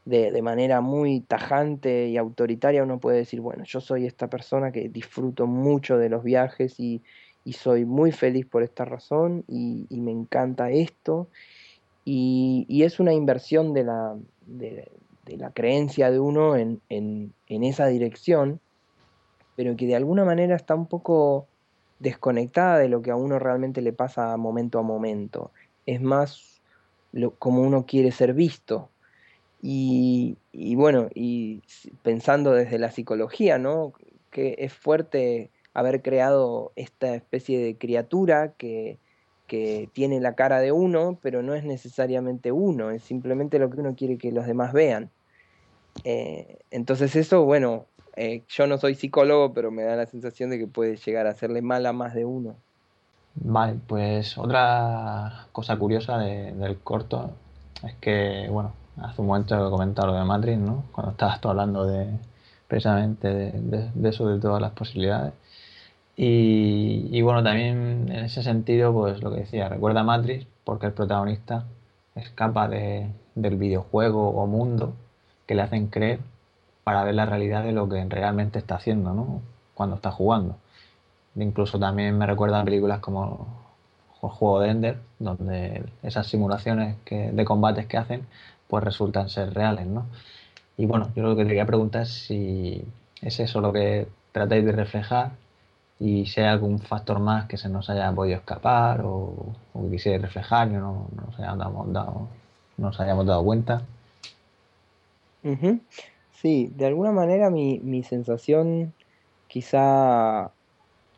[0.05, 4.73] De, de, manera muy tajante y autoritaria uno puede decir, bueno, yo soy esta persona
[4.73, 7.03] que disfruto mucho de los viajes y,
[7.49, 11.29] y soy muy feliz por esta razón y, me encanta esto.
[12.05, 14.87] Y, y, es una inversión de la, de
[15.39, 18.61] la creencia de uno en, esa dirección,
[19.57, 21.47] pero que de alguna manera está un poco
[22.01, 25.51] desconectada de lo que a uno realmente le pasa momento a momento.
[25.87, 26.61] Es más
[27.12, 28.91] lo, como uno quiere ser visto.
[29.62, 30.37] Y,
[30.77, 31.62] bueno, y
[32.03, 33.95] pensando desde la psicología, ¿no?
[34.31, 38.99] Que es fuerte haber creado esta especie de criatura que,
[39.47, 43.81] que tiene la cara de uno, pero no es necesariamente uno, es simplemente lo que
[43.81, 45.11] uno quiere que los demás vean.
[46.05, 47.87] Eh, entonces eso, bueno,
[48.17, 51.31] eh, yo no soy psicólogo, pero me da la sensación de que puede llegar a
[51.31, 52.57] hacerle mal a más de uno.
[53.35, 57.31] Vale, pues otra cosa curiosa del corto
[57.85, 60.85] es que, bueno, hace un momento he comentado lo de Matrix, ¿no?
[60.93, 62.09] Cuando estabas tú hablando de
[62.69, 65.33] precisamente de, eso, de todas las posibilidades.
[66.20, 70.93] Y, bueno, también en ese sentido, pues lo que decía, recuerda a Matrix porque el
[70.93, 71.65] protagonista
[72.16, 74.95] escapa de, del videojuego o mundo
[75.47, 76.19] que le hacen creer
[76.82, 79.43] para ver la realidad de lo que realmente está haciendo, ¿no?
[79.74, 80.57] Cuando está jugando.
[81.36, 83.47] Incluso también me recuerdan películas como
[84.20, 88.27] el juego de Ender, donde esas simulaciones de combates que hacen,
[88.66, 90.07] pues resultan ser reales, ¿no?
[90.77, 92.85] Y bueno, yo lo que te quería preguntar es si
[93.23, 95.32] es eso lo que tratáis de reflejar
[96.01, 100.23] y si hay algún factor más que se nos haya podido escapar o, que quisierais
[100.23, 102.29] reflejar y no, no, nos hayamos dado,
[102.77, 103.83] no nos hayamos dado cuenta.
[106.33, 108.93] Sí, de alguna manera mi, mi sensación
[109.49, 110.53] quizá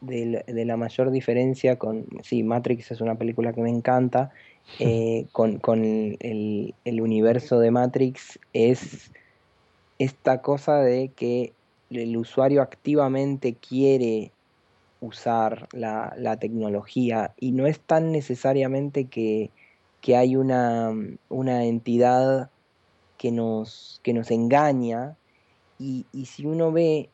[0.00, 4.30] de, la mayor diferencia con, sí, Matrix es una película que me encanta,
[4.78, 9.10] eh, con, con el, el, universo de Matrix es
[9.98, 11.52] esta cosa de que
[11.90, 14.30] el usuario activamente quiere
[15.00, 19.50] usar la, la tecnología y no es tan necesariamente que,
[20.00, 20.92] que hay una,
[21.28, 22.50] una entidad
[23.18, 25.16] que nos, que nos engaña
[25.78, 27.08] y, si uno ve,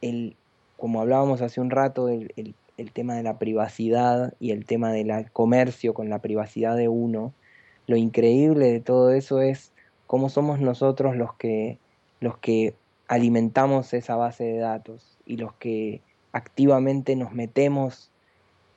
[0.00, 0.36] el,
[0.76, 2.54] como hablábamos hace un rato, el,
[2.92, 7.32] tema de la privacidad y el tema del comercio con la privacidad de uno,
[7.86, 9.72] lo increíble de todo eso es
[10.08, 11.78] cómo somos nosotros los que,
[12.18, 12.74] los que
[13.06, 16.02] alimentamos esa base de datos y los que
[16.34, 18.10] activamente nos metemos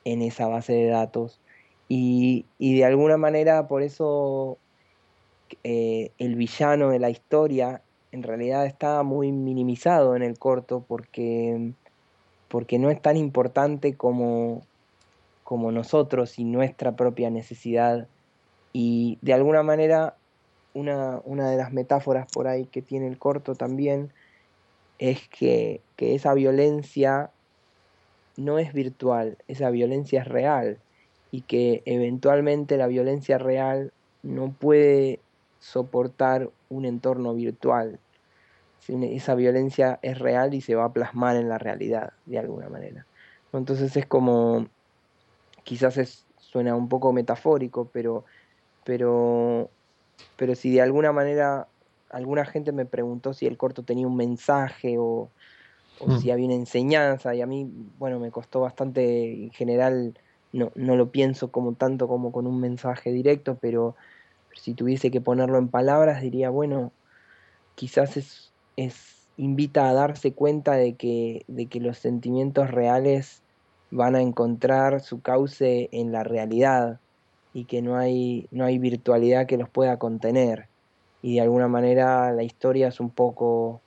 [0.04, 1.40] en esa base de datos.
[1.88, 4.58] Y, de alguna manera por eso
[5.64, 7.82] eh, el villano de la historia
[8.12, 11.72] en realidad está muy minimizado en el corto porque,
[12.48, 14.62] porque no es tan importante como,
[15.44, 18.06] como nosotros y nuestra propia necesidad.
[18.72, 20.14] Y de alguna manera
[20.74, 24.12] una, una de las metáforas por ahí que tiene el corto también
[24.98, 27.30] es que, esa violencia
[28.38, 30.78] no es virtual, esa violencia es real
[31.32, 33.92] y que eventualmente la violencia real
[34.22, 35.18] no puede
[35.58, 37.98] soportar un entorno virtual.
[38.86, 43.04] Esa violencia es real y se va a plasmar en la realidad de alguna manera.
[43.52, 44.68] Entonces es como,
[45.64, 48.24] quizás suena un poco metafórico, pero,
[48.84, 49.68] pero,
[50.36, 51.66] pero si de alguna manera
[52.08, 55.28] alguna gente me preguntó si el corto tenía un mensaje o,
[56.06, 56.18] mm.
[56.18, 60.18] si había una enseñanza y a mí, bueno, me costó bastante, en general
[60.52, 63.96] no, no lo pienso como tanto como con un mensaje directo, pero,
[64.54, 66.90] si tuviese que ponerlo en palabras diría, bueno,
[67.76, 73.42] quizás es, es invita a darse cuenta de que, de que los sentimientos reales
[73.90, 76.98] van a encontrar su cauce en la realidad
[77.54, 80.66] y que no hay, no hay virtualidad que los pueda contener
[81.22, 83.80] y de alguna manera la historia es un poco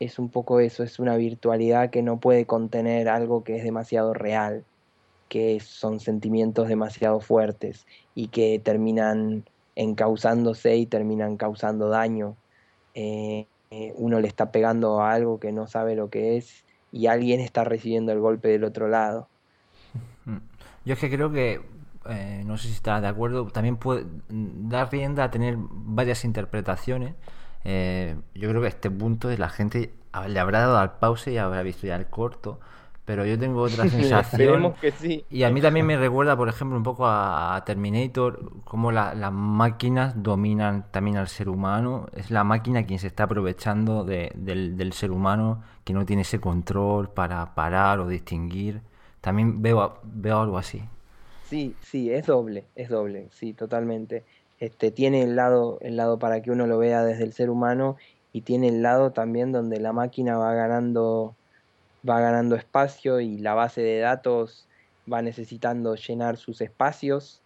[0.00, 4.14] es un poco eso, es una virtualidad que no puede contener algo que es demasiado
[4.14, 4.64] real,
[5.28, 9.44] que son sentimientos demasiado fuertes y que terminan
[9.76, 12.36] encauzándose y terminan causando daño.
[12.94, 13.46] Eh,
[13.96, 17.64] uno le está pegando a algo que no sabe lo que es y alguien está
[17.64, 19.28] recibiendo el golpe del otro lado.
[20.84, 21.60] Yo es que creo que
[22.08, 27.14] eh, no sé si está de acuerdo, también puede dar rienda a tener varias interpretaciones.
[27.64, 29.92] Eh, yo creo que a este punto la gente
[30.26, 32.60] le habrá dado al pause y habrá visto ya el corto,
[33.04, 34.74] pero yo tengo otra sensación.
[35.30, 40.22] Y a mí también me recuerda, por ejemplo, un poco a, Terminator, cómo las máquinas
[40.22, 42.06] dominan también al ser humano.
[42.14, 46.40] Es la máquina quien se está aprovechando del, del ser humano, que no tiene ese
[46.40, 48.82] control para parar o distinguir.
[49.20, 50.82] También veo, veo algo así.
[51.48, 54.24] Sí, sí, es doble, es doble, sí, totalmente.
[54.60, 57.96] Este, tiene el lado, el lado para que uno lo vea desde el ser humano
[58.32, 61.36] y tiene el lado también donde la máquina va ganando,
[62.08, 64.68] va ganando espacio y la base de datos
[65.10, 67.40] va necesitando llenar sus espacios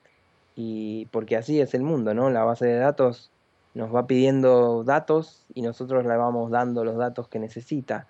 [0.57, 2.31] y porque así es el mundo, ¿no?
[2.31, 3.31] La base de datos
[3.75, 8.07] nos va pidiendo datos y nosotros le vamos dando los datos que necesita.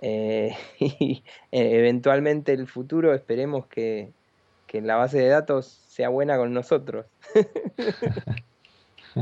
[0.00, 4.12] Eh, y eventualmente el futuro esperemos que,
[4.74, 7.06] que la base de datos sea buena con nosotros.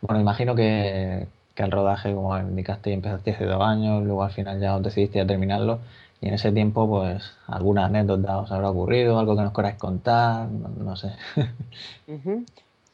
[0.00, 4.80] bueno, imagino que, el rodaje, como indicaste, empezaste hace dos años, luego al final ya
[4.80, 5.78] decidiste a terminarlo.
[6.20, 10.48] Y en ese tiempo, pues, alguna anécdota os habrá ocurrido, algo que nos queráis contar,
[10.48, 11.12] no, sé.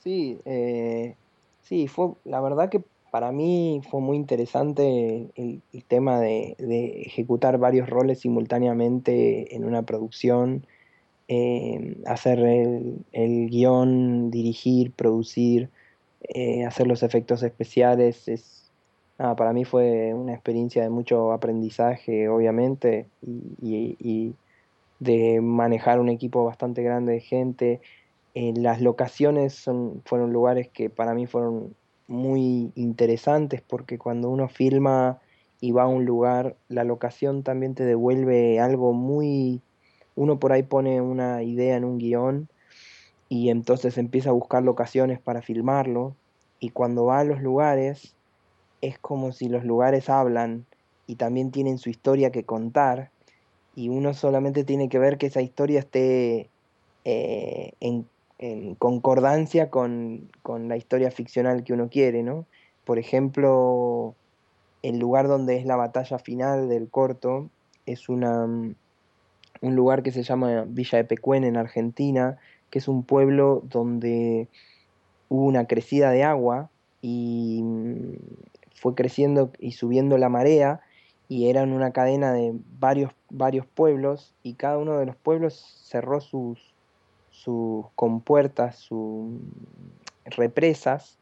[0.03, 1.15] Sí, eh,
[1.63, 6.57] sí, fue, la verdad que para mí fue muy interesante el, tema de,
[7.07, 10.67] ejecutar varios roles simultáneamente en una producción
[11.29, 15.71] eh, hacer el, guion, dirigir, producir,
[16.23, 18.29] eh, hacer los efectos especiales.
[18.29, 18.71] Es,
[19.17, 24.35] para mí fue una experiencia de mucho aprendizaje, obviamente, y,
[25.01, 27.81] de manejar un equipo bastante grande de gente.
[28.35, 31.75] Eh, las locaciones son, fueron lugares que para mí fueron
[32.07, 35.21] muy interesantes porque cuando uno filma
[35.61, 39.63] y va a un lugar, la locación también te devuelve algo muy
[40.17, 42.49] uno por ahí pone una idea en un guion
[43.29, 46.15] y entonces empieza a buscar locaciones para filmarlo
[46.61, 48.15] y cuando va a los lugares
[48.81, 50.67] es como si los lugares hablan
[51.07, 53.11] y también tienen su historia que contar
[53.75, 56.49] y uno solamente tiene que ver que esa historia esté
[57.05, 58.07] eh, en,
[58.79, 62.45] concordancia con, con, la historia ficcional que uno quiere, ¿no?
[62.85, 64.15] Por ejemplo,
[64.83, 67.49] el lugar donde es la batalla final del corto
[67.87, 68.47] es una,
[69.65, 72.37] un lugar que se llama Villa de Pecuén en Argentina,
[72.71, 74.49] que es un pueblo donde
[75.29, 76.71] hubo una crecida de agua
[77.01, 78.17] y mm,
[78.75, 80.81] fue creciendo y subiendo la marea
[81.29, 86.21] y eran una cadena de varios, varios pueblos y cada uno de los pueblos cerró
[86.21, 86.75] sus,
[87.31, 89.33] sus compuertas, sus
[90.27, 91.19] represas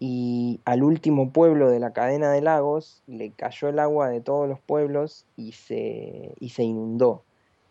[0.00, 4.48] y al último pueblo de la cadena de lagos le cayó el agua de todos
[4.48, 7.22] los pueblos y se, y se inundó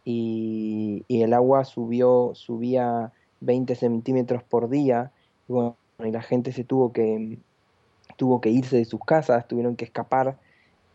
[0.09, 3.11] y, el agua subió, subía
[3.41, 5.11] 20 centímetros por día.
[5.49, 7.39] y la gente se tuvo que,
[8.15, 10.37] tuvo que irse de sus casas, tuvieron que escapar,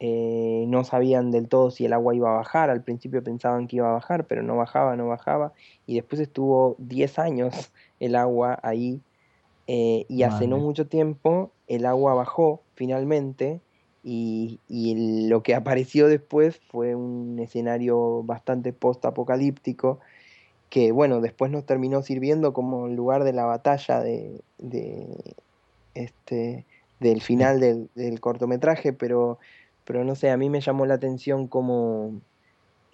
[0.01, 3.77] eh, no sabían del todo si el agua iba a bajar, al principio pensaban que
[3.77, 5.53] iba a bajar, pero no bajaba, no bajaba,
[5.87, 7.71] y después estuvo 10 años
[8.01, 9.03] el agua ahí,
[9.67, 13.61] eh, y hace no mucho tiempo el agua bajó finalmente,
[14.03, 20.01] y, y, lo que apareció después fue un escenario bastante post-apocalíptico,
[20.73, 24.41] que bueno, después nos terminó sirviendo como lugar de la batalla de,
[25.95, 26.65] este,
[26.99, 29.39] del final del, cortometraje, pero,
[29.85, 32.15] pero no sé, a mí me llamó la atención como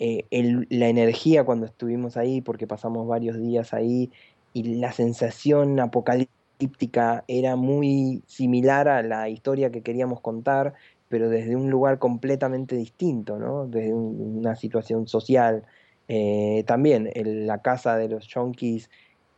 [0.01, 0.25] eh,
[0.71, 4.11] la energía cuando estuvimos ahí, porque pasamos varios días ahí,
[4.53, 10.75] y la sensación apocalíptica era muy similar a la historia que queríamos contar,
[11.09, 13.67] pero desde un lugar completamente distinto, ¿no?
[13.67, 15.65] Desde una situación social,
[16.09, 18.91] eh, también la casa de los Yonkis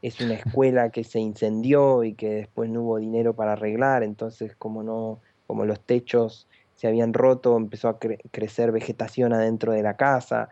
[0.02, 4.56] es una escuela que se incendió y que después no hubo dinero para arreglar, entonces
[4.56, 9.96] como no, como los techos se habían roto, empezó a crecer vegetación adentro de la
[9.96, 10.48] casa.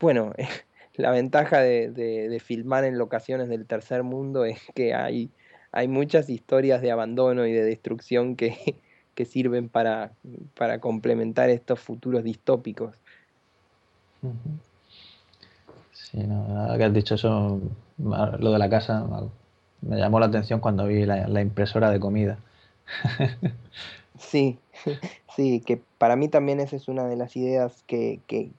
[0.00, 0.32] Bueno,
[0.94, 5.30] la ventaja de, filmar en locaciones del tercer mundo es que hay,
[5.70, 8.80] hay muchas historias de abandono y de destrucción que,
[9.18, 10.12] que sirven para,
[10.56, 12.94] para complementar estos futuros distópicos.
[15.90, 17.60] Sí, no, que has dicho eso,
[17.98, 19.04] lo de la casa,
[19.80, 22.38] me llamó la atención cuando vi la, impresora de comida.
[24.20, 24.58] Sí,
[25.36, 28.50] sí, que para mí también esa es una de las ideas que, que,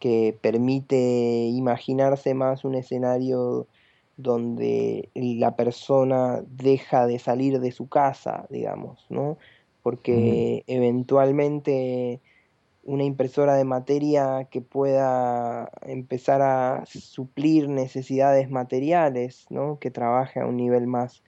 [0.00, 3.66] que, permite imaginarse más un escenario
[4.16, 9.36] donde la persona deja de salir de su casa, digamos, ¿no?
[9.84, 12.20] Porque eventualmente
[12.84, 19.78] una impresora de materia que pueda empezar a suplir necesidades materiales, ¿no?
[19.78, 21.22] que trabaje a un nivel más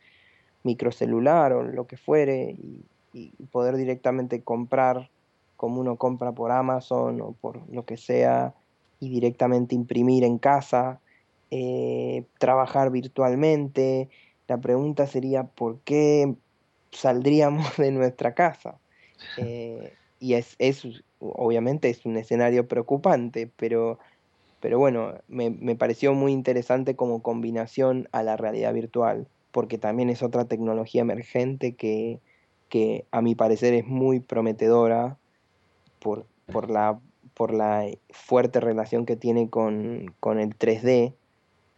[0.63, 2.85] microcelular o lo que fuere y,
[3.51, 5.09] poder directamente comprar
[5.57, 8.55] como uno compra por Amazon o por lo que sea
[9.01, 11.01] y directamente imprimir en casa,
[11.51, 14.11] eh, trabajar virtualmente.
[14.49, 16.35] La pregunta sería por qué
[16.97, 18.79] saldríamos de nuestra casa.
[19.37, 20.57] Eh, y es,
[21.19, 23.99] obviamente es un escenario preocupante, pero,
[24.61, 30.11] pero bueno, me, me, pareció muy interesante como combinación a la realidad virtual, porque también
[30.11, 32.21] es otra tecnología emergente que,
[32.69, 35.19] que a mi parecer es muy prometedora
[35.99, 36.99] por, por, la,
[37.35, 41.15] por la fuerte relación que tiene con, con el 3D,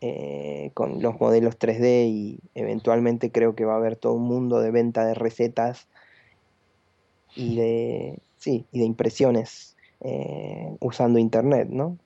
[0.01, 4.61] eh, con los modelos 3D y eventualmente creo que va a haber todo un mundo
[4.61, 5.89] de venta de recetas
[7.35, 11.99] y de, sí, y de impresiones eh, usando Internet, ¿no?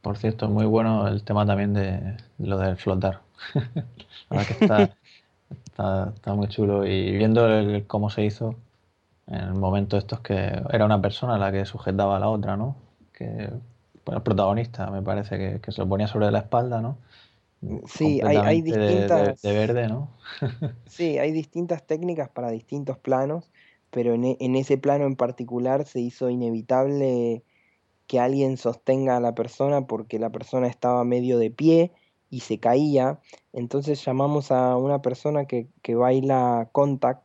[0.00, 3.20] Por cierto, muy bueno el tema también de lo del flotar.
[5.66, 6.86] Está, muy chulo.
[6.86, 7.46] Y viendo
[7.86, 8.56] cómo se hizo,
[9.26, 10.34] en el momento estos que
[10.70, 12.76] era una persona la que sujetaba a la otra, ¿no?
[14.04, 16.98] Bueno, el protagonista me parece que, que, se lo ponía sobre la espalda, ¿no?
[17.86, 19.40] Sí, hay, hay distintas...
[19.40, 20.10] De, de, verde, ¿no?
[20.86, 23.50] sí, hay distintas técnicas para distintos planos
[23.92, 27.44] pero e, en, ese plano en particular se hizo inevitable
[28.08, 31.92] que alguien sostenga a la persona porque la persona estaba medio de pie
[32.30, 33.20] y se caía.
[33.52, 37.24] Entonces llamamos a una persona que, baila contact,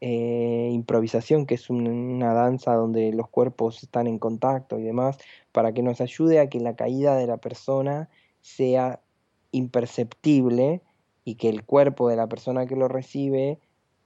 [0.00, 5.18] eh, improvisación, que es una danza donde los cuerpos están en contacto y demás,
[5.52, 8.08] para que nos ayude a que la caída de la persona
[8.40, 9.00] sea
[9.52, 10.82] imperceptible
[11.24, 13.58] y que el cuerpo de la persona que lo recibe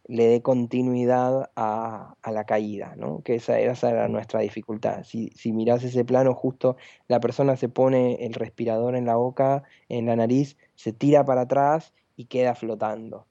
[0.06, 3.22] le dé continuidad a, la caída, ¿no?
[3.22, 5.02] que esa, esa, era nuestra dificultad.
[5.04, 6.76] Si, si mirás ese plano, justo
[7.08, 11.42] la persona se pone el respirador en la boca, en la nariz, se tira para
[11.42, 13.26] atrás y queda flotando,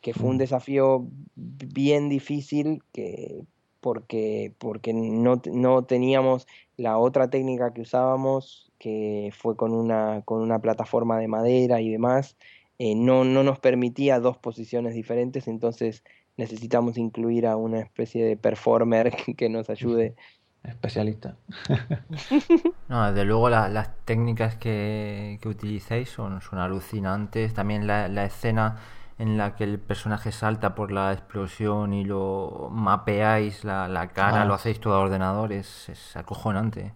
[0.00, 0.38] que fue un mm.
[0.38, 3.44] desafío bien difícil que,
[3.84, 6.46] porque, porque no, no teníamos
[6.78, 11.90] la otra técnica que usábamos, que fue con una, con una plataforma de madera y
[11.90, 12.34] demás,
[12.78, 16.02] eh, no, no nos permitía dos posiciones diferentes, entonces
[16.38, 20.14] necesitamos incluir a una especie de performer que nos ayude.
[20.64, 21.36] Especialista.
[22.88, 27.52] no, desde luego las técnicas que, que utilizáis son, son, alucinantes.
[27.52, 28.78] También la, la, escena
[29.18, 34.42] en la que el personaje salta por la explosión y lo mapeáis la, la cara,
[34.42, 34.44] ah.
[34.44, 36.92] lo hacéis todo a ordenador, es, es acojonante.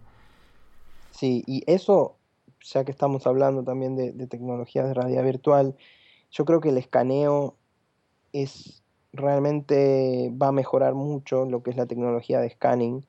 [1.11, 2.15] Sí, y eso
[2.61, 5.75] ya que estamos hablando también de, tecnologías de realidad virtual,
[6.31, 7.55] yo creo que el escaneo
[8.33, 13.05] es realmente va a mejorar mucho lo que es la tecnología de scanning.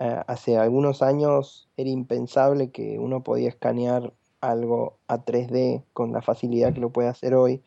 [0.00, 6.22] Eh, hace algunos años era impensable que uno podía escanear algo a 3D con la
[6.22, 7.62] facilidad que lo puede hacer hoy.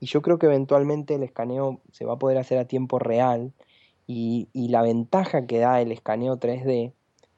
[0.00, 3.52] Y yo creo que eventualmente el escaneo se va a poder hacer a tiempo real
[4.06, 6.92] y, y la ventaja que da el escaneo 3D,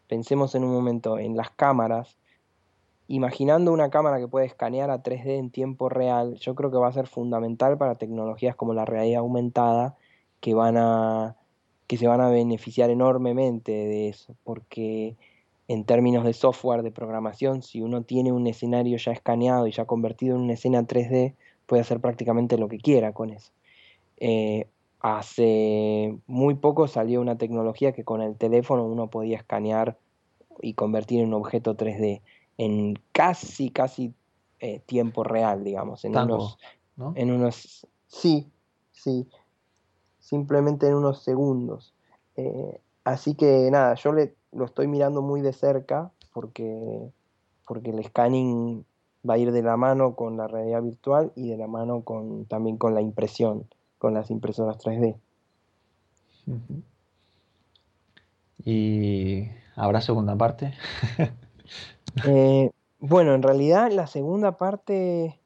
[0.09, 2.19] pensemos en un momento en las cámaras,
[3.07, 6.89] imaginando una cámara que puede escanear a 3D en tiempo real, yo creo que va
[6.89, 9.97] a ser fundamental para tecnologías como la realidad aumentada
[10.41, 11.37] que van a
[11.89, 15.17] que se van a beneficiar enormemente de eso, porque
[15.69, 19.87] en términos de software de programación, si uno tiene un escenario ya escaneado y ya
[19.87, 21.35] convertido en una escena 3D,
[21.69, 23.53] puede hacer prácticamente lo que quiera con eso.
[24.17, 24.67] Eh,
[25.01, 29.99] hace muy poco salió una tecnología que con el teléfono uno podía escanear
[30.61, 32.23] y convertir en un objeto 3D
[32.57, 34.15] en casi, casi
[34.59, 36.59] eh, tiempo real, digamos, en unos,
[37.15, 38.51] en unos, sí,
[38.91, 39.29] sí,
[40.19, 41.95] simplemente en unos segundos.
[42.35, 47.13] Eh, así que nada, yo le, lo estoy mirando muy de cerca porque,
[47.67, 48.85] porque el scanning
[49.29, 52.47] va a ir de la mano con la realidad virtual y de la mano con,
[52.47, 53.67] también con la impresión,
[53.99, 55.17] con las impresoras 3D.
[58.65, 60.75] ¿Y habrá segunda parte?
[62.27, 65.39] Eh, bueno, en realidad la segunda parte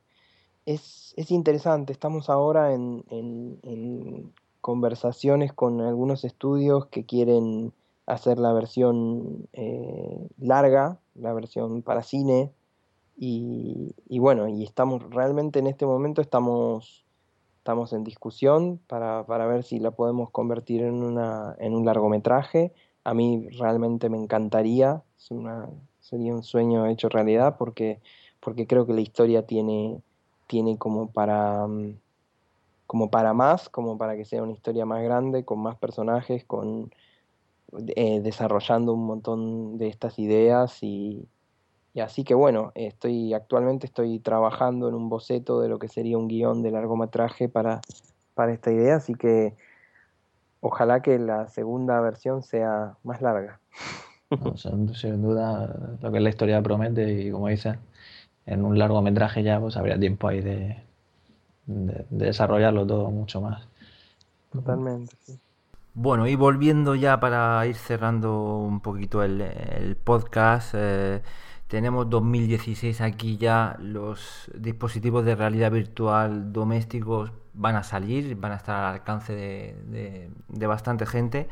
[0.64, 1.92] es, interesante.
[1.92, 7.72] Estamos ahora en, conversaciones con algunos estudios que quieren
[8.06, 12.52] hacer la versión eh, larga, la versión para cine.
[13.16, 17.04] Y, bueno, y estamos realmente en este momento estamos,
[17.58, 22.72] estamos en discusión para, para ver si la podemos convertir en, una, en un largometraje.
[23.04, 25.68] A mí realmente me encantaría, una,
[26.00, 28.00] sería un sueño hecho realidad porque,
[28.40, 30.00] porque creo que la historia tiene,
[30.48, 31.94] tiene como para mm,
[32.92, 36.92] como para más, como para que sea una historia más grande, con más personajes, con
[37.96, 41.26] eh, desarrollando un montón de estas ideas y,
[42.00, 46.28] así que bueno, estoy actualmente estoy trabajando en un boceto de lo que sería un
[46.28, 47.80] guion de largometraje para,
[48.34, 49.54] para esta idea, así que
[50.60, 53.60] ojalá que la segunda versión sea más larga.
[54.94, 57.76] sin, duda, lo que es la historia promete y como dices,
[58.46, 60.82] en un largometraje ya pues habría tiempo ahí de,
[61.66, 63.66] desarrollarlo todo mucho más.
[64.50, 65.16] Totalmente,
[65.94, 71.22] Bueno, y volviendo ya para ir cerrando un poquito el, podcast, eh,
[71.72, 78.56] tenemos 2016 aquí ya, los dispositivos de realidad virtual domésticos van a salir, van a
[78.56, 81.48] estar al alcance de, de bastante gente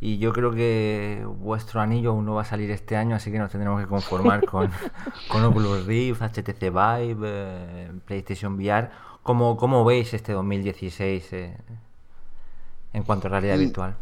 [0.00, 3.38] y yo creo que vuestro anillo aún no va a salir este año, así que
[3.40, 4.70] nos tendremos que conformar con,
[5.26, 8.90] con Oculus Rift, HTC Vive, eh, PlayStation VR.
[9.24, 11.56] ¿Cómo, ¿Cómo, veis este 2016 eh,
[12.92, 13.96] en cuanto a realidad virtual?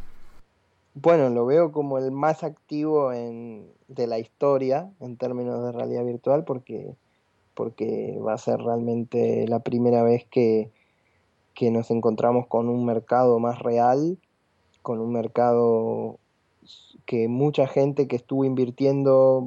[0.94, 6.04] Bueno, lo veo como el más activo en, de la historia en términos de realidad
[6.04, 6.94] virtual porque,
[7.54, 10.70] porque va a ser realmente la primera vez que,
[11.54, 14.18] que nos encontramos con un mercado más real
[14.82, 16.18] con un mercado
[17.06, 19.46] que mucha gente que estuvo invirtiendo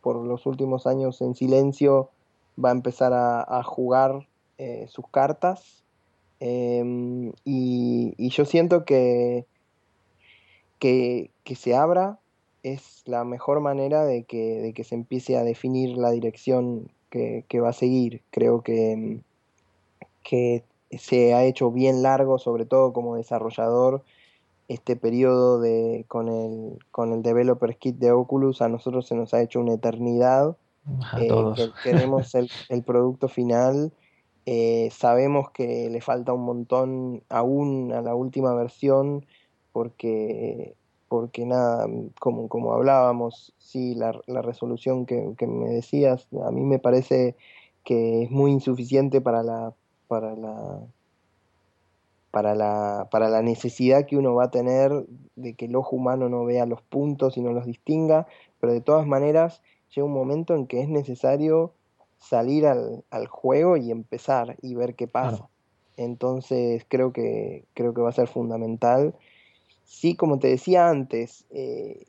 [0.00, 2.10] por los últimos años en silencio
[2.62, 4.26] va a empezar a, jugar
[4.58, 5.84] eh, sus cartas.
[6.40, 9.46] Em, y, yo siento que,
[10.78, 12.18] que, se abra
[12.62, 17.60] es la mejor manera de que, de que, se empiece a definir la dirección que,
[17.60, 18.22] va a seguir.
[18.30, 19.20] Creo que,
[20.22, 24.02] que se ha hecho bien largo, sobre todo como desarrollador,
[24.68, 29.32] este periodo de, con, el, con el Developer Kit de Oculus a nosotros se nos
[29.32, 30.56] ha hecho una eternidad.
[31.12, 31.72] A eh, todos.
[31.82, 33.92] queremos el, el, producto final.
[34.44, 39.26] Eh, sabemos que le falta un montón aún a la última versión
[39.76, 40.74] porque,
[41.06, 41.86] porque nada,
[42.18, 47.36] como, como hablábamos, sí, la, la resolución que, que, me decías, a mí me parece
[47.84, 49.74] que es muy insuficiente para la,
[50.08, 50.80] para la
[52.30, 54.90] para la, para la necesidad que uno va a tener
[55.34, 58.26] de que el ojo humano no vea los puntos y no los distinga,
[58.58, 59.60] pero de todas maneras
[59.94, 61.74] llega un momento en que es necesario
[62.16, 65.50] salir al, juego y empezar y ver qué pasa.
[65.98, 69.14] Entonces creo que, creo que va a ser fundamental.
[69.86, 72.06] Sí, como te decía antes, eh,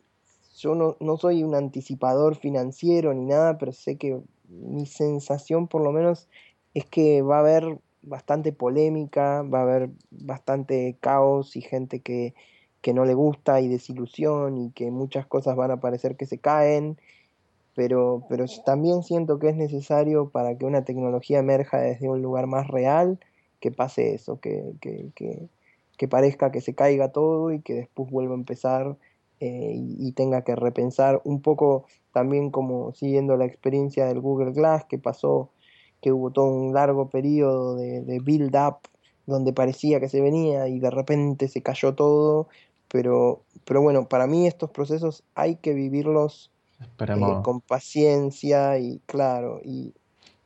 [0.58, 5.84] yo no, no, soy un anticipador financiero ni nada, pero sé que mi sensación por
[5.84, 6.28] lo menos
[6.74, 12.34] es que va a haber bastante polémica, va a haber bastante caos y gente que,
[12.82, 16.40] que no le gusta y desilusión y que muchas cosas van a parecer que se
[16.40, 16.98] caen,
[17.76, 22.48] pero, pero también siento que es necesario para que una tecnología emerja desde un lugar
[22.48, 23.20] más real,
[23.60, 25.48] que pase eso, que, que, que,
[25.98, 28.98] que parezca que se caiga todo y que después vuelva a empezar
[29.40, 34.54] eh, y, y, tenga que repensar un poco también como siguiendo la experiencia del Google
[34.54, 35.52] Glass que pasó
[36.02, 38.78] que hubo todo un largo periodo de, build-up
[39.26, 42.48] donde parecía que se venía y de repente se cayó todo,
[42.88, 46.50] pero, pero bueno, para mí estos procesos hay que vivirlos
[47.00, 49.94] eh, con paciencia y claro, y,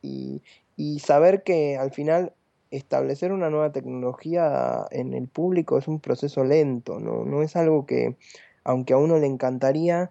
[0.02, 2.32] y saber que al final
[2.72, 7.84] establecer una nueva tecnología en el público es un proceso lento, no, no es algo
[7.84, 8.16] que,
[8.64, 10.10] aunque a uno le encantaría,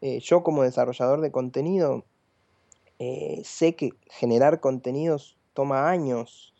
[0.00, 2.04] eh, yo como desarrollador de contenido,
[2.98, 6.52] eh, sé que generar contenidos toma años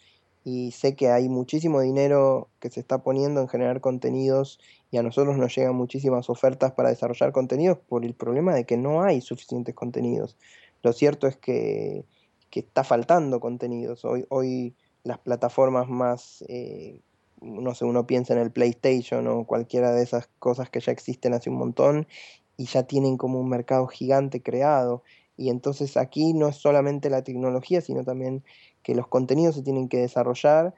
[0.44, 4.60] y sé que hay muchísimo dinero que se está poniendo en generar contenidos
[4.92, 8.76] y a nosotros nos llegan muchísimas ofertas para desarrollar contenidos por el problema de que
[8.76, 10.36] no hay suficientes contenidos.
[10.84, 12.04] Lo cierto es que,
[12.50, 14.04] que está faltando contenidos.
[14.04, 14.74] Hoy, hoy
[15.04, 17.00] las plataformas más, eh,
[17.40, 21.34] no sé, uno piensa en el PlayStation o cualquiera de esas cosas que ya existen
[21.34, 22.08] hace un montón
[22.56, 25.02] y ya tienen como un mercado gigante creado.
[25.36, 28.44] Y entonces aquí no es solamente la tecnología, sino también
[28.82, 30.74] que los contenidos se tienen que desarrollar,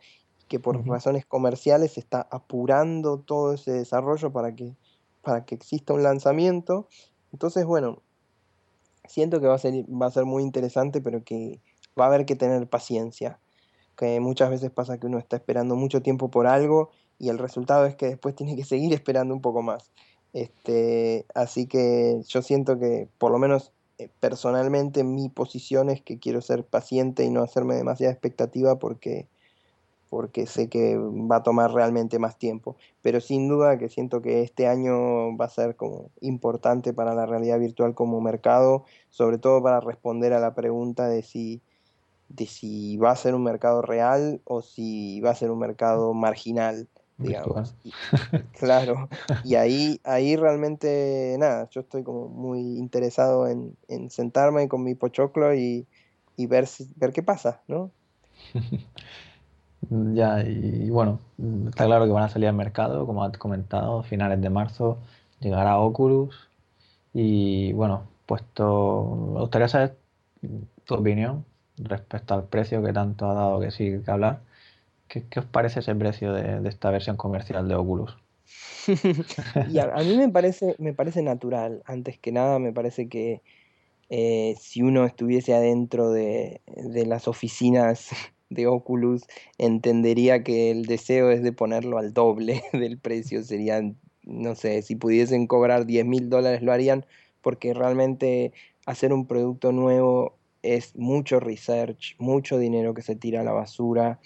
[0.49, 4.77] que por razones comerciales se está apurando todo ese desarrollo para que,
[5.23, 6.89] para que exista un lanzamiento.
[7.33, 8.03] Entonces, bueno,
[9.05, 11.61] siento que va a ser, va a ser muy interesante, pero que
[11.99, 13.39] va a haber que tener paciencia
[13.97, 17.87] que muchas veces pasa que uno está esperando mucho tiempo por algo y el resultado
[17.87, 19.91] es que después tiene que seguir esperando un poco más.
[20.33, 26.19] Este, así que yo siento que por lo menos eh, personalmente mi posición es que
[26.19, 29.27] quiero ser paciente y no hacerme demasiada expectativa porque,
[30.11, 32.77] porque sé que va a tomar realmente más tiempo.
[33.03, 37.25] Pero sin duda que siento que este año va a ser como importante para la
[37.25, 41.63] realidad virtual como mercado, sobre todo para responder a la pregunta de si
[42.29, 46.13] de si va a ser un mercado real o si va a ser un mercado
[46.15, 46.89] marginal,
[47.19, 47.75] digamos.
[48.59, 49.09] claro,
[49.45, 53.77] y ahí, ahí realmente, nada, yo estoy como muy interesado en,
[54.11, 55.87] sentarme con mi pochoclo y,
[56.37, 57.91] ver, ver qué pasa, ¿no?
[59.91, 61.21] ya, y bueno,
[61.69, 64.99] está claro que van a salir al mercado, como has comentado, finales de marzo
[65.41, 66.49] llegará Oculus
[67.13, 69.97] y bueno, puesto, me gustaría saber
[70.85, 71.45] tu opinión
[71.79, 74.41] respecto al precio que tanto ha dado que sí que hablar.
[75.09, 78.17] ¿Qué, os parece ese precio de, esta versión comercial de Oculus?
[78.87, 81.83] a, mí me parece, me parece natural.
[81.87, 83.43] Antes que nada, me parece que
[84.09, 88.11] eh, si uno estuviese adentro de, de, las oficinas
[88.51, 89.25] de Oculus,
[89.59, 93.43] entendería que el deseo es de ponerlo al doble del precio.
[93.45, 97.07] Serían, no sé, si pudiesen cobrar 10 mil dólares lo harían,
[97.43, 98.53] porque realmente
[98.87, 100.37] hacer un producto nuevo
[100.75, 104.21] es mucho research, mucho dinero que se tira a la basura,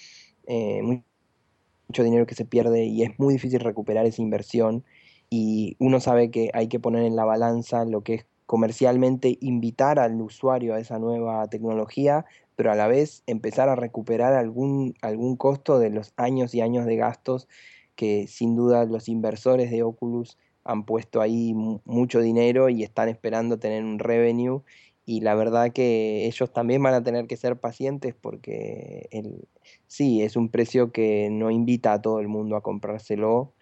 [0.46, 4.84] eh, mucho dinero que se pierde y es muy difícil recuperar esa inversión.
[5.28, 10.00] Y uno sabe que hay que poner en la balanza lo que es comercialmente invitar
[10.00, 12.24] al usuario a esa nueva tecnología,
[12.56, 16.84] pero a la vez empezar a recuperar algún, algún costo de los años y años
[16.84, 17.46] de gastos
[17.94, 21.54] que sin duda los inversores de Oculus han puesto ahí
[21.84, 24.62] mucho dinero y están esperando tener un revenue
[25.10, 29.48] y la verdad que ellos también van a tener que ser pacientes porque el,
[29.88, 33.52] sí, es un precio que no invita a todo el mundo a comprárselo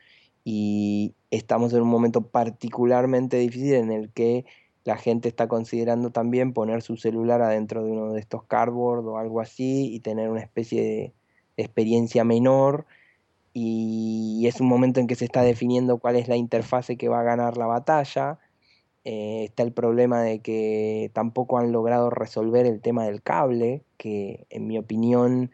[0.45, 4.45] y estamos en un momento particularmente difícil en el que
[4.85, 9.17] la gente está considerando también poner su celular adentro de uno de estos cardboard o
[9.17, 11.15] algo así y tener una especie de
[11.57, 12.85] experiencia menor
[13.55, 17.21] y es un momento en que se está definiendo cuál es la interfase que va
[17.21, 18.39] a ganar la batalla
[19.05, 24.47] eh, está el problema de que tampoco han logrado resolver el tema del cable, que
[24.51, 25.51] en mi opinión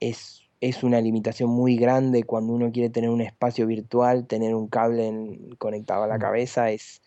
[0.00, 4.68] es, es una limitación muy grande cuando uno quiere tener un espacio virtual, tener un
[4.68, 7.02] cable conectado a la cabeza es,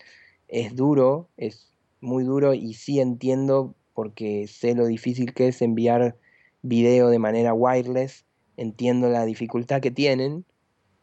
[0.48, 1.72] es duro, es
[2.02, 6.18] muy duro y sí entiendo porque sé lo difícil que es enviar
[6.62, 8.26] video de manera wireless,
[8.58, 10.46] entiendo la dificultad que tienen,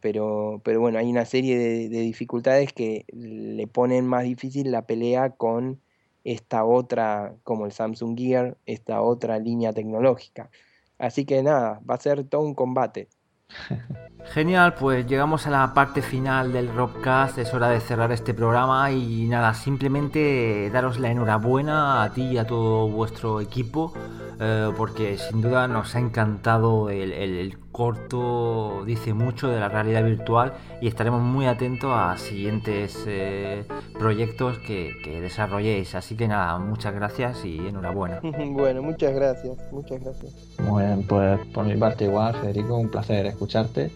[0.03, 5.31] pero, pero bueno, hay una serie de, dificultades que le ponen más difícil la pelea
[5.31, 5.81] con
[6.24, 10.51] esta otra, como el Samsung Gear, esta otra línea tecnológica.
[10.99, 13.09] Así que nada, va a ser todo un combate.
[14.35, 18.91] Genial, pues llegamos a la parte final del Robcast, es hora de cerrar este programa
[18.91, 23.93] y nada, simplemente daros la enhorabuena a ti y a todo vuestro equipo
[24.41, 30.53] eh, porque sin duda nos ha encantado el, corto, dice mucho de la realidad virtual
[30.83, 33.65] y estaremos muy atentos a siguientes eh,
[33.99, 34.93] proyectos que,
[35.23, 35.95] desarrolléis.
[35.95, 38.21] Así que nada, muchas gracias y enhorabuena.
[38.51, 40.33] bueno, muchas gracias, muchas gracias.
[40.59, 43.91] Muy bien, pues por mi parte igual, Federico, un placer escucharte.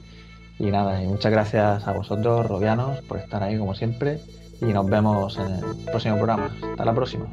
[0.59, 4.21] Y nada, y muchas gracias a vosotros, Robianos, por estar ahí como siempre.
[4.61, 6.51] Y nos vemos en el próximo programa.
[6.71, 7.27] Hasta la próxima.